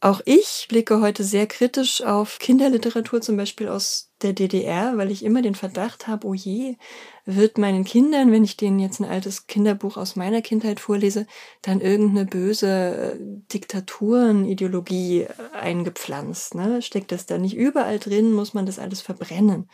auch 0.00 0.20
ich 0.24 0.66
blicke 0.68 1.00
heute 1.00 1.24
sehr 1.24 1.48
kritisch 1.48 2.02
auf 2.02 2.38
Kinderliteratur, 2.38 3.20
zum 3.20 3.36
Beispiel 3.36 3.66
aus 3.66 4.12
der 4.22 4.32
DDR, 4.32 4.96
weil 4.96 5.10
ich 5.10 5.24
immer 5.24 5.42
den 5.42 5.56
Verdacht 5.56 6.06
habe, 6.06 6.28
oh 6.28 6.34
je, 6.34 6.76
wird 7.24 7.58
meinen 7.58 7.82
Kindern, 7.82 8.30
wenn 8.30 8.44
ich 8.44 8.56
denen 8.56 8.78
jetzt 8.78 9.00
ein 9.00 9.08
altes 9.10 9.48
Kinderbuch 9.48 9.96
aus 9.96 10.14
meiner 10.14 10.42
Kindheit 10.42 10.78
vorlese, 10.78 11.26
dann 11.60 11.80
irgendeine 11.80 12.24
böse 12.24 13.16
äh, 13.16 13.16
Diktaturideologie 13.52 15.22
äh, 15.22 15.28
eingepflanzt. 15.54 16.54
Ne? 16.54 16.82
Steckt 16.82 17.10
das 17.10 17.26
da 17.26 17.36
nicht 17.36 17.56
überall 17.56 17.98
drin? 17.98 18.32
Muss 18.32 18.54
man 18.54 18.64
das 18.64 18.78
alles 18.78 19.00
verbrennen? 19.00 19.68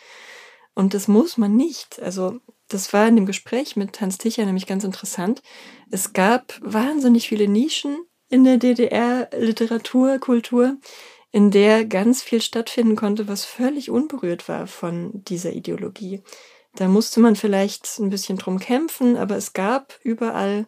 Und 0.74 0.94
das 0.94 1.08
muss 1.08 1.38
man 1.38 1.56
nicht. 1.56 2.00
Also 2.02 2.40
das 2.68 2.92
war 2.92 3.06
in 3.06 3.16
dem 3.16 3.26
Gespräch 3.26 3.76
mit 3.76 4.00
Hans 4.00 4.18
Ticher 4.18 4.44
nämlich 4.44 4.66
ganz 4.66 4.84
interessant. 4.84 5.42
Es 5.90 6.12
gab 6.12 6.58
wahnsinnig 6.62 7.28
viele 7.28 7.48
Nischen 7.48 7.98
in 8.28 8.44
der 8.44 8.56
DDR 8.56 9.28
Literatur, 9.38 10.18
Kultur, 10.18 10.76
in 11.30 11.50
der 11.50 11.84
ganz 11.84 12.22
viel 12.22 12.40
stattfinden 12.40 12.96
konnte, 12.96 13.28
was 13.28 13.44
völlig 13.44 13.90
unberührt 13.90 14.48
war 14.48 14.66
von 14.66 15.10
dieser 15.24 15.52
Ideologie. 15.52 16.22
Da 16.76 16.88
musste 16.88 17.20
man 17.20 17.36
vielleicht 17.36 17.98
ein 17.98 18.10
bisschen 18.10 18.38
drum 18.38 18.58
kämpfen, 18.58 19.16
aber 19.16 19.36
es 19.36 19.52
gab 19.52 19.98
überall 20.02 20.66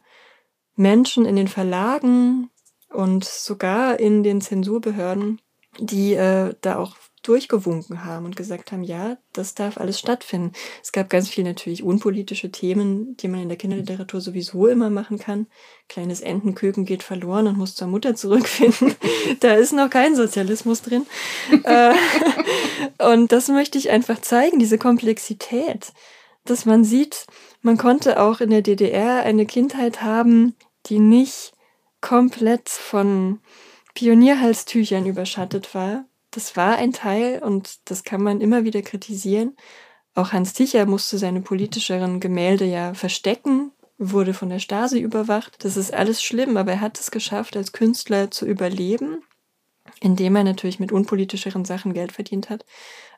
Menschen 0.77 1.25
in 1.25 1.37
den 1.37 1.49
Verlagen 1.49 2.51
und 2.93 3.25
sogar 3.25 3.99
in 3.99 4.23
den 4.23 4.41
Zensurbehörden, 4.41 5.41
die 5.79 6.15
äh, 6.15 6.55
da 6.61 6.79
auch 6.79 6.97
durchgewunken 7.27 8.05
haben 8.05 8.25
und 8.25 8.37
gesagt 8.37 8.73
haben, 8.73 8.83
ja, 8.83 9.17
das 9.33 9.55
darf 9.55 9.79
alles 9.79 9.99
stattfinden. 9.99 10.53
Es 10.83 10.93
gab 10.93 11.11
ganz 11.11 11.29
viel 11.29 11.45
natürlich 11.45 11.83
unpolitische 11.83 12.51
Themen, 12.51 13.17
die 13.17 13.29
man 13.29 13.41
in 13.41 13.49
der 13.49 13.59
Kinderliteratur 13.59 14.21
sowieso 14.21 14.67
immer 14.67 14.91
machen 14.91 15.19
kann. 15.19 15.47
Kleines 15.89 16.21
Entenküken 16.21 16.85
geht 16.85 17.03
verloren 17.03 17.47
und 17.47 17.59
muss 17.59 17.75
zur 17.75 17.89
Mutter 17.89 18.15
zurückfinden. 18.15 18.95
da 19.41 19.55
ist 19.55 19.73
noch 19.73 19.91
kein 19.91 20.15
Sozialismus 20.17 20.83
drin. 20.83 21.07
Äh, 21.65 21.95
und 23.13 23.33
das 23.33 23.49
möchte 23.49 23.79
ich 23.79 23.91
einfach 23.91 24.21
zeigen, 24.21 24.59
diese 24.59 24.79
Komplexität, 24.79 25.93
dass 26.45 26.65
man 26.65 26.85
sieht, 26.85 27.27
man 27.63 27.77
konnte 27.77 28.21
auch 28.21 28.41
in 28.41 28.51
der 28.51 28.63
DDR 28.63 29.23
eine 29.23 29.47
Kindheit 29.47 30.03
haben, 30.03 30.55
die 30.87 31.01
nicht 31.01 31.53
komplett 32.01 32.69
von 32.69 33.41
Pionierhalstüchern 33.95 35.07
überschattet 35.07 35.75
war, 35.75 36.05
das 36.37 36.55
war 36.55 36.77
ein 36.77 36.93
Teil 36.93 37.43
und 37.43 37.79
das 37.87 38.05
kann 38.05 38.23
man 38.23 38.43
immer 38.43 38.65
wieder 38.65 38.83
kritisieren. 38.83 39.57
Auch 40.15 40.33
Hans 40.33 40.53
Ticher 40.53 40.85
musste 40.85 41.17
seine 41.17 41.41
politischeren 41.41 42.21
Gemälde 42.21 42.67
ja 42.67 42.93
verstecken, 42.93 43.73
wurde 43.97 44.35
von 44.35 44.51
der 44.51 44.59
Stasi 44.59 45.01
überwacht. 45.01 45.65
Das 45.65 45.79
ist 45.79 45.95
alles 45.95 46.23
schlimm, 46.23 46.59
aber 46.59 46.73
er 46.73 46.81
hat 46.83 47.01
es 47.01 47.11
geschafft, 47.11 47.57
als 47.57 47.73
Künstler 47.73 48.31
zu 48.31 48.45
überleben, 48.45 49.23
indem 50.01 50.37
er 50.37 50.45
natürlich 50.45 50.79
mit 50.79 50.93
unpolitischeren 50.93 51.65
Sachen 51.65 51.95
Geld 51.95 52.13
verdient 52.13 52.51
hat. 52.51 52.67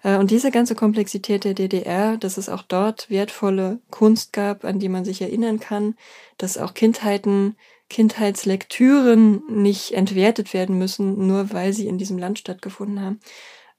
Äh, 0.04 0.16
und 0.16 0.30
diese 0.30 0.52
ganze 0.52 0.76
Komplexität 0.76 1.42
der 1.42 1.54
DDR, 1.54 2.16
dass 2.18 2.36
es 2.36 2.48
auch 2.48 2.62
dort 2.62 3.10
wertvolle 3.10 3.80
Kunst 3.90 4.32
gab, 4.32 4.64
an 4.64 4.78
die 4.78 4.88
man 4.88 5.04
sich 5.04 5.20
erinnern 5.22 5.58
kann, 5.58 5.96
dass 6.36 6.56
auch 6.56 6.74
Kindheiten 6.74 7.56
Kindheitslektüren 7.88 9.42
nicht 9.48 9.92
entwertet 9.92 10.52
werden 10.52 10.78
müssen, 10.78 11.26
nur 11.26 11.52
weil 11.52 11.72
sie 11.72 11.86
in 11.86 11.98
diesem 11.98 12.18
Land 12.18 12.38
stattgefunden 12.38 13.00
haben. 13.00 13.20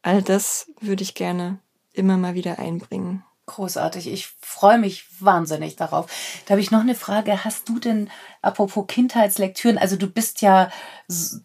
All 0.01 0.21
das 0.21 0.71
würde 0.79 1.03
ich 1.03 1.13
gerne 1.13 1.59
immer 1.93 2.17
mal 2.17 2.33
wieder 2.33 2.59
einbringen. 2.59 3.23
Großartig. 3.45 4.07
Ich 4.07 4.27
freue 4.41 4.77
mich 4.77 5.05
wahnsinnig 5.19 5.75
darauf. 5.75 6.05
Da 6.45 6.51
habe 6.51 6.61
ich 6.61 6.69
noch 6.69 6.81
eine 6.81 6.93
Frage. 6.93 7.43
Hast 7.43 7.67
du 7.67 7.79
denn, 7.79 8.09
apropos 8.43 8.85
Kindheitslektüren, 8.87 9.79
also 9.79 9.95
du 9.95 10.07
bist 10.07 10.41
ja, 10.41 10.69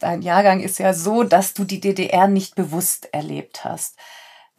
dein 0.00 0.20
Jahrgang 0.20 0.60
ist 0.60 0.78
ja 0.78 0.92
so, 0.92 1.22
dass 1.22 1.54
du 1.54 1.64
die 1.64 1.80
DDR 1.80 2.28
nicht 2.28 2.56
bewusst 2.56 3.08
erlebt 3.12 3.64
hast. 3.64 3.96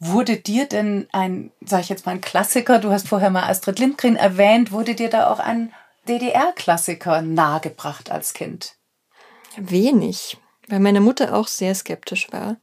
Wurde 0.00 0.36
dir 0.36 0.66
denn 0.66 1.08
ein, 1.12 1.52
sag 1.64 1.82
ich 1.82 1.88
jetzt 1.88 2.04
mal, 2.04 2.12
ein 2.12 2.20
Klassiker, 2.20 2.80
du 2.80 2.90
hast 2.90 3.08
vorher 3.08 3.30
mal 3.30 3.48
Astrid 3.48 3.78
Lindgren 3.78 4.16
erwähnt, 4.16 4.72
wurde 4.72 4.96
dir 4.96 5.08
da 5.08 5.30
auch 5.30 5.38
ein 5.38 5.72
DDR-Klassiker 6.08 7.22
nahegebracht 7.22 8.10
als 8.10 8.32
Kind? 8.32 8.76
Wenig, 9.56 10.36
weil 10.68 10.80
meine 10.80 11.00
Mutter 11.00 11.34
auch 11.34 11.48
sehr 11.48 11.74
skeptisch 11.74 12.32
war. 12.32 12.56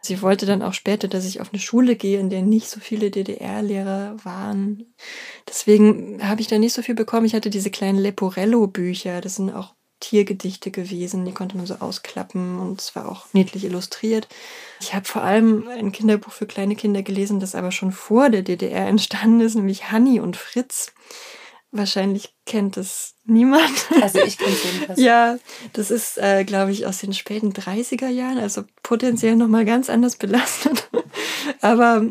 Sie 0.00 0.20
wollte 0.20 0.44
dann 0.44 0.62
auch 0.62 0.74
später, 0.74 1.08
dass 1.08 1.24
ich 1.24 1.40
auf 1.40 1.50
eine 1.52 1.60
Schule 1.60 1.96
gehe, 1.96 2.20
in 2.20 2.28
der 2.28 2.42
nicht 2.42 2.68
so 2.68 2.78
viele 2.78 3.10
DDR-Lehrer 3.10 4.16
waren. 4.22 4.94
Deswegen 5.48 6.26
habe 6.28 6.42
ich 6.42 6.46
da 6.46 6.58
nicht 6.58 6.74
so 6.74 6.82
viel 6.82 6.94
bekommen. 6.94 7.24
Ich 7.24 7.34
hatte 7.34 7.48
diese 7.48 7.70
kleinen 7.70 7.98
Leporello-Bücher. 7.98 9.22
Das 9.22 9.36
sind 9.36 9.50
auch 9.50 9.74
Tiergedichte 10.00 10.70
gewesen. 10.70 11.24
Die 11.24 11.32
konnte 11.32 11.56
man 11.56 11.64
so 11.64 11.76
ausklappen 11.76 12.58
und 12.58 12.82
es 12.82 12.94
war 12.94 13.08
auch 13.08 13.32
niedlich 13.32 13.64
illustriert. 13.64 14.28
Ich 14.80 14.94
habe 14.94 15.06
vor 15.06 15.22
allem 15.22 15.66
ein 15.68 15.92
Kinderbuch 15.92 16.32
für 16.32 16.46
kleine 16.46 16.76
Kinder 16.76 17.02
gelesen, 17.02 17.40
das 17.40 17.54
aber 17.54 17.72
schon 17.72 17.90
vor 17.90 18.28
der 18.28 18.42
DDR 18.42 18.86
entstanden 18.86 19.40
ist, 19.40 19.54
nämlich 19.54 19.90
Hanni 19.90 20.20
und 20.20 20.36
Fritz. 20.36 20.92
Wahrscheinlich 21.76 22.32
kennt 22.46 22.76
es 22.76 23.16
niemand. 23.24 23.90
Also 24.00 24.20
ich 24.20 24.38
kenne 24.38 24.52
es 24.52 24.64
jedenfalls. 24.64 25.00
ja, 25.00 25.38
das 25.72 25.90
ist, 25.90 26.18
äh, 26.18 26.44
glaube 26.44 26.70
ich, 26.70 26.86
aus 26.86 26.98
den 26.98 27.12
späten 27.12 27.52
30er 27.52 28.06
Jahren, 28.06 28.38
also 28.38 28.62
potenziell 28.84 29.34
nochmal 29.34 29.64
ganz 29.64 29.90
anders 29.90 30.14
belastet. 30.14 30.88
aber 31.60 32.04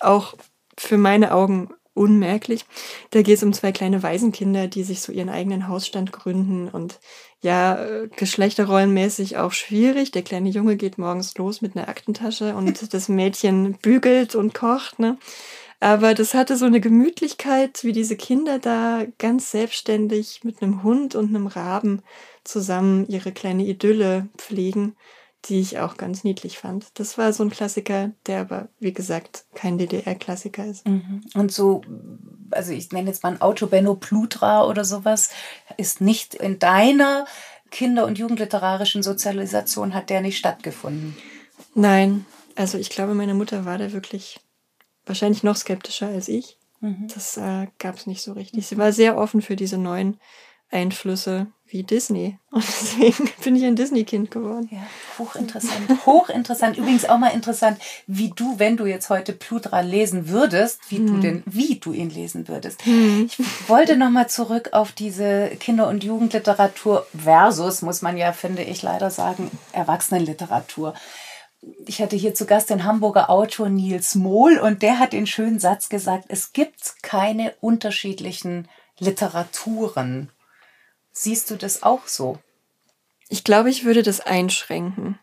auch 0.00 0.34
für 0.78 0.96
meine 0.96 1.32
Augen 1.32 1.68
unmerklich. 1.92 2.64
Da 3.10 3.20
geht 3.20 3.36
es 3.36 3.42
um 3.42 3.52
zwei 3.52 3.70
kleine 3.70 4.02
Waisenkinder, 4.02 4.66
die 4.66 4.82
sich 4.82 5.02
so 5.02 5.12
ihren 5.12 5.28
eigenen 5.28 5.68
Hausstand 5.68 6.10
gründen 6.10 6.68
und 6.68 6.98
ja, 7.42 7.76
äh, 7.84 8.08
geschlechterrollenmäßig 8.16 9.36
auch 9.36 9.52
schwierig. 9.52 10.10
Der 10.10 10.22
kleine 10.22 10.48
Junge 10.48 10.76
geht 10.76 10.96
morgens 10.96 11.36
los 11.36 11.60
mit 11.60 11.76
einer 11.76 11.88
Aktentasche 11.88 12.54
und 12.54 12.92
das 12.94 13.08
Mädchen 13.10 13.74
bügelt 13.74 14.34
und 14.34 14.54
kocht, 14.54 14.98
ne? 14.98 15.18
Aber 15.80 16.14
das 16.14 16.34
hatte 16.34 16.56
so 16.56 16.64
eine 16.64 16.80
Gemütlichkeit, 16.80 17.84
wie 17.84 17.92
diese 17.92 18.16
Kinder 18.16 18.58
da 18.58 19.04
ganz 19.18 19.50
selbstständig 19.50 20.40
mit 20.42 20.62
einem 20.62 20.82
Hund 20.82 21.14
und 21.14 21.28
einem 21.28 21.46
Raben 21.46 22.02
zusammen 22.44 23.06
ihre 23.08 23.32
kleine 23.32 23.64
Idylle 23.64 24.28
pflegen 24.38 24.96
die 25.48 25.60
ich 25.60 25.78
auch 25.78 25.96
ganz 25.96 26.24
niedlich 26.24 26.58
fand. 26.58 26.86
Das 26.94 27.18
war 27.18 27.32
so 27.32 27.44
ein 27.44 27.50
Klassiker, 27.50 28.12
der 28.26 28.40
aber, 28.40 28.68
wie 28.80 28.92
gesagt, 28.92 29.44
kein 29.54 29.78
DDR-Klassiker 29.78 30.66
ist. 30.66 30.86
Mhm. 30.86 31.22
Und 31.34 31.52
so, 31.52 31.82
also 32.50 32.72
ich 32.72 32.90
nenne 32.92 33.08
jetzt 33.08 33.22
mal 33.22 33.32
ein 33.32 33.40
Auto 33.40 33.66
Benno 33.66 33.94
Plutra 33.94 34.66
oder 34.66 34.84
sowas, 34.84 35.30
ist 35.76 36.00
nicht 36.00 36.34
in 36.34 36.58
deiner 36.58 37.26
Kinder- 37.70 38.06
und 38.06 38.18
Jugendliterarischen 38.18 39.02
Sozialisation, 39.02 39.94
hat 39.94 40.10
der 40.10 40.20
nicht 40.20 40.38
stattgefunden? 40.38 41.16
Nein, 41.74 42.24
also 42.54 42.78
ich 42.78 42.90
glaube, 42.90 43.14
meine 43.14 43.34
Mutter 43.34 43.64
war 43.64 43.78
da 43.78 43.92
wirklich 43.92 44.40
wahrscheinlich 45.06 45.42
noch 45.42 45.56
skeptischer 45.56 46.08
als 46.08 46.28
ich. 46.28 46.58
Mhm. 46.80 47.08
Das 47.12 47.36
äh, 47.36 47.68
gab 47.78 47.96
es 47.96 48.06
nicht 48.06 48.22
so 48.22 48.32
richtig. 48.32 48.66
Sie 48.66 48.78
war 48.78 48.92
sehr 48.92 49.16
offen 49.16 49.40
für 49.40 49.56
diese 49.56 49.78
neuen 49.78 50.18
Einflüsse 50.70 51.46
wie 51.68 51.82
Disney. 51.82 52.38
Und 52.50 52.64
deswegen 52.64 53.30
bin 53.42 53.56
ich 53.56 53.64
ein 53.64 53.76
Disney-Kind 53.76 54.30
geworden. 54.30 54.68
Ja, 54.70 54.86
hochinteressant. 55.18 56.06
Hochinteressant. 56.06 56.78
Übrigens 56.78 57.04
auch 57.08 57.18
mal 57.18 57.28
interessant, 57.28 57.78
wie 58.06 58.30
du, 58.34 58.58
wenn 58.58 58.76
du 58.76 58.86
jetzt 58.86 59.10
heute 59.10 59.32
Plutra 59.32 59.80
lesen 59.80 60.28
würdest, 60.28 60.80
wie 60.88 60.98
hm. 60.98 61.06
du 61.06 61.16
denn, 61.18 61.42
wie 61.46 61.78
du 61.78 61.92
ihn 61.92 62.10
lesen 62.10 62.48
würdest. 62.48 62.84
Hm. 62.84 63.26
Ich 63.26 63.68
wollte 63.68 63.96
nochmal 63.96 64.28
zurück 64.28 64.70
auf 64.72 64.92
diese 64.92 65.48
Kinder- 65.58 65.88
und 65.88 66.04
Jugendliteratur 66.04 67.06
versus, 67.16 67.82
muss 67.82 68.02
man 68.02 68.16
ja, 68.16 68.32
finde 68.32 68.62
ich, 68.62 68.82
leider 68.82 69.10
sagen, 69.10 69.50
Erwachsenenliteratur. 69.72 70.94
Ich 71.86 72.00
hatte 72.00 72.16
hier 72.16 72.34
zu 72.34 72.46
Gast 72.46 72.70
den 72.70 72.84
Hamburger 72.84 73.30
Autor 73.30 73.68
Nils 73.68 74.14
Mohl 74.14 74.58
und 74.58 74.82
der 74.82 74.98
hat 74.98 75.12
den 75.12 75.26
schönen 75.26 75.58
Satz 75.58 75.88
gesagt, 75.88 76.26
es 76.28 76.52
gibt 76.52 77.02
keine 77.02 77.54
unterschiedlichen 77.60 78.68
Literaturen. 78.98 80.30
Siehst 81.12 81.50
du 81.50 81.56
das 81.56 81.82
auch 81.82 82.06
so? 82.06 82.38
Ich 83.28 83.42
glaube, 83.42 83.70
ich 83.70 83.84
würde 83.84 84.02
das 84.02 84.20
einschränken. 84.20 85.18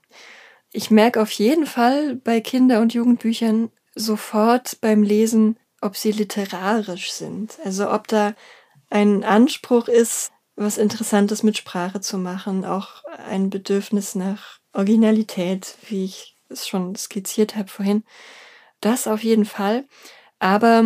Ich 0.71 0.91
merke 0.91 1.21
auf 1.21 1.31
jeden 1.31 1.65
Fall 1.65 2.15
bei 2.15 2.41
Kinder- 2.41 2.81
und 2.81 2.93
Jugendbüchern 2.93 3.71
sofort 3.95 4.81
beim 4.81 5.03
Lesen, 5.03 5.57
ob 5.81 5.95
sie 5.95 6.11
literarisch 6.11 7.11
sind. 7.11 7.57
Also 7.63 7.91
ob 7.91 8.07
da 8.07 8.33
ein 8.89 9.23
Anspruch 9.23 9.87
ist, 9.87 10.31
was 10.55 10.77
Interessantes 10.77 11.43
mit 11.43 11.57
Sprache 11.57 12.01
zu 12.01 12.17
machen, 12.17 12.65
auch 12.65 13.03
ein 13.27 13.49
Bedürfnis 13.49 14.15
nach 14.15 14.59
Originalität, 14.73 15.77
wie 15.87 16.05
ich 16.05 16.32
es 16.54 16.68
schon 16.68 16.95
skizziert 16.95 17.56
habe 17.56 17.68
vorhin. 17.68 18.04
Das 18.82 19.08
auf 19.08 19.24
jeden 19.24 19.45
Fall. 19.45 19.86
Aber 20.39 20.84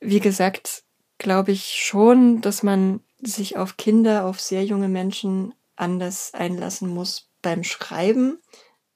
wie 0.00 0.20
gesagt, 0.20 0.84
glaube 1.18 1.52
ich 1.52 1.76
schon, 1.76 2.40
dass 2.40 2.62
man 2.62 3.00
sich 3.20 3.56
auf 3.56 3.76
Kinder, 3.76 4.24
auf 4.26 4.40
sehr 4.40 4.64
junge 4.64 4.88
Menschen 4.88 5.54
anders 5.76 6.34
einlassen 6.34 6.88
muss 6.88 7.28
beim 7.40 7.64
Schreiben. 7.64 8.38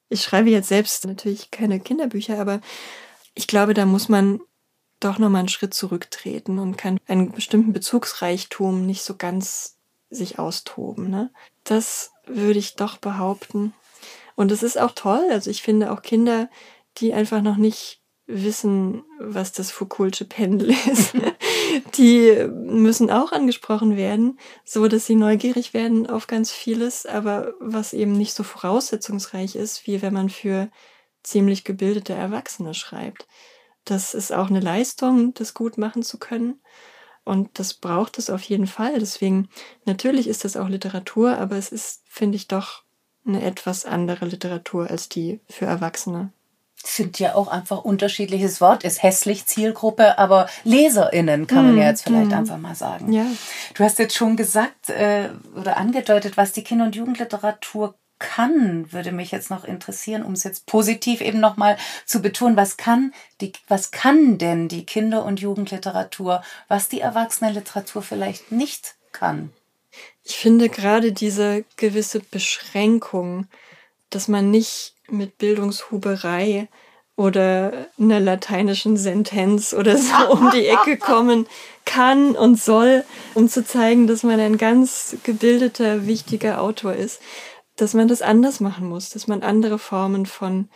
Ich 0.09 0.23
schreibe 0.23 0.51
jetzt 0.51 0.69
selbst 0.69 1.05
natürlich 1.05 1.51
keine 1.51 1.81
Kinderbücher, 1.81 2.41
aber 2.41 2.61
ich 3.35 3.47
glaube, 3.47 3.75
da 3.75 3.87
muss 3.87 4.09
man 4.09 4.41
doch 5.01 5.19
nochmal 5.19 5.41
einen 5.41 5.49
Schritt 5.49 5.75
zurücktreten 5.75 6.59
und 6.59 6.77
kann 6.77 6.99
einen 7.07 7.33
bestimmten 7.33 7.73
Bezugsreichtum 7.73 8.87
nicht 8.87 9.03
so 9.03 9.17
ganz 9.17 9.77
sich 10.11 10.39
austoben. 10.39 11.11
Ne? 11.11 11.31
Das 11.65 12.13
würde 12.27 12.59
ich 12.59 12.77
doch 12.77 12.99
behaupten. 12.99 13.75
Und 14.37 14.53
es 14.53 14.63
ist 14.63 14.79
auch 14.79 14.93
toll. 14.93 15.27
Also 15.31 15.51
ich 15.51 15.63
finde 15.63 15.91
auch 15.91 16.03
Kinder, 16.03 16.49
die 16.99 17.13
einfach 17.13 17.43
noch 17.43 17.57
nicht 17.57 18.01
wissen, 18.27 19.05
was 19.19 19.53
das 19.53 19.73
Foucault'sche 19.73 20.29
Pendel 20.29 20.71
ist. 20.91 21.15
die 21.97 22.47
müssen 22.51 23.11
auch 23.11 23.33
angesprochen 23.33 23.97
werden, 23.97 24.39
so 24.65 24.89
dass 24.89 25.07
sie 25.07 25.15
neugierig 25.15 25.75
werden 25.75 26.09
auf 26.09 26.27
ganz 26.27 26.51
vieles, 26.51 27.07
aber 27.07 27.55
was 27.61 27.93
eben 27.93 28.13
nicht 28.13 28.35
so 28.35 28.43
voraussetzungsreich 28.43 29.57
ist, 29.57 29.87
wie 29.87 30.03
wenn 30.03 30.13
man 30.13 30.29
für 30.29 30.71
ziemlich 31.23 31.65
gebildete 31.65 32.15
Erwachsene 32.15 32.75
schreibt. 32.75 33.27
Das 33.85 34.15
ist 34.15 34.33
auch 34.33 34.49
eine 34.49 34.61
Leistung, 34.61 35.33
das 35.35 35.55
gut 35.55 35.79
machen 35.79 36.03
zu 36.03 36.19
können. 36.19 36.61
Und 37.25 37.59
das 37.59 37.75
braucht 37.75 38.19
es 38.19 38.31
auf 38.31 38.43
jeden 38.43 38.69
Fall. 38.69 38.99
Deswegen, 39.01 39.49
natürlich 39.85 40.29
ist 40.29 40.45
das 40.45 40.57
auch 40.57 40.69
Literatur, 40.69 41.37
aber 41.39 41.57
es 41.57 41.73
ist, 41.73 42.03
finde 42.09 42.37
ich, 42.37 42.47
doch 42.47 42.86
eine 43.27 43.43
etwas 43.43 43.85
andere 43.85 44.27
Literatur 44.27 44.91
als 44.91 45.09
die 45.09 45.41
für 45.49 45.67
Erwachsene 45.67 46.31
sind 46.85 47.19
ja 47.19 47.35
auch 47.35 47.49
einfach 47.49 47.85
unterschiedliches 47.85 48.61
Wort, 48.61 48.85
ist 48.85 49.03
hässlich 49.03 49.47
Zielgruppe, 49.47 50.19
aber 50.19 50.49
LeserInnen 50.65 51.47
kann 51.47 51.67
man 51.67 51.77
ja 51.77 51.83
hm, 51.83 51.89
jetzt 51.89 52.05
vielleicht 52.05 52.31
mm. 52.31 52.35
einfach 52.35 52.59
mal 52.59 52.75
sagen. 52.75 53.13
Ja. 53.13 53.27
Du 53.75 53.85
hast 53.85 53.99
jetzt 53.99 54.15
schon 54.15 54.37
gesagt 54.37 54.91
äh, 54.91 55.31
oder 55.57 55.77
angedeutet, 55.77 56.37
was 56.37 56.53
die 56.53 56.63
Kinder- 56.63 56.85
und 56.85 56.95
Jugendliteratur 56.95 57.95
kann, 58.19 58.91
würde 58.93 59.13
mich 59.13 59.31
jetzt 59.31 59.51
noch 59.51 59.65
interessieren, 59.65 60.23
um 60.23 60.33
es 60.33 60.45
jetzt 60.45 60.67
positiv 60.67 61.21
eben 61.21 61.41
nochmal 61.41 61.77
zu 62.07 62.23
betonen. 62.23 62.57
Was 62.57 62.77
kann 62.77 63.13
die, 63.41 63.53
was 63.69 63.91
kann 63.91 64.39
denn 64.39 64.69
die 64.69 64.87
Kinder- 64.87 65.25
und 65.25 65.41
Jugendliteratur, 65.41 66.43
was 66.69 66.89
die 66.89 67.01
Erwachsenenliteratur 67.01 68.03
vielleicht 68.03 68.53
nicht 68.53 68.95
kann? 69.13 69.53
Ich 70.29 70.39
finde 70.39 70.69
gerade 70.69 71.13
diese 71.13 71.65
gewisse 71.77 72.19
Beschränkung, 72.19 73.47
dass 74.11 74.27
man 74.27 74.51
nicht 74.51 74.95
mit 75.09 75.39
Bildungshuberei 75.39 76.67
oder 77.15 77.87
einer 77.97 78.19
lateinischen 78.19 78.97
Sentenz 78.97 79.73
oder 79.73 79.97
so 79.97 80.15
um 80.33 80.51
die 80.51 80.67
Ecke 80.67 80.97
kommen 80.97 81.47
kann 81.85 82.35
und 82.35 82.61
soll, 82.61 83.05
um 83.35 83.49
zu 83.49 83.65
zeigen, 83.65 84.09
dass 84.09 84.25
man 84.25 84.41
ein 84.41 84.59
ganz 84.59 85.17
gebildeter, 85.23 86.09
wichtiger 86.09 86.61
Autor 86.61 86.95
ist, 86.95 87.21
dass 87.77 87.95
man 87.95 88.09
das 88.09 88.21
anders 88.21 88.59
machen 88.59 88.89
muss, 88.89 89.11
dass 89.11 89.29
man 89.29 89.45
andere 89.45 89.79
Formen 89.79 90.27
von 90.27 90.69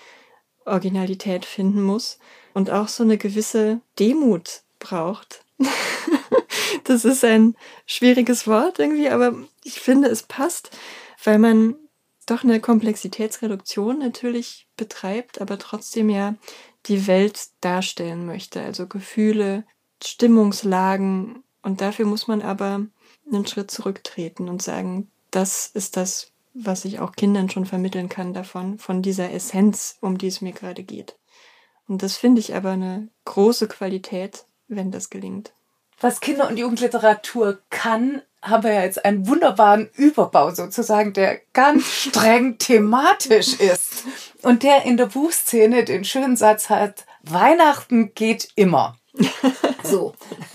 Originalität 0.64 1.44
finden 1.44 1.82
muss 1.82 2.20
und 2.55 2.70
auch 2.70 2.86
so 2.86 3.03
eine 3.03 3.18
gewisse 3.18 3.80
Demut 3.98 4.62
braucht. 4.78 5.44
das 6.91 7.05
ist 7.05 7.24
ein 7.24 7.55
schwieriges 7.86 8.47
Wort 8.49 8.80
irgendwie, 8.80 9.09
aber 9.09 9.34
ich 9.62 9.80
finde, 9.80 10.09
es 10.09 10.24
passt, 10.24 10.76
weil 11.22 11.38
man 11.38 11.76
doch 12.26 12.43
eine 12.43 12.61
Komplexitätsreduktion 12.61 13.99
natürlich 13.99 14.66
betreibt, 14.76 15.41
aber 15.41 15.59
trotzdem 15.59 16.11
ja 16.11 16.34
die 16.86 17.07
Welt 17.07 17.49
darstellen 17.61 18.26
möchte, 18.26 18.61
also 18.61 18.86
Gefühle, 18.86 19.64
Stimmungslagen. 20.03 21.45
Und 21.62 21.80
dafür 21.80 22.07
muss 22.07 22.26
man 22.26 22.43
aber 22.43 22.86
einen 23.30 23.47
Schritt 23.47 23.70
zurücktreten 23.70 24.49
und 24.49 24.62
sagen, 24.62 25.11
das 25.30 25.68
ist 25.68 25.97
das, 25.97 26.32
was 26.55 26.84
ich 26.84 26.99
auch 26.99 27.12
Kindern 27.12 27.51
schon 27.51 27.66
vermitteln 27.66 28.09
kann 28.09 28.34
davon, 28.34 28.78
von 28.78 29.03
dieser 29.03 29.30
Essenz, 29.30 29.97
um 30.01 30.18
die 30.18 30.26
es 30.26 30.41
mir 30.41 30.53
gerade 30.53 30.82
geht. 30.82 31.16
Und 31.86 32.03
das 32.03 32.16
finde 32.16 32.41
ich 32.41 32.55
aber 32.55 32.70
eine 32.70 33.09
große 33.26 33.68
Qualität, 33.68 34.47
wenn 34.66 34.91
das 34.91 35.11
gelingt. 35.11 35.53
Was 36.01 36.20
Kinder- 36.20 36.48
und 36.48 36.59
Jugendliteratur 36.59 37.59
kann, 37.68 38.22
haben 38.42 38.62
wir 38.64 38.72
ja 38.72 38.82
jetzt 38.82 39.05
einen 39.05 39.28
wunderbaren 39.28 39.90
Überbau 39.94 40.51
sozusagen, 40.51 41.12
der 41.12 41.40
ganz 41.53 41.84
streng 42.09 42.57
thematisch 42.59 43.61
ist 43.61 44.05
und 44.42 44.62
der 44.62 44.84
in 44.84 44.96
der 44.96 45.07
Buchszene 45.07 45.84
den 45.84 46.05
schönen 46.05 46.36
Satz 46.36 46.70
hat, 46.70 47.05
Weihnachten 47.22 48.14
geht 48.14 48.48
immer. 48.55 48.96
So. 49.82 50.14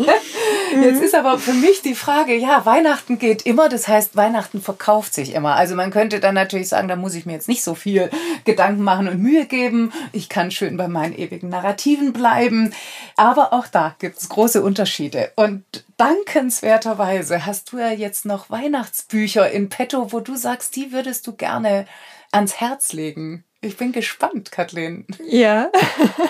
Jetzt 0.71 1.01
ist 1.01 1.15
aber 1.15 1.39
für 1.39 1.53
mich 1.53 1.81
die 1.81 1.95
Frage, 1.95 2.35
ja, 2.35 2.65
Weihnachten 2.65 3.17
geht 3.17 3.45
immer, 3.45 3.69
das 3.69 3.87
heißt, 3.87 4.15
Weihnachten 4.15 4.61
verkauft 4.61 5.13
sich 5.13 5.33
immer. 5.33 5.55
Also 5.55 5.75
man 5.75 5.91
könnte 5.91 6.19
dann 6.19 6.35
natürlich 6.35 6.69
sagen, 6.69 6.87
da 6.87 6.95
muss 6.95 7.15
ich 7.15 7.25
mir 7.25 7.33
jetzt 7.33 7.47
nicht 7.47 7.63
so 7.63 7.75
viel 7.75 8.09
Gedanken 8.45 8.83
machen 8.83 9.07
und 9.07 9.21
Mühe 9.21 9.45
geben. 9.45 9.91
Ich 10.11 10.29
kann 10.29 10.51
schön 10.51 10.77
bei 10.77 10.87
meinen 10.87 11.17
ewigen 11.17 11.49
Narrativen 11.49 12.13
bleiben. 12.13 12.73
Aber 13.15 13.53
auch 13.53 13.67
da 13.67 13.95
gibt 13.99 14.19
es 14.19 14.29
große 14.29 14.61
Unterschiede. 14.61 15.31
Und 15.35 15.63
dankenswerterweise 15.97 17.45
hast 17.45 17.71
du 17.71 17.79
ja 17.79 17.91
jetzt 17.91 18.25
noch 18.25 18.49
Weihnachtsbücher 18.49 19.49
in 19.49 19.69
petto, 19.69 20.11
wo 20.11 20.19
du 20.19 20.35
sagst, 20.35 20.75
die 20.75 20.91
würdest 20.91 21.25
du 21.27 21.33
gerne 21.33 21.85
ans 22.31 22.59
Herz 22.59 22.93
legen. 22.93 23.44
Ich 23.65 23.77
bin 23.77 23.91
gespannt, 23.91 24.51
Kathleen. 24.51 25.05
Ja, 25.27 25.71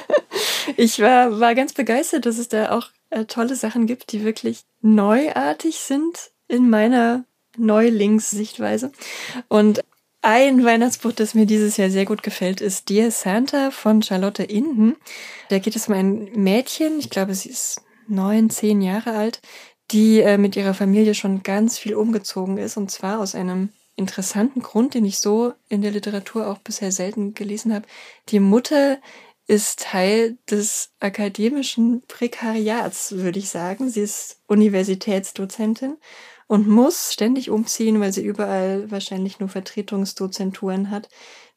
ich 0.78 1.00
war, 1.00 1.40
war 1.40 1.54
ganz 1.54 1.74
begeistert, 1.74 2.26
dass 2.26 2.38
es 2.38 2.48
da 2.48 2.72
auch 2.72 2.90
äh, 3.10 3.26
tolle 3.26 3.56
Sachen 3.56 3.88
gibt, 3.88 4.14
die 4.14 4.24
wirklich 4.24 4.64
neuartig 4.82 5.76
sind 5.80 6.32
in 6.48 6.70
meiner 6.70 7.26
Neulingssichtweise. 7.58 8.92
Und 9.50 9.84
ein 10.22 10.64
Weihnachtsbuch, 10.64 11.12
das 11.12 11.34
mir 11.36 11.46
dieses 11.46 11.76
Jahr 11.76 11.90
sehr 11.90 12.06
gut 12.06 12.24
gefällt, 12.24 12.62
ist 12.62 12.90
Dear 12.90 13.12
Santa 13.12 13.70
von 13.70 14.02
Charlotte 14.02 14.44
Inden. 14.44 14.96
Da 15.50 15.60
geht 15.60 15.76
es 15.76 15.90
um 15.90 15.94
ein 15.94 16.30
Mädchen, 16.36 17.00
ich 17.00 17.10
glaube, 17.10 17.36
sie 17.36 17.50
ist 17.50 17.82
neun, 18.08 18.50
zehn 18.50 18.82
Jahre 18.82 19.12
alt, 19.12 19.42
die 19.92 20.22
äh, 20.22 20.38
mit 20.38 20.56
ihrer 20.56 20.74
Familie 20.74 21.14
schon 21.16 21.44
ganz 21.44 21.78
viel 21.78 21.96
umgezogen 21.96 22.58
ist 22.58 22.78
und 22.78 22.90
zwar 22.90 23.20
aus 23.20 23.36
einem 23.36 23.70
interessanten 23.96 24.62
Grund, 24.62 24.94
den 24.94 25.06
ich 25.06 25.20
so 25.20 25.54
in 25.70 25.82
der 25.82 25.92
Literatur 25.92 26.48
auch 26.48 26.60
bisher 26.60 26.92
selten 26.92 27.34
gelesen 27.34 27.74
habe. 27.74 27.88
Die 28.30 28.40
Mutter 28.40 29.00
ist 29.48 29.80
Teil 29.80 30.38
des 30.50 30.92
akademischen 31.00 32.02
Prekariats, 32.08 33.14
würde 33.14 33.40
ich 33.40 33.50
sagen. 33.50 33.90
Sie 33.90 34.02
ist 34.02 34.40
Universitätsdozentin 34.48 35.98
und 36.48 36.68
muss 36.68 37.14
ständig 37.14 37.50
umziehen, 37.50 38.00
weil 38.00 38.12
sie 38.12 38.24
überall 38.24 38.90
wahrscheinlich 38.92 39.40
nur 39.40 39.50
Vertretungsdozenturen 39.50 40.90
hat. 40.90 41.10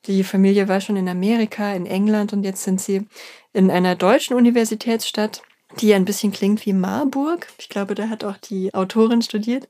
Die 0.07 0.23
Familie 0.23 0.69
war 0.69 0.81
schon 0.81 0.97
in 0.97 1.09
Amerika, 1.09 1.73
in 1.73 1.87
England 1.87 2.33
und 2.33 2.45
jetzt 2.45 2.63
sind 2.63 2.81
sie 2.81 3.07
in 3.53 3.71
einer 3.71 3.97
deutschen 3.97 4.37
Universitätsstadt 4.37 5.43
die 5.77 5.93
ein 5.95 6.05
bisschen 6.05 6.33
klingt 6.33 6.65
wie 6.67 6.73
Marburg. 6.73 7.47
Ich 7.59 7.69
glaube, 7.69 7.95
da 7.95 8.09
hat 8.09 8.25
auch 8.25 8.37
die 8.37 8.73
Autorin 8.75 9.23
studiert. 9.23 9.69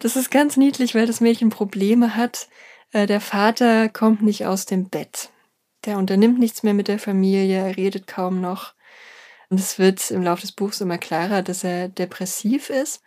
Das 0.00 0.16
ist 0.16 0.30
ganz 0.30 0.56
niedlich, 0.56 0.94
weil 0.94 1.06
das 1.06 1.20
Mädchen 1.20 1.50
Probleme 1.50 2.14
hat. 2.14 2.48
Äh, 2.92 3.06
der 3.06 3.20
Vater 3.20 3.88
kommt 3.88 4.22
nicht 4.22 4.46
aus 4.46 4.66
dem 4.66 4.88
Bett. 4.88 5.30
Der 5.84 5.98
unternimmt 5.98 6.38
nichts 6.38 6.62
mehr 6.62 6.74
mit 6.74 6.88
der 6.88 6.98
Familie, 6.98 7.66
er 7.66 7.76
redet 7.76 8.06
kaum 8.06 8.40
noch. 8.40 8.74
Und 9.48 9.58
es 9.58 9.78
wird 9.78 10.10
im 10.10 10.22
Laufe 10.22 10.42
des 10.42 10.52
Buchs 10.52 10.80
immer 10.80 10.98
klarer, 10.98 11.42
dass 11.42 11.64
er 11.64 11.88
depressiv 11.88 12.70
ist. 12.70 13.02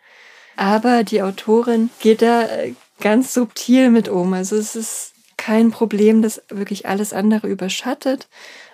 Aber 0.56 1.04
die 1.04 1.22
Autorin 1.22 1.90
geht 2.00 2.22
da 2.22 2.42
äh, 2.42 2.74
ganz 3.00 3.32
subtil 3.32 3.90
mit 3.90 4.08
um. 4.08 4.32
Also 4.32 4.56
es 4.56 4.74
ist 4.74 5.12
kein 5.36 5.70
Problem, 5.70 6.22
das 6.22 6.42
wirklich 6.48 6.86
alles 6.86 7.12
andere 7.12 7.46
überschattet. 7.48 8.28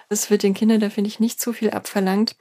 Es 0.09 0.30
wird 0.30 0.42
den 0.42 0.55
Kindern 0.55 0.80
da, 0.80 0.90
finde 0.90 1.09
ich, 1.09 1.20
nicht 1.20 1.40
zu 1.40 1.53
viel 1.53 1.70
abverlangt. 1.70 2.36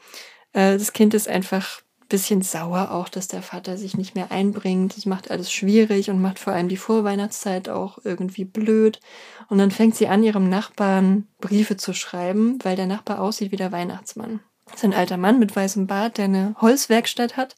Äh, 0.54 0.78
das 0.78 0.94
Kind 0.94 1.14
ist 1.14 1.28
einfach 1.28 1.82
ein 2.02 2.08
bisschen 2.08 2.42
sauer 2.42 2.92
auch, 2.92 3.10
dass 3.10 3.28
der 3.28 3.42
Vater 3.42 3.78
sich 3.78 3.98
nicht 3.98 4.16
mehr 4.16 4.32
einbringt. 4.32 4.98
Das 4.98 5.06
macht 5.06 5.32
alles 5.32 5.52
schwierig 5.52 6.10
und 6.10 6.22
macht 6.22 6.40
vor 6.40 6.54
allem 6.54 6.68
die 6.68 6.78
Vorweihnachtszeit 6.78 7.70
auch 7.70 8.00
irgendwie 8.04 8.46
blöd. 8.46 9.00
Und 9.50 9.58
dann 9.58 9.72
fängt 9.72 9.96
sie 9.96 10.08
an, 10.08 10.24
ihrem 10.24 10.50
Nachbarn 10.50 11.28
Briefe 11.40 11.78
zu 11.78 11.94
schreiben, 11.94 12.60
weil 12.64 12.76
der 12.76 12.88
Nachbar 12.88 13.22
aussieht 13.22 13.52
wie 13.52 13.58
der 13.58 13.72
Weihnachtsmann. 13.72 14.42
Das 14.66 14.76
ist 14.76 14.86
ein 14.86 14.94
alter 14.94 15.18
Mann 15.18 15.40
mit 15.40 15.56
weißem 15.56 15.88
Bart, 15.88 16.18
der 16.18 16.26
eine 16.26 16.56
Holzwerkstatt 16.60 17.38
hat. 17.38 17.56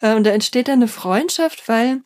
Äh, 0.00 0.14
und 0.14 0.24
da 0.24 0.30
entsteht 0.30 0.68
dann 0.68 0.80
eine 0.80 0.88
Freundschaft, 0.88 1.68
weil 1.68 2.02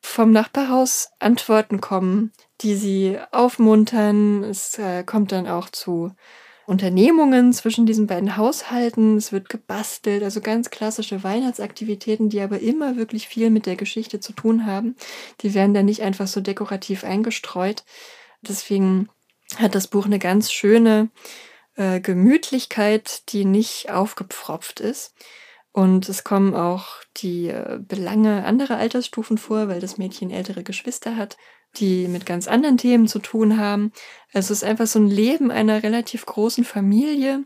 vom 0.00 0.32
Nachbarhaus 0.32 1.10
Antworten 1.18 1.80
kommen, 1.80 2.32
die 2.60 2.74
sie 2.74 3.18
aufmuntern. 3.32 4.44
Es 4.44 4.78
äh, 4.78 5.02
kommt 5.02 5.32
dann 5.32 5.48
auch 5.48 5.70
zu 5.70 6.12
Unternehmungen 6.66 7.52
zwischen 7.52 7.86
diesen 7.86 8.06
beiden 8.06 8.36
Haushalten. 8.36 9.16
Es 9.16 9.32
wird 9.32 9.48
gebastelt, 9.48 10.22
also 10.22 10.40
ganz 10.40 10.70
klassische 10.70 11.22
Weihnachtsaktivitäten, 11.22 12.28
die 12.28 12.40
aber 12.40 12.60
immer 12.60 12.96
wirklich 12.96 13.28
viel 13.28 13.50
mit 13.50 13.66
der 13.66 13.76
Geschichte 13.76 14.20
zu 14.20 14.32
tun 14.32 14.66
haben. 14.66 14.96
Die 15.40 15.54
werden 15.54 15.74
dann 15.74 15.86
nicht 15.86 16.02
einfach 16.02 16.26
so 16.26 16.40
dekorativ 16.40 17.04
eingestreut. 17.04 17.84
Deswegen 18.40 19.08
hat 19.56 19.74
das 19.74 19.88
Buch 19.88 20.06
eine 20.06 20.18
ganz 20.18 20.52
schöne 20.52 21.10
äh, 21.76 22.00
Gemütlichkeit, 22.00 23.32
die 23.32 23.44
nicht 23.44 23.90
aufgepfropft 23.90 24.80
ist. 24.80 25.14
Und 25.72 26.08
es 26.08 26.24
kommen 26.24 26.54
auch 26.54 26.98
die 27.16 27.48
äh, 27.48 27.78
Belange 27.80 28.44
anderer 28.44 28.76
Altersstufen 28.76 29.38
vor, 29.38 29.68
weil 29.68 29.80
das 29.80 29.98
Mädchen 29.98 30.30
ältere 30.30 30.62
Geschwister 30.62 31.16
hat 31.16 31.36
die 31.74 32.08
mit 32.08 32.26
ganz 32.26 32.48
anderen 32.48 32.78
Themen 32.78 33.08
zu 33.08 33.18
tun 33.18 33.58
haben. 33.58 33.92
Also 34.32 34.52
es 34.52 34.62
ist 34.62 34.64
einfach 34.64 34.86
so 34.86 34.98
ein 34.98 35.08
Leben 35.08 35.50
einer 35.50 35.82
relativ 35.82 36.26
großen 36.26 36.64
Familie 36.64 37.44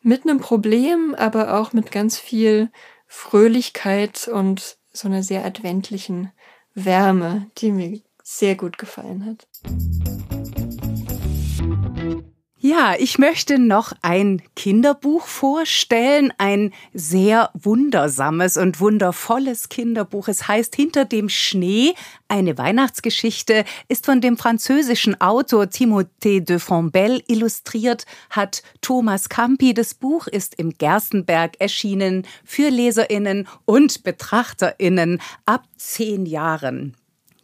mit 0.00 0.24
einem 0.24 0.40
Problem, 0.40 1.14
aber 1.16 1.58
auch 1.58 1.72
mit 1.72 1.92
ganz 1.92 2.18
viel 2.18 2.70
Fröhlichkeit 3.06 4.28
und 4.28 4.76
so 4.92 5.08
einer 5.08 5.22
sehr 5.22 5.44
adventlichen 5.44 6.32
Wärme, 6.74 7.50
die 7.58 7.72
mir 7.72 8.00
sehr 8.22 8.56
gut 8.56 8.78
gefallen 8.78 9.26
hat. 9.26 9.46
Ja, 12.64 12.94
ich 12.96 13.18
möchte 13.18 13.58
noch 13.58 13.92
ein 14.02 14.40
Kinderbuch 14.54 15.26
vorstellen, 15.26 16.32
ein 16.38 16.72
sehr 16.94 17.50
wundersames 17.54 18.56
und 18.56 18.78
wundervolles 18.78 19.68
Kinderbuch. 19.68 20.28
Es 20.28 20.46
heißt 20.46 20.76
Hinter 20.76 21.04
dem 21.04 21.28
Schnee, 21.28 21.94
eine 22.28 22.56
Weihnachtsgeschichte, 22.58 23.64
ist 23.88 24.06
von 24.06 24.20
dem 24.20 24.36
französischen 24.36 25.20
Autor 25.20 25.64
Timothée 25.64 26.38
de 26.38 26.60
Fombelle 26.60 27.20
illustriert, 27.26 28.06
hat 28.30 28.62
Thomas 28.80 29.28
Campi. 29.28 29.74
Das 29.74 29.94
Buch 29.94 30.28
ist 30.28 30.54
im 30.54 30.70
Gerstenberg 30.70 31.60
erschienen 31.60 32.24
für 32.44 32.68
Leserinnen 32.68 33.48
und 33.64 34.04
Betrachterinnen 34.04 35.20
ab 35.46 35.64
zehn 35.78 36.26
Jahren. 36.26 36.96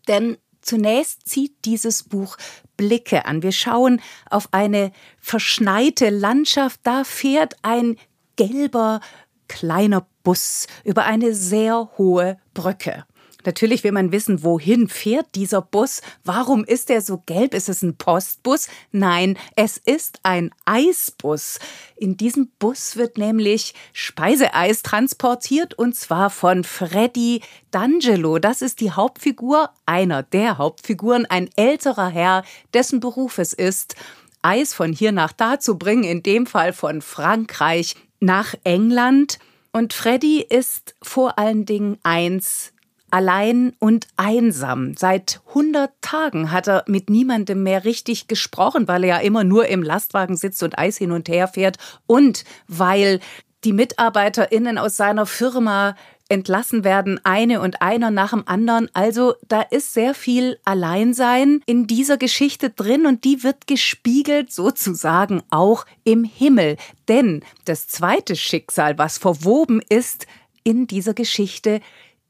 Denn 0.06 0.36
Zunächst 0.68 1.26
zieht 1.26 1.64
dieses 1.64 2.02
Buch 2.02 2.36
Blicke 2.76 3.24
an. 3.24 3.42
Wir 3.42 3.52
schauen 3.52 4.02
auf 4.28 4.48
eine 4.52 4.92
verschneite 5.18 6.10
Landschaft. 6.10 6.80
Da 6.82 7.04
fährt 7.04 7.56
ein 7.62 7.96
gelber 8.36 9.00
kleiner 9.48 10.06
Bus 10.24 10.66
über 10.84 11.06
eine 11.06 11.32
sehr 11.32 11.88
hohe 11.96 12.36
Brücke. 12.52 13.06
Natürlich 13.44 13.84
will 13.84 13.92
man 13.92 14.10
wissen, 14.10 14.42
wohin 14.42 14.88
fährt 14.88 15.34
dieser 15.36 15.62
Bus? 15.62 16.02
Warum 16.24 16.64
ist 16.64 16.90
er 16.90 17.00
so 17.00 17.22
gelb? 17.24 17.54
Ist 17.54 17.68
es 17.68 17.82
ein 17.82 17.96
Postbus? 17.96 18.68
Nein, 18.90 19.38
es 19.54 19.76
ist 19.76 20.18
ein 20.24 20.50
Eisbus. 20.64 21.60
In 21.96 22.16
diesem 22.16 22.50
Bus 22.58 22.96
wird 22.96 23.16
nämlich 23.16 23.74
Speiseeis 23.92 24.82
transportiert 24.82 25.74
und 25.74 25.94
zwar 25.94 26.30
von 26.30 26.64
Freddy 26.64 27.40
D'Angelo. 27.72 28.40
Das 28.40 28.60
ist 28.60 28.80
die 28.80 28.90
Hauptfigur, 28.90 29.70
einer 29.86 30.24
der 30.24 30.58
Hauptfiguren, 30.58 31.24
ein 31.24 31.48
älterer 31.54 32.08
Herr, 32.08 32.44
dessen 32.74 32.98
Beruf 32.98 33.38
es 33.38 33.52
ist, 33.52 33.94
Eis 34.42 34.74
von 34.74 34.92
hier 34.92 35.12
nach 35.12 35.32
da 35.32 35.60
zu 35.60 35.78
bringen, 35.78 36.04
in 36.04 36.22
dem 36.22 36.46
Fall 36.46 36.72
von 36.72 37.02
Frankreich 37.02 37.94
nach 38.20 38.54
England. 38.64 39.38
Und 39.72 39.92
Freddy 39.92 40.40
ist 40.42 40.94
vor 41.02 41.38
allen 41.38 41.66
Dingen 41.66 41.98
eins, 42.02 42.72
allein 43.10 43.74
und 43.78 44.06
einsam. 44.16 44.94
Seit 44.96 45.40
100 45.48 45.90
Tagen 46.00 46.52
hat 46.52 46.68
er 46.68 46.84
mit 46.86 47.10
niemandem 47.10 47.62
mehr 47.62 47.84
richtig 47.84 48.28
gesprochen, 48.28 48.88
weil 48.88 49.04
er 49.04 49.08
ja 49.08 49.18
immer 49.18 49.44
nur 49.44 49.66
im 49.66 49.82
Lastwagen 49.82 50.36
sitzt 50.36 50.62
und 50.62 50.78
Eis 50.78 50.98
hin 50.98 51.12
und 51.12 51.28
her 51.28 51.48
fährt 51.48 51.78
und 52.06 52.44
weil 52.66 53.20
die 53.64 53.72
MitarbeiterInnen 53.72 54.78
aus 54.78 54.96
seiner 54.96 55.26
Firma 55.26 55.96
entlassen 56.28 56.84
werden, 56.84 57.20
eine 57.24 57.60
und 57.60 57.80
einer 57.80 58.10
nach 58.10 58.30
dem 58.30 58.46
anderen. 58.46 58.88
Also 58.92 59.34
da 59.48 59.62
ist 59.62 59.94
sehr 59.94 60.14
viel 60.14 60.58
Alleinsein 60.64 61.62
in 61.66 61.86
dieser 61.86 62.18
Geschichte 62.18 62.70
drin 62.70 63.06
und 63.06 63.24
die 63.24 63.42
wird 63.42 63.66
gespiegelt 63.66 64.52
sozusagen 64.52 65.42
auch 65.50 65.86
im 66.04 66.24
Himmel. 66.24 66.76
Denn 67.08 67.42
das 67.64 67.88
zweite 67.88 68.36
Schicksal, 68.36 68.98
was 68.98 69.18
verwoben 69.18 69.80
ist 69.88 70.26
in 70.64 70.86
dieser 70.86 71.14
Geschichte, 71.14 71.80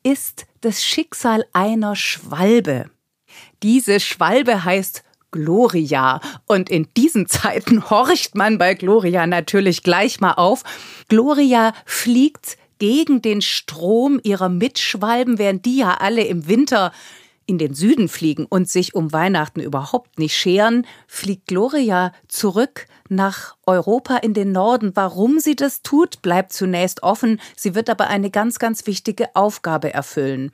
ist 0.05 0.47
das 0.61 0.85
Schicksal 0.85 1.45
einer 1.53 1.97
Schwalbe. 1.97 2.91
Diese 3.63 4.01
Schwalbe 4.01 4.65
heißt 4.65 5.05
Gloria. 5.31 6.21
Und 6.47 6.71
in 6.71 6.89
diesen 6.97 7.27
Zeiten 7.27 7.91
horcht 7.91 8.35
man 8.35 8.59
bei 8.59 8.75
Gloria 8.75 9.27
natürlich 9.27 9.83
gleich 9.83 10.21
mal 10.21 10.33
auf. 10.35 10.63
Gloria 11.09 11.73
fliegt 11.85 12.57
gegen 12.79 13.23
den 13.23 13.43
Strom 13.43 14.21
ihrer 14.23 14.49
Mitschwalben, 14.49 15.39
während 15.39 15.67
die 15.67 15.79
ja 15.79 15.95
alle 15.95 16.23
im 16.25 16.47
Winter 16.47 16.93
in 17.49 17.59
den 17.59 17.75
Süden 17.75 18.09
fliegen 18.09 18.45
und 18.45 18.69
sich 18.69 18.95
um 18.95 19.13
Weihnachten 19.13 19.61
überhaupt 19.61 20.19
nicht 20.19 20.37
scheren, 20.37 20.87
fliegt 21.07 21.49
Gloria 21.49 22.13
zurück 22.29 22.87
nach 23.09 23.57
Europa 23.67 24.19
in 24.19 24.35
den 24.35 24.53
Norden. 24.53 24.93
Warum 24.95 25.41
sie 25.41 25.57
das 25.57 25.83
tut, 25.83 26.21
bleibt 26.21 26.53
zunächst 26.53 27.03
offen. 27.03 27.41
Sie 27.57 27.75
wird 27.75 27.89
aber 27.89 28.09
eine 28.09 28.31
ganz, 28.31 28.59
ganz 28.59 28.87
wichtige 28.87 29.35
Aufgabe 29.35 29.93
erfüllen. 29.95 30.53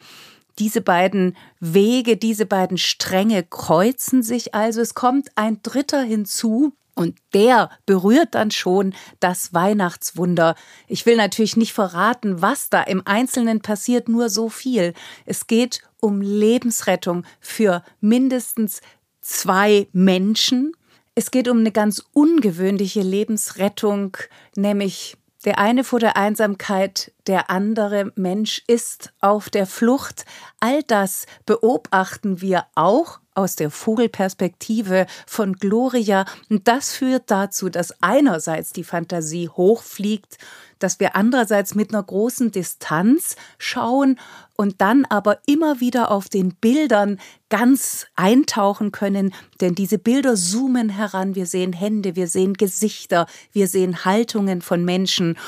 Diese 0.61 0.81
beiden 0.81 1.37
Wege, 1.59 2.17
diese 2.17 2.47
beiden 2.47 2.79
Stränge 2.79 3.43
kreuzen 3.43 4.23
sich 4.23 4.55
also. 4.55 4.81
Es 4.81 4.95
kommt 4.95 5.31
ein 5.35 5.59
dritter 5.65 6.03
hinzu, 6.03 6.75
und 6.95 7.19
der 7.33 7.71
berührt 7.87 8.35
dann 8.35 8.51
schon 8.51 8.95
das 9.21 9.53
Weihnachtswunder. 9.53 10.55
Ich 10.87 11.07
will 11.07 11.17
natürlich 11.17 11.57
nicht 11.57 11.73
verraten, 11.73 12.41
was 12.41 12.71
da 12.71 12.83
im 12.83 13.03
Einzelnen 13.05 13.61
passiert, 13.61 14.09
nur 14.09 14.29
so 14.31 14.49
viel. 14.49 14.95
Es 15.27 15.47
geht 15.47 15.83
um 16.01 16.21
Lebensrettung 16.21 17.25
für 17.41 17.83
mindestens 18.01 18.81
zwei 19.21 19.89
Menschen. 19.93 20.73
Es 21.15 21.31
geht 21.31 21.49
um 21.49 21.59
eine 21.59 21.73
ganz 21.73 22.05
ungewöhnliche 22.13 23.03
Lebensrettung, 23.03 24.17
nämlich 24.57 25.17
der 25.45 25.59
eine 25.59 25.85
vor 25.85 26.01
der 26.01 26.17
Einsamkeit, 26.17 27.13
der 27.27 27.51
andere 27.51 28.13
Mensch 28.17 28.63
ist 28.67 29.13
auf 29.21 29.51
der 29.51 29.67
Flucht. 29.67 30.25
All 30.61 30.83
das 30.83 31.27
beobachten 31.45 32.41
wir 32.41 32.67
auch 32.75 33.21
aus 33.35 33.57
der 33.57 33.71
Vogelperspektive 33.71 35.07
von 35.27 35.55
Gloria. 35.55 36.25
Und 36.49 36.69
das 36.69 36.93
führt 36.93 37.31
dazu, 37.31 37.69
dass 37.69 38.03
einerseits 38.03 38.73
die 38.73 38.85
Fantasie 38.85 39.49
hochfliegt, 39.49 40.39
dass 40.79 41.01
wir 41.01 41.17
andererseits 41.17 41.75
mit 41.75 41.95
einer 41.95 42.03
großen 42.03 42.51
Distanz 42.51 43.37
schauen 43.59 44.19
und 44.57 44.81
dann 44.81 45.05
aber 45.07 45.39
immer 45.47 45.81
wieder 45.81 46.11
auf 46.11 46.29
den 46.29 46.55
Bildern 46.55 47.19
ganz 47.49 48.07
eintauchen 48.17 48.93
können, 48.93 49.33
denn 49.61 49.75
diese 49.75 49.99
Bilder 49.99 50.35
zoomen 50.37 50.89
heran, 50.91 51.35
wir 51.35 51.47
sehen 51.47 51.73
Hände, 51.73 52.17
wir 52.17 52.29
sehen 52.29 52.55
Gesichter, 52.55 53.27
wir 53.53 53.69
sehen 53.69 54.05
Haltungen 54.05 54.61
von 54.61 54.85
Menschen 54.85 55.39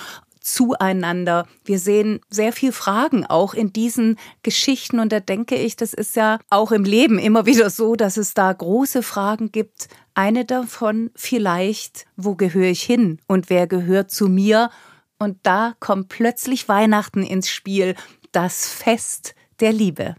zueinander. 0.47 1.47
Wir 1.65 1.79
sehen 1.81 2.21
sehr 2.31 2.53
viel 2.53 2.71
Fragen 2.71 3.27
auch 3.27 3.53
in 3.53 3.73
diesen 3.73 4.17
Geschichten 4.43 5.01
und 5.01 5.11
da 5.11 5.19
denke 5.19 5.57
ich, 5.57 5.75
das 5.75 5.93
ist 5.93 6.15
ja 6.15 6.39
auch 6.51 6.71
im 6.71 6.85
Leben 6.85 7.19
immer 7.19 7.47
wieder 7.47 7.69
so, 7.69 7.97
dass 7.97 8.17
es 8.17 8.33
da 8.33 8.53
große 8.53 9.03
Fragen 9.03 9.51
gibt. 9.51 9.89
Eine 10.15 10.45
davon 10.45 11.11
vielleicht, 11.17 12.07
wo 12.17 12.37
gehöre 12.37 12.71
ich 12.71 12.83
hin 12.83 13.19
und 13.27 13.51
wer 13.51 13.67
gehört 13.67 14.11
zu 14.11 14.29
mir? 14.29 14.71
Und 15.19 15.39
da 15.43 15.75
kommt 15.81 16.09
plötzlich 16.09 16.69
Weihnachten 16.69 17.23
ins 17.23 17.49
Spiel, 17.49 17.97
das 18.31 18.69
Fest 18.69 19.35
der 19.61 19.73
Liebe. 19.73 20.15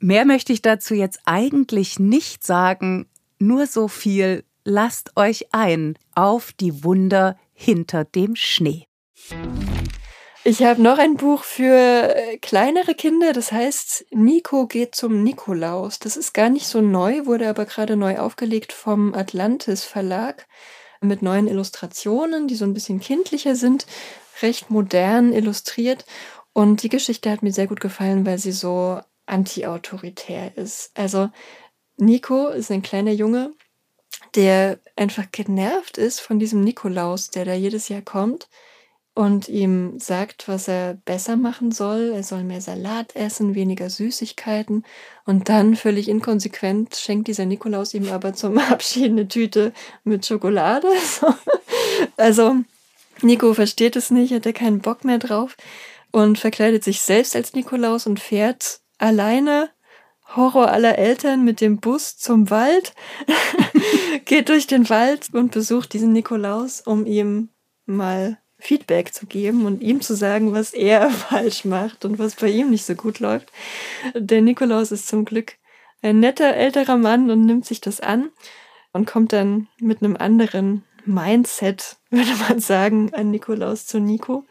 Mehr 0.00 0.24
möchte 0.24 0.52
ich 0.52 0.62
dazu 0.62 0.94
jetzt 0.94 1.20
eigentlich 1.26 1.98
nicht 1.98 2.44
sagen, 2.44 3.06
nur 3.38 3.66
so 3.66 3.88
viel, 3.88 4.44
lasst 4.64 5.16
euch 5.16 5.52
ein 5.52 5.98
auf 6.14 6.52
die 6.52 6.82
Wunder 6.82 7.36
hinter 7.52 8.04
dem 8.04 8.36
Schnee. 8.36 8.86
Ich 10.46 10.62
habe 10.62 10.82
noch 10.82 10.98
ein 10.98 11.16
Buch 11.16 11.42
für 11.42 12.14
äh, 12.14 12.36
kleinere 12.36 12.94
Kinder, 12.94 13.32
das 13.32 13.50
heißt 13.50 14.06
Nico 14.10 14.66
geht 14.66 14.94
zum 14.94 15.22
Nikolaus. 15.22 15.98
Das 15.98 16.18
ist 16.18 16.34
gar 16.34 16.50
nicht 16.50 16.66
so 16.66 16.82
neu, 16.82 17.24
wurde 17.24 17.48
aber 17.48 17.64
gerade 17.64 17.96
neu 17.96 18.18
aufgelegt 18.18 18.74
vom 18.74 19.14
Atlantis 19.14 19.84
Verlag 19.84 20.46
mit 21.00 21.22
neuen 21.22 21.48
Illustrationen, 21.48 22.46
die 22.46 22.56
so 22.56 22.66
ein 22.66 22.74
bisschen 22.74 23.00
kindlicher 23.00 23.56
sind, 23.56 23.86
recht 24.42 24.68
modern 24.68 25.32
illustriert. 25.32 26.04
Und 26.52 26.82
die 26.82 26.90
Geschichte 26.90 27.30
hat 27.30 27.42
mir 27.42 27.52
sehr 27.52 27.66
gut 27.66 27.80
gefallen, 27.80 28.26
weil 28.26 28.38
sie 28.38 28.52
so 28.52 29.00
anti-autoritär 29.24 30.58
ist. 30.58 30.90
Also 30.94 31.30
Nico 31.96 32.48
ist 32.48 32.70
ein 32.70 32.82
kleiner 32.82 33.12
Junge, 33.12 33.54
der 34.34 34.78
einfach 34.94 35.24
genervt 35.32 35.96
ist 35.96 36.20
von 36.20 36.38
diesem 36.38 36.60
Nikolaus, 36.60 37.30
der 37.30 37.46
da 37.46 37.54
jedes 37.54 37.88
Jahr 37.88 38.02
kommt 38.02 38.48
und 39.14 39.48
ihm 39.48 39.98
sagt, 40.00 40.48
was 40.48 40.66
er 40.66 40.94
besser 41.04 41.36
machen 41.36 41.70
soll. 41.70 42.12
Er 42.14 42.24
soll 42.24 42.42
mehr 42.42 42.60
Salat 42.60 43.14
essen, 43.14 43.54
weniger 43.54 43.88
Süßigkeiten. 43.88 44.84
Und 45.24 45.48
dann, 45.48 45.76
völlig 45.76 46.08
inkonsequent, 46.08 46.96
schenkt 46.96 47.28
dieser 47.28 47.46
Nikolaus 47.46 47.94
ihm 47.94 48.10
aber 48.10 48.34
zum 48.34 48.58
Abschied 48.72 49.10
eine 49.10 49.28
Tüte 49.28 49.72
mit 50.04 50.26
Schokolade. 50.26 50.88
Also, 52.16 52.56
Nico 53.22 53.54
versteht 53.54 53.94
es 53.94 54.10
nicht, 54.10 54.32
hat 54.32 54.46
er 54.46 54.52
keinen 54.52 54.80
Bock 54.80 55.04
mehr 55.04 55.18
drauf 55.18 55.56
und 56.10 56.38
verkleidet 56.38 56.82
sich 56.82 57.00
selbst 57.00 57.36
als 57.36 57.54
Nikolaus 57.54 58.06
und 58.06 58.18
fährt 58.18 58.80
alleine 58.98 59.70
Horror 60.34 60.70
aller 60.70 60.98
Eltern 60.98 61.44
mit 61.44 61.60
dem 61.60 61.78
Bus 61.78 62.16
zum 62.16 62.50
Wald, 62.50 62.94
geht 64.24 64.48
durch 64.48 64.66
den 64.66 64.88
Wald 64.90 65.28
und 65.32 65.52
besucht 65.52 65.92
diesen 65.92 66.12
Nikolaus, 66.12 66.80
um 66.80 67.06
ihm 67.06 67.50
mal 67.86 68.38
Feedback 68.64 69.12
zu 69.12 69.26
geben 69.26 69.66
und 69.66 69.82
ihm 69.82 70.00
zu 70.00 70.16
sagen, 70.16 70.52
was 70.52 70.72
er 70.72 71.10
falsch 71.10 71.64
macht 71.64 72.04
und 72.04 72.18
was 72.18 72.34
bei 72.34 72.48
ihm 72.48 72.70
nicht 72.70 72.84
so 72.84 72.94
gut 72.94 73.20
läuft. 73.20 73.52
Der 74.14 74.40
Nikolaus 74.40 74.90
ist 74.90 75.06
zum 75.06 75.24
Glück 75.24 75.56
ein 76.00 76.20
netter 76.20 76.54
älterer 76.54 76.96
Mann 76.96 77.30
und 77.30 77.44
nimmt 77.44 77.66
sich 77.66 77.80
das 77.80 78.00
an 78.00 78.30
und 78.92 79.06
kommt 79.06 79.32
dann 79.32 79.68
mit 79.78 80.02
einem 80.02 80.16
anderen 80.16 80.82
Mindset, 81.04 81.98
würde 82.10 82.34
man 82.48 82.58
sagen, 82.58 83.12
an 83.12 83.30
Nikolaus 83.30 83.86
zu 83.86 84.00
Nico. 84.00 84.44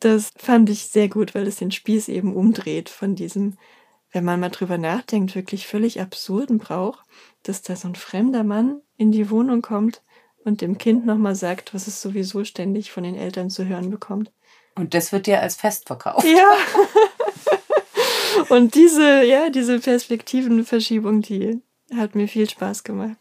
Das 0.00 0.30
fand 0.38 0.70
ich 0.70 0.86
sehr 0.86 1.08
gut, 1.08 1.34
weil 1.34 1.46
es 1.46 1.56
den 1.56 1.70
Spieß 1.70 2.08
eben 2.08 2.34
umdreht 2.34 2.88
von 2.88 3.14
diesem, 3.14 3.58
wenn 4.12 4.24
man 4.24 4.40
mal 4.40 4.48
drüber 4.48 4.78
nachdenkt, 4.78 5.34
wirklich 5.34 5.66
völlig 5.66 6.00
absurden 6.00 6.56
Brauch, 6.56 7.02
dass 7.42 7.60
da 7.60 7.76
so 7.76 7.88
ein 7.88 7.96
fremder 7.96 8.44
Mann 8.44 8.80
in 8.96 9.12
die 9.12 9.28
Wohnung 9.28 9.60
kommt 9.60 10.00
und 10.46 10.60
dem 10.60 10.78
Kind 10.78 11.04
nochmal 11.04 11.34
sagt, 11.34 11.74
was 11.74 11.88
es 11.88 12.00
sowieso 12.00 12.44
ständig 12.44 12.92
von 12.92 13.02
den 13.02 13.16
Eltern 13.16 13.50
zu 13.50 13.66
hören 13.66 13.90
bekommt. 13.90 14.30
Und 14.76 14.94
das 14.94 15.10
wird 15.10 15.26
dir 15.26 15.40
als 15.40 15.56
Fest 15.56 15.88
verkauft. 15.88 16.24
Ja. 16.24 16.56
und 18.48 18.74
diese, 18.76 19.24
ja, 19.24 19.50
diese 19.50 19.80
Perspektivenverschiebung, 19.80 21.22
die 21.22 21.60
hat 21.94 22.14
mir 22.14 22.28
viel 22.28 22.48
Spaß 22.48 22.84
gemacht. 22.84 23.16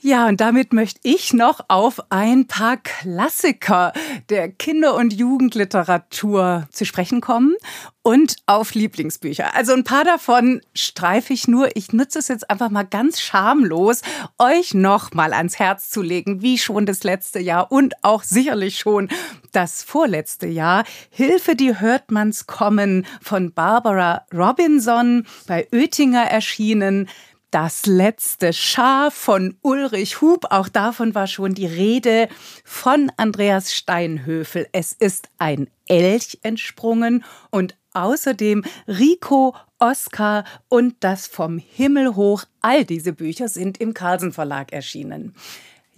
Ja, 0.00 0.28
und 0.28 0.40
damit 0.40 0.72
möchte 0.72 1.00
ich 1.02 1.32
noch 1.32 1.60
auf 1.66 2.00
ein 2.10 2.46
paar 2.46 2.76
Klassiker 2.76 3.92
der 4.28 4.48
Kinder- 4.48 4.94
und 4.94 5.12
Jugendliteratur 5.12 6.68
zu 6.70 6.84
sprechen 6.84 7.20
kommen 7.20 7.56
und 8.02 8.36
auf 8.46 8.74
Lieblingsbücher. 8.74 9.56
Also 9.56 9.72
ein 9.72 9.82
paar 9.82 10.04
davon 10.04 10.60
streife 10.72 11.32
ich 11.32 11.48
nur. 11.48 11.76
Ich 11.76 11.92
nutze 11.92 12.20
es 12.20 12.28
jetzt 12.28 12.48
einfach 12.48 12.70
mal 12.70 12.84
ganz 12.84 13.20
schamlos, 13.20 14.02
euch 14.38 14.72
noch 14.72 15.14
mal 15.14 15.32
ans 15.32 15.58
Herz 15.58 15.90
zu 15.90 16.00
legen, 16.00 16.42
wie 16.42 16.58
schon 16.58 16.86
das 16.86 17.02
letzte 17.02 17.40
Jahr 17.40 17.72
und 17.72 17.94
auch 18.04 18.22
sicherlich 18.22 18.78
schon 18.78 19.08
das 19.50 19.82
vorletzte 19.82 20.46
Jahr. 20.46 20.84
Hilfe, 21.10 21.56
die 21.56 21.80
hört 21.80 22.12
man's 22.12 22.46
kommen 22.46 23.04
von 23.20 23.52
Barbara 23.52 24.24
Robinson 24.32 25.26
bei 25.48 25.66
Oettinger 25.72 26.22
erschienen. 26.22 27.08
Das 27.50 27.86
letzte 27.86 28.52
Schaf 28.52 29.14
von 29.14 29.56
Ulrich 29.62 30.20
Hub, 30.20 30.44
auch 30.50 30.68
davon 30.68 31.14
war 31.14 31.26
schon 31.26 31.54
die 31.54 31.64
Rede 31.64 32.28
von 32.62 33.10
Andreas 33.16 33.72
Steinhöfel. 33.72 34.68
Es 34.72 34.92
ist 34.92 35.30
ein 35.38 35.70
Elch 35.86 36.40
entsprungen 36.42 37.24
und 37.50 37.74
außerdem 37.94 38.64
Rico, 38.86 39.56
Oscar 39.78 40.44
und 40.68 40.96
das 41.00 41.26
vom 41.26 41.56
Himmel 41.56 42.16
hoch. 42.16 42.44
All 42.60 42.84
diese 42.84 43.14
Bücher 43.14 43.48
sind 43.48 43.78
im 43.80 43.94
Carlsen 43.94 44.34
Verlag 44.34 44.70
erschienen. 44.74 45.34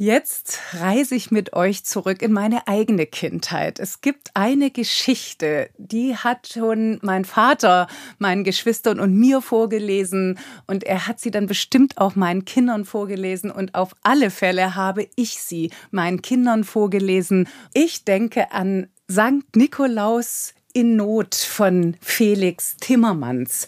Jetzt 0.02 0.60
reise 0.78 1.14
ich 1.14 1.30
mit 1.30 1.52
euch 1.52 1.84
zurück 1.84 2.22
in 2.22 2.32
meine 2.32 2.66
eigene 2.66 3.04
Kindheit. 3.04 3.78
Es 3.78 4.00
gibt 4.00 4.30
eine 4.32 4.70
Geschichte, 4.70 5.68
die 5.76 6.16
hat 6.16 6.48
schon 6.54 6.98
mein 7.02 7.26
Vater 7.26 7.86
meinen 8.18 8.42
Geschwistern 8.42 8.98
und 8.98 9.14
mir 9.14 9.42
vorgelesen 9.42 10.38
und 10.66 10.84
er 10.84 11.06
hat 11.06 11.20
sie 11.20 11.30
dann 11.30 11.46
bestimmt 11.46 11.98
auch 11.98 12.14
meinen 12.16 12.46
Kindern 12.46 12.86
vorgelesen 12.86 13.50
und 13.50 13.74
auf 13.74 13.94
alle 14.02 14.30
Fälle 14.30 14.74
habe 14.74 15.06
ich 15.16 15.38
sie 15.38 15.70
meinen 15.90 16.22
Kindern 16.22 16.64
vorgelesen. 16.64 17.46
Ich 17.74 18.06
denke 18.06 18.52
an 18.52 18.88
Sankt 19.06 19.54
Nikolaus 19.54 20.54
in 20.72 20.96
Not 20.96 21.34
von 21.34 21.94
Felix 22.00 22.78
Timmermans. 22.78 23.66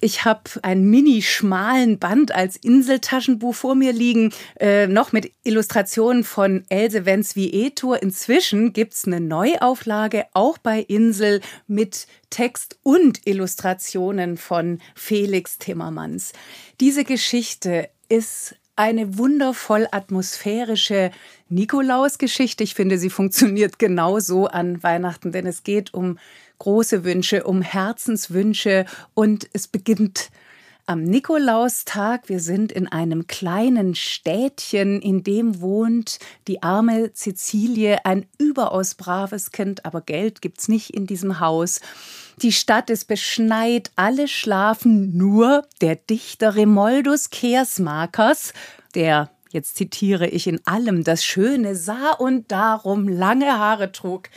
Ich 0.00 0.24
habe 0.24 0.42
einen 0.62 0.88
mini 0.88 1.20
schmalen 1.20 1.98
Band 1.98 2.34
als 2.34 2.56
Inseltaschenbuch 2.56 3.54
vor 3.54 3.74
mir 3.74 3.92
liegen, 3.92 4.32
äh, 4.58 4.86
noch 4.86 5.12
mit 5.12 5.32
Illustrationen 5.44 6.24
von 6.24 6.64
Else 6.70 7.04
Wenz 7.04 7.36
wie 7.36 7.66
Etor. 7.66 8.02
Inzwischen 8.02 8.72
gibt's 8.72 9.06
eine 9.06 9.20
Neuauflage, 9.20 10.24
auch 10.32 10.56
bei 10.58 10.80
Insel, 10.80 11.40
mit 11.66 12.06
Text 12.30 12.78
und 12.82 13.26
Illustrationen 13.26 14.38
von 14.38 14.80
Felix 14.94 15.58
Timmermans. 15.58 16.32
Diese 16.80 17.04
Geschichte 17.04 17.90
ist 18.08 18.54
eine 18.80 19.18
wundervoll 19.18 19.86
atmosphärische 19.90 21.10
Nikolausgeschichte. 21.50 22.64
Ich 22.64 22.74
finde, 22.74 22.96
sie 22.96 23.10
funktioniert 23.10 23.78
genauso 23.78 24.46
an 24.46 24.82
Weihnachten, 24.82 25.32
denn 25.32 25.44
es 25.44 25.64
geht 25.64 25.92
um 25.92 26.18
große 26.60 27.04
Wünsche, 27.04 27.44
um 27.44 27.60
Herzenswünsche 27.60 28.86
und 29.12 29.50
es 29.52 29.68
beginnt 29.68 30.30
am 30.90 31.04
Nikolaustag. 31.04 32.28
Wir 32.28 32.40
sind 32.40 32.72
in 32.72 32.88
einem 32.88 33.28
kleinen 33.28 33.94
Städtchen, 33.94 35.00
in 35.00 35.22
dem 35.22 35.60
wohnt 35.60 36.18
die 36.48 36.64
arme 36.64 37.12
Cecilie, 37.14 38.04
ein 38.04 38.26
überaus 38.38 38.96
braves 38.96 39.52
Kind, 39.52 39.86
aber 39.86 40.00
Geld 40.00 40.42
gibt's 40.42 40.66
nicht 40.66 40.90
in 40.90 41.06
diesem 41.06 41.38
Haus. 41.38 41.80
Die 42.42 42.50
Stadt 42.50 42.90
ist 42.90 43.04
beschneit, 43.04 43.92
alle 43.94 44.26
schlafen, 44.26 45.16
nur 45.16 45.62
der 45.80 45.94
Dichter 45.94 46.56
Remoldus 46.56 47.30
Kersmakers, 47.30 48.52
der 48.96 49.30
jetzt 49.52 49.76
zitiere 49.76 50.26
ich 50.26 50.48
in 50.48 50.60
allem 50.66 51.04
das 51.04 51.24
Schöne 51.24 51.76
sah 51.76 52.14
und 52.14 52.50
darum 52.50 53.06
lange 53.06 53.60
Haare 53.60 53.92
trug, 53.92 54.28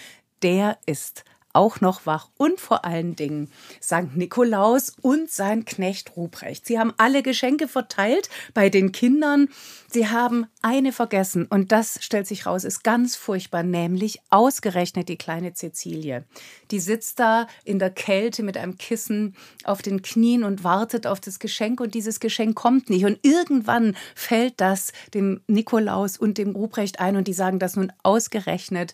der 0.43 0.77
ist 0.85 1.25
auch 1.53 1.81
noch 1.81 2.05
wach 2.05 2.29
und 2.37 2.59
vor 2.59 2.83
allen 2.83 3.15
Dingen 3.15 3.49
St. 3.81 4.15
Nikolaus 4.15 4.93
und 5.01 5.31
sein 5.31 5.65
Knecht 5.65 6.17
Ruprecht. 6.17 6.65
Sie 6.65 6.79
haben 6.79 6.93
alle 6.97 7.23
Geschenke 7.23 7.67
verteilt 7.67 8.29
bei 8.53 8.69
den 8.69 8.91
Kindern. 8.91 9.49
Sie 9.89 10.07
haben 10.07 10.47
eine 10.63 10.91
vergessen 10.91 11.45
und 11.45 11.71
das 11.71 11.99
stellt 12.01 12.27
sich 12.27 12.45
raus, 12.47 12.63
ist 12.63 12.83
ganz 12.83 13.15
furchtbar, 13.15 13.61
nämlich 13.63 14.19
ausgerechnet 14.31 15.07
die 15.07 15.17
kleine 15.17 15.53
Cäcilie. 15.53 16.25
Die 16.71 16.79
sitzt 16.79 17.19
da 17.19 17.47
in 17.63 17.77
der 17.77 17.91
Kälte 17.91 18.41
mit 18.41 18.57
einem 18.57 18.77
Kissen 18.77 19.35
auf 19.63 19.83
den 19.83 20.01
Knien 20.01 20.43
und 20.43 20.63
wartet 20.63 21.05
auf 21.05 21.19
das 21.19 21.37
Geschenk 21.37 21.79
und 21.79 21.93
dieses 21.93 22.19
Geschenk 22.19 22.55
kommt 22.55 22.89
nicht. 22.89 23.05
Und 23.05 23.19
irgendwann 23.21 23.95
fällt 24.15 24.59
das 24.59 24.93
dem 25.13 25.41
Nikolaus 25.47 26.17
und 26.17 26.39
dem 26.39 26.55
Ruprecht 26.55 26.99
ein 26.99 27.15
und 27.15 27.27
die 27.27 27.33
sagen 27.33 27.59
das 27.59 27.75
nun 27.75 27.93
ausgerechnet 28.01 28.93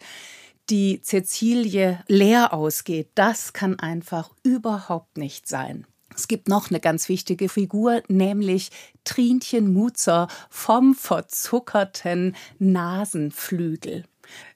die 0.69 1.01
Cäcilie 1.01 2.03
leer 2.07 2.53
ausgeht, 2.53 3.09
das 3.15 3.53
kann 3.53 3.79
einfach 3.79 4.31
überhaupt 4.43 5.17
nicht 5.17 5.47
sein. 5.47 5.85
Es 6.15 6.27
gibt 6.27 6.49
noch 6.49 6.69
eine 6.69 6.79
ganz 6.79 7.07
wichtige 7.07 7.49
Figur, 7.49 8.03
nämlich 8.07 8.71
Trinchen 9.03 9.73
Mutzer 9.73 10.27
vom 10.49 10.93
verzuckerten 10.93 12.35
Nasenflügel. 12.57 14.03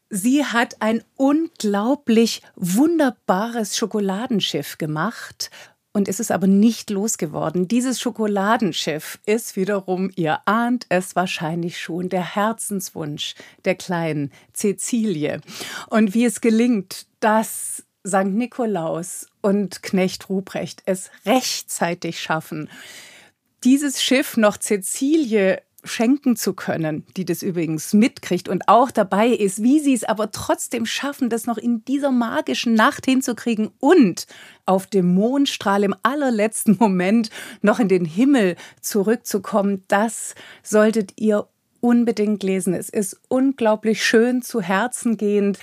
Sie 0.10 0.46
hat 0.46 0.82
ein 0.82 1.04
unglaublich 1.16 2.42
wunderbares 2.56 3.78
Schokoladenschiff 3.78 4.78
gemacht 4.78 5.50
und 5.94 6.08
ist 6.08 6.20
es 6.20 6.32
aber 6.32 6.48
nicht 6.48 6.90
losgeworden. 6.90 7.68
Dieses 7.68 8.02
Schokoladenschiff 8.02 9.20
ist 9.26 9.56
wiederum, 9.56 10.12
ihr 10.16 10.40
ahnt 10.46 10.88
es 10.90 11.16
wahrscheinlich 11.16 11.80
schon, 11.80 12.10
der 12.10 12.36
Herzenswunsch 12.36 13.36
der 13.64 13.76
kleinen 13.76 14.32
Cäcilie. 14.54 15.40
Und 15.90 16.14
wie 16.14 16.26
es 16.26 16.42
gelingt, 16.42 17.06
dass 17.20 17.84
St. 18.06 18.26
Nikolaus 18.26 19.28
und 19.42 19.84
Knecht 19.84 20.28
Ruprecht 20.30 20.82
es 20.86 21.10
rechtzeitig 21.26 22.20
schaffen, 22.20 22.70
dieses 23.64 24.04
Schiff 24.04 24.36
noch 24.36 24.58
Cäcilie 24.58 25.62
schenken 25.84 26.36
zu 26.36 26.54
können, 26.54 27.06
die 27.18 27.26
das 27.26 27.44
übrigens 27.44 27.94
mitkriegt 27.94 28.48
und 28.48 28.68
auch 28.68 28.92
dabei 28.92 29.28
ist, 29.28 29.62
wie 29.62 29.80
sie 29.80 29.94
es 29.94 30.04
aber 30.04 30.32
trotzdem 30.32 30.86
schaffen, 30.86 31.30
das 31.30 31.46
noch 31.46 31.58
in 31.58 31.84
dieser 31.86 32.12
magischen 32.12 32.74
Nacht 32.74 33.06
hinzukriegen 33.06 33.72
und 33.80 34.26
auf 34.66 34.88
dem 34.88 35.14
Mondstrahl 35.14 35.84
im 35.84 35.96
allerletzten 36.04 36.78
Moment 36.80 37.30
noch 37.62 37.80
in 37.80 37.90
den 37.90 38.06
Himmel 38.06 38.56
zurückzukommen, 38.82 39.84
das 39.88 40.36
solltet 40.62 41.14
ihr 41.18 41.48
unbedingt 41.82 42.44
lesen. 42.44 42.74
Es 42.74 42.90
ist 42.90 43.20
unglaublich 43.28 44.06
schön 44.06 44.42
zu 44.42 44.62
Herzen 44.62 45.18
gehend 45.18 45.60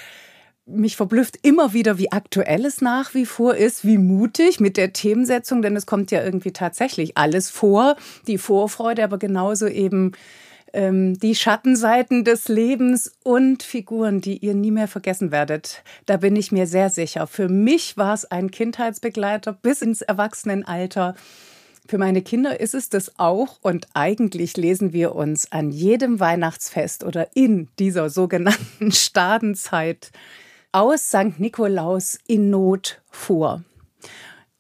mich 0.71 0.97
verblüfft 0.97 1.39
immer 1.43 1.73
wieder, 1.73 1.99
wie 1.99 2.13
aktuell 2.13 2.65
es 2.65 2.81
nach 2.81 3.15
wie 3.15 3.27
vor 3.27 3.57
ist, 3.57 3.85
wie 3.85 3.99
mutig 3.99 4.61
mit 4.61 4.77
der 4.77 4.93
Themensetzung, 4.93 5.63
denn 5.63 5.77
es 5.77 5.87
kommt 5.87 6.11
ja 6.11 6.23
irgendwie 6.25 6.53
tatsächlich 6.53 7.17
alles 7.17 7.51
vor, 7.51 7.97
die 8.27 8.39
Vorfreude, 8.39 9.05
aber 9.05 9.19
genauso 9.19 9.67
eben 9.67 10.13
ähm, 10.73 11.19
die 11.19 11.35
Schattenseiten 11.35 12.25
des 12.25 12.49
Lebens 12.49 13.13
und 13.23 13.63
Figuren, 13.63 14.21
die 14.21 14.39
ihr 14.39 14.55
nie 14.55 14.71
mehr 14.71 14.89
vergessen 14.89 15.33
werdet. 15.33 15.83
Da 16.07 16.17
bin 16.17 16.37
ich 16.37 16.53
mir 16.53 16.67
sehr 16.67 16.91
sicher. 16.91 17.27
Für 17.27 17.49
mich 17.49 17.97
war 17.97 18.15
es 18.15 18.25
ein 18.25 18.51
Kindheitsbegleiter 18.51 19.53
bis 19.53 19.83
ins 19.83 20.03
Erwachsenenalter. 20.03 21.15
Für 21.89 21.99
meine 21.99 22.23
Kinder 22.23 22.61
ist 22.61 22.75
es 22.75 22.89
das 22.89 23.19
auch 23.19 23.59
und 23.63 23.89
eigentlich 23.95 24.57
lesen 24.57 24.93
wir 24.93 25.15
uns 25.15 25.51
an 25.51 25.71
jedem 25.71 26.21
Weihnachtsfest 26.21 27.03
oder 27.03 27.29
in 27.35 27.69
dieser 27.79 28.11
sogenannten 28.11 28.93
Stadenzeit 28.93 30.13
aus 30.73 31.09
St. 31.09 31.39
Nikolaus 31.39 32.19
in 32.27 32.51
Not 32.51 33.01
vor. 33.11 33.65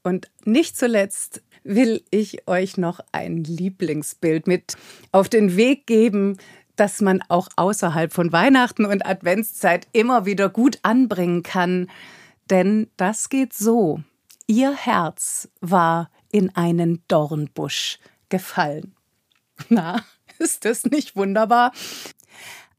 Und 0.03 0.31
nicht 0.45 0.77
zuletzt 0.77 1.43
will 1.63 2.03
ich 2.11 2.49
euch 2.49 2.77
noch 2.77 3.01
ein 3.13 3.45
Lieblingsbild 3.45 4.47
mit 4.47 4.77
auf 5.13 5.29
den 5.29 5.57
Weg 5.57 5.87
geben, 5.87 6.39
das 6.77 7.01
man 7.01 7.23
auch 7.29 7.49
außerhalb 7.57 8.13
von 8.13 8.33
Weihnachten 8.33 8.87
und 8.87 9.05
Adventszeit 9.05 9.87
immer 9.93 10.25
wieder 10.25 10.49
gut 10.49 10.79
anbringen 10.83 11.43
kann. 11.43 11.91
Denn 12.49 12.89
das 12.97 13.29
geht 13.29 13.53
so. 13.53 14.01
Ihr 14.47 14.75
Herz 14.75 15.49
war 15.61 16.11
in 16.33 16.55
einen 16.57 17.03
Dornbusch 17.07 17.99
gefallen. 18.31 18.95
Na, 19.69 20.03
ist 20.39 20.65
das 20.65 20.85
nicht 20.85 21.17
wunderbar? 21.17 21.73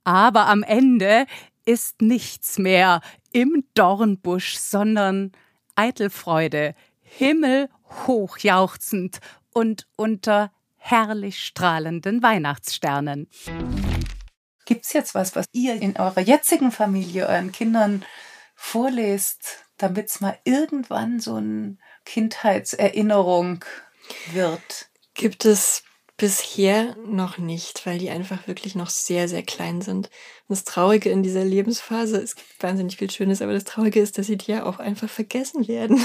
Aber 0.03 0.47
am 0.47 0.63
Ende 0.63 1.27
ist 1.65 2.01
nichts 2.01 2.57
mehr 2.57 3.01
im 3.31 3.63
Dornbusch, 3.73 4.57
sondern 4.57 5.31
Eitelfreude, 5.75 6.75
himmelhoch 7.01 8.37
jauchzend 8.39 9.19
und 9.53 9.87
unter 9.95 10.51
herrlich 10.77 11.43
strahlenden 11.43 12.23
Weihnachtssternen. 12.23 13.27
Gibt 14.65 14.85
es 14.85 14.93
jetzt 14.93 15.15
was, 15.15 15.35
was 15.35 15.45
ihr 15.51 15.81
in 15.81 15.97
eurer 15.97 16.21
jetzigen 16.21 16.71
Familie 16.71 17.27
euren 17.27 17.51
Kindern 17.51 18.05
vorlest, 18.55 19.65
damit 19.77 20.07
es 20.07 20.21
mal 20.21 20.37
irgendwann 20.43 21.19
so 21.19 21.35
eine 21.35 21.77
Kindheitserinnerung 22.05 23.65
wird? 24.31 24.89
Gibt 25.13 25.45
es 25.45 25.83
Bisher 26.21 26.95
noch 27.03 27.39
nicht, 27.39 27.87
weil 27.87 27.97
die 27.97 28.11
einfach 28.11 28.47
wirklich 28.47 28.75
noch 28.75 28.91
sehr, 28.91 29.27
sehr 29.27 29.41
klein 29.41 29.81
sind. 29.81 30.11
Und 30.47 30.49
das 30.49 30.65
Traurige 30.65 31.09
in 31.09 31.23
dieser 31.23 31.43
Lebensphase, 31.43 32.17
es 32.17 32.35
gibt 32.35 32.61
wahnsinnig 32.61 32.97
viel 32.97 33.09
Schönes, 33.09 33.41
aber 33.41 33.53
das 33.53 33.63
Traurige 33.63 33.99
ist, 33.99 34.19
dass 34.19 34.27
sie 34.27 34.37
die 34.37 34.51
ja 34.51 34.67
auch 34.67 34.77
einfach 34.77 35.09
vergessen 35.09 35.67
werden. 35.67 35.99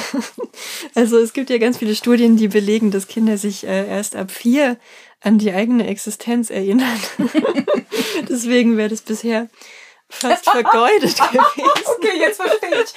also 0.95 1.19
es 1.19 1.35
gibt 1.35 1.51
ja 1.51 1.59
ganz 1.59 1.77
viele 1.77 1.95
Studien, 1.95 2.39
die 2.39 2.49
belegen, 2.49 2.91
dass 2.91 3.09
Kinder 3.09 3.37
sich 3.37 3.67
äh, 3.67 3.87
erst 3.87 4.17
ab 4.17 4.31
vier 4.31 4.79
an 5.21 5.37
die 5.37 5.53
eigene 5.53 5.87
Existenz 5.87 6.49
erinnern. 6.49 6.99
Deswegen 8.27 8.79
wäre 8.79 8.89
das 8.89 9.03
bisher 9.03 9.51
fast 10.09 10.45
vergeudet 10.51 11.15
gewesen. 11.15 11.71
okay, 11.85 12.19
jetzt 12.19 12.41
verstehe 12.41 12.83
ich. 12.83 12.95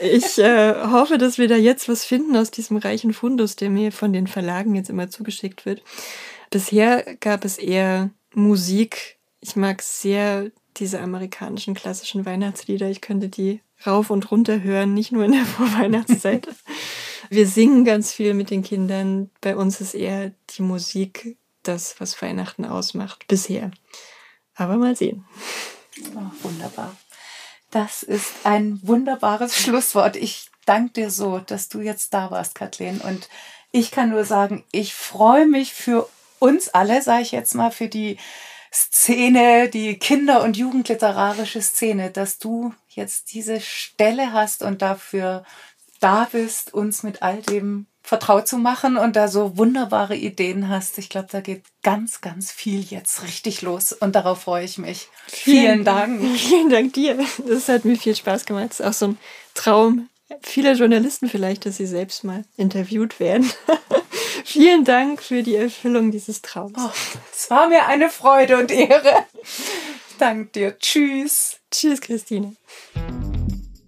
Ich 0.00 0.38
äh, 0.38 0.74
hoffe, 0.90 1.18
dass 1.18 1.38
wir 1.38 1.48
da 1.48 1.56
jetzt 1.56 1.88
was 1.88 2.04
finden 2.04 2.36
aus 2.36 2.50
diesem 2.50 2.76
reichen 2.76 3.12
Fundus, 3.12 3.56
der 3.56 3.70
mir 3.70 3.92
von 3.92 4.12
den 4.12 4.26
Verlagen 4.26 4.74
jetzt 4.74 4.90
immer 4.90 5.10
zugeschickt 5.10 5.66
wird. 5.66 5.82
Bisher 6.50 7.16
gab 7.20 7.44
es 7.44 7.58
eher 7.58 8.10
Musik. 8.34 9.18
Ich 9.40 9.56
mag 9.56 9.82
sehr 9.82 10.50
diese 10.76 11.00
amerikanischen 11.00 11.74
klassischen 11.74 12.24
Weihnachtslieder. 12.24 12.88
Ich 12.88 13.00
könnte 13.00 13.28
die 13.28 13.60
rauf 13.86 14.10
und 14.10 14.30
runter 14.30 14.62
hören, 14.62 14.94
nicht 14.94 15.12
nur 15.12 15.24
in 15.24 15.32
der 15.32 15.44
Vorweihnachtszeit. 15.46 16.48
Wir 17.30 17.46
singen 17.46 17.84
ganz 17.84 18.12
viel 18.12 18.34
mit 18.34 18.50
den 18.50 18.62
Kindern. 18.62 19.30
Bei 19.40 19.56
uns 19.56 19.80
ist 19.80 19.94
eher 19.94 20.32
die 20.56 20.62
Musik 20.62 21.36
das, 21.62 21.96
was 21.98 22.20
Weihnachten 22.20 22.64
ausmacht. 22.64 23.26
Bisher. 23.28 23.70
Aber 24.54 24.76
mal 24.76 24.96
sehen. 24.96 25.24
Oh, 26.14 26.46
wunderbar. 26.46 26.96
Das 27.72 28.04
ist 28.04 28.30
ein 28.44 28.78
wunderbares 28.82 29.56
Schlusswort. 29.60 30.14
Ich 30.14 30.50
danke 30.66 30.92
dir 30.92 31.10
so, 31.10 31.38
dass 31.38 31.68
du 31.68 31.80
jetzt 31.80 32.14
da 32.14 32.30
warst, 32.30 32.54
Kathleen. 32.54 33.00
Und 33.00 33.28
ich 33.72 33.90
kann 33.90 34.10
nur 34.10 34.24
sagen, 34.24 34.62
ich 34.70 34.94
freue 34.94 35.48
mich 35.48 35.72
für 35.74 36.08
uns 36.38 36.68
alle, 36.68 37.02
sage 37.02 37.22
ich 37.22 37.32
jetzt 37.32 37.54
mal, 37.54 37.72
für 37.72 37.88
die 37.88 38.18
Szene, 38.72 39.68
die 39.68 39.98
Kinder- 39.98 40.42
und 40.42 40.56
Jugendliterarische 40.56 41.60
Szene, 41.60 42.10
dass 42.10 42.38
du 42.38 42.74
jetzt 42.88 43.32
diese 43.32 43.60
Stelle 43.60 44.32
hast 44.32 44.62
und 44.62 44.82
dafür 44.82 45.44
da 46.00 46.28
bist, 46.30 46.74
uns 46.74 47.02
mit 47.02 47.22
all 47.22 47.42
dem 47.42 47.86
vertraut 48.02 48.48
zu 48.48 48.58
machen 48.58 48.96
und 48.96 49.16
da 49.16 49.28
so 49.28 49.56
wunderbare 49.56 50.16
Ideen 50.16 50.68
hast. 50.68 50.98
Ich 50.98 51.08
glaube, 51.08 51.28
da 51.30 51.40
geht 51.40 51.62
ganz, 51.82 52.20
ganz 52.20 52.50
viel 52.50 52.80
jetzt 52.80 53.22
richtig 53.22 53.62
los 53.62 53.92
und 53.92 54.14
darauf 54.14 54.42
freue 54.42 54.64
ich 54.64 54.78
mich. 54.78 55.08
Vielen, 55.26 55.62
vielen 55.62 55.84
Dank. 55.84 56.22
Vielen 56.36 56.70
Dank 56.70 56.92
dir. 56.94 57.18
Das 57.46 57.68
hat 57.68 57.84
mir 57.84 57.96
viel 57.96 58.16
Spaß 58.16 58.44
gemacht. 58.44 58.70
Das 58.70 58.80
ist 58.80 58.86
auch 58.86 58.92
so 58.92 59.06
ein 59.08 59.18
Traum 59.54 60.08
vieler 60.40 60.72
Journalisten 60.72 61.28
vielleicht, 61.28 61.66
dass 61.66 61.76
sie 61.76 61.86
selbst 61.86 62.24
mal 62.24 62.44
interviewt 62.56 63.20
werden. 63.20 63.50
Vielen 64.44 64.84
Dank 64.84 65.22
für 65.22 65.42
die 65.42 65.56
Erfüllung 65.56 66.10
dieses 66.10 66.42
Traums. 66.42 66.78
Oh, 66.78 66.90
es 67.32 67.50
war 67.50 67.68
mir 67.68 67.86
eine 67.86 68.08
Freude 68.08 68.58
und 68.58 68.70
Ehre. 68.70 69.26
Danke 70.18 70.50
dir. 70.52 70.78
Tschüss. 70.78 71.60
Tschüss, 71.70 72.00
Christine. 72.00 72.56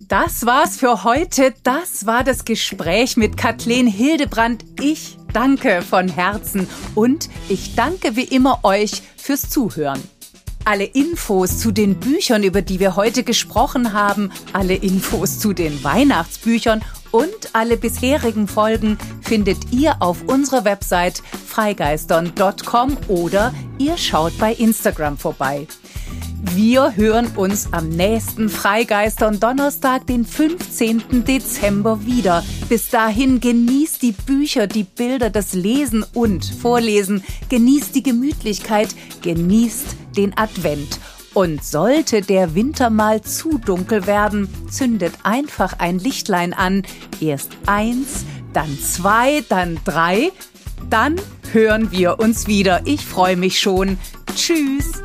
Das 0.08 0.44
war's 0.44 0.76
für 0.76 1.04
heute. 1.04 1.54
Das 1.62 2.04
war 2.04 2.24
das 2.24 2.44
Gespräch 2.44 3.16
mit 3.16 3.36
Kathleen 3.38 3.86
Hildebrand. 3.86 4.64
Ich 4.80 5.16
danke 5.32 5.80
von 5.80 6.08
Herzen 6.08 6.68
und 6.94 7.30
ich 7.48 7.74
danke 7.74 8.14
wie 8.14 8.24
immer 8.24 8.60
euch 8.64 9.02
fürs 9.16 9.48
Zuhören. 9.48 10.02
Alle 10.66 10.84
Infos 10.84 11.58
zu 11.58 11.72
den 11.72 12.00
Büchern, 12.00 12.42
über 12.42 12.60
die 12.60 12.80
wir 12.80 12.96
heute 12.96 13.22
gesprochen 13.22 13.92
haben, 13.92 14.30
alle 14.52 14.74
Infos 14.74 15.38
zu 15.38 15.52
den 15.52 15.82
Weihnachtsbüchern 15.84 16.82
und 17.10 17.54
alle 17.54 17.76
bisherigen 17.76 18.48
Folgen 18.48 18.98
findet 19.22 19.72
ihr 19.72 20.02
auf 20.02 20.22
unserer 20.26 20.64
Website 20.64 21.22
freigeistern.com 21.46 22.96
oder 23.08 23.54
ihr 23.78 23.96
schaut 23.96 24.36
bei 24.38 24.52
Instagram 24.52 25.16
vorbei. 25.16 25.66
Wir 26.52 26.94
hören 26.94 27.28
uns 27.36 27.72
am 27.72 27.88
nächsten 27.88 28.48
Freigeistern 28.48 29.40
Donnerstag, 29.40 30.06
den 30.06 30.24
15. 30.24 31.24
Dezember 31.24 32.04
wieder. 32.04 32.44
Bis 32.68 32.90
dahin 32.90 33.40
genießt 33.40 34.02
die 34.02 34.12
Bücher, 34.12 34.66
die 34.66 34.84
Bilder, 34.84 35.30
das 35.30 35.54
Lesen 35.54 36.04
und 36.12 36.44
Vorlesen. 36.44 37.24
Genießt 37.48 37.94
die 37.94 38.02
Gemütlichkeit, 38.02 38.88
genießt 39.22 39.96
den 40.16 40.36
Advent. 40.36 41.00
Und 41.32 41.64
sollte 41.64 42.20
der 42.20 42.54
Winter 42.54 42.90
mal 42.90 43.22
zu 43.22 43.58
dunkel 43.58 44.06
werden, 44.06 44.48
zündet 44.70 45.14
einfach 45.24 45.78
ein 45.78 45.98
Lichtlein 45.98 46.52
an. 46.52 46.82
Erst 47.20 47.50
eins, 47.66 48.24
dann 48.52 48.78
zwei, 48.78 49.42
dann 49.48 49.80
drei. 49.84 50.30
Dann 50.90 51.20
hören 51.52 51.90
wir 51.90 52.20
uns 52.20 52.46
wieder. 52.46 52.82
Ich 52.84 53.04
freue 53.04 53.36
mich 53.36 53.58
schon. 53.58 53.98
Tschüss. 54.36 55.02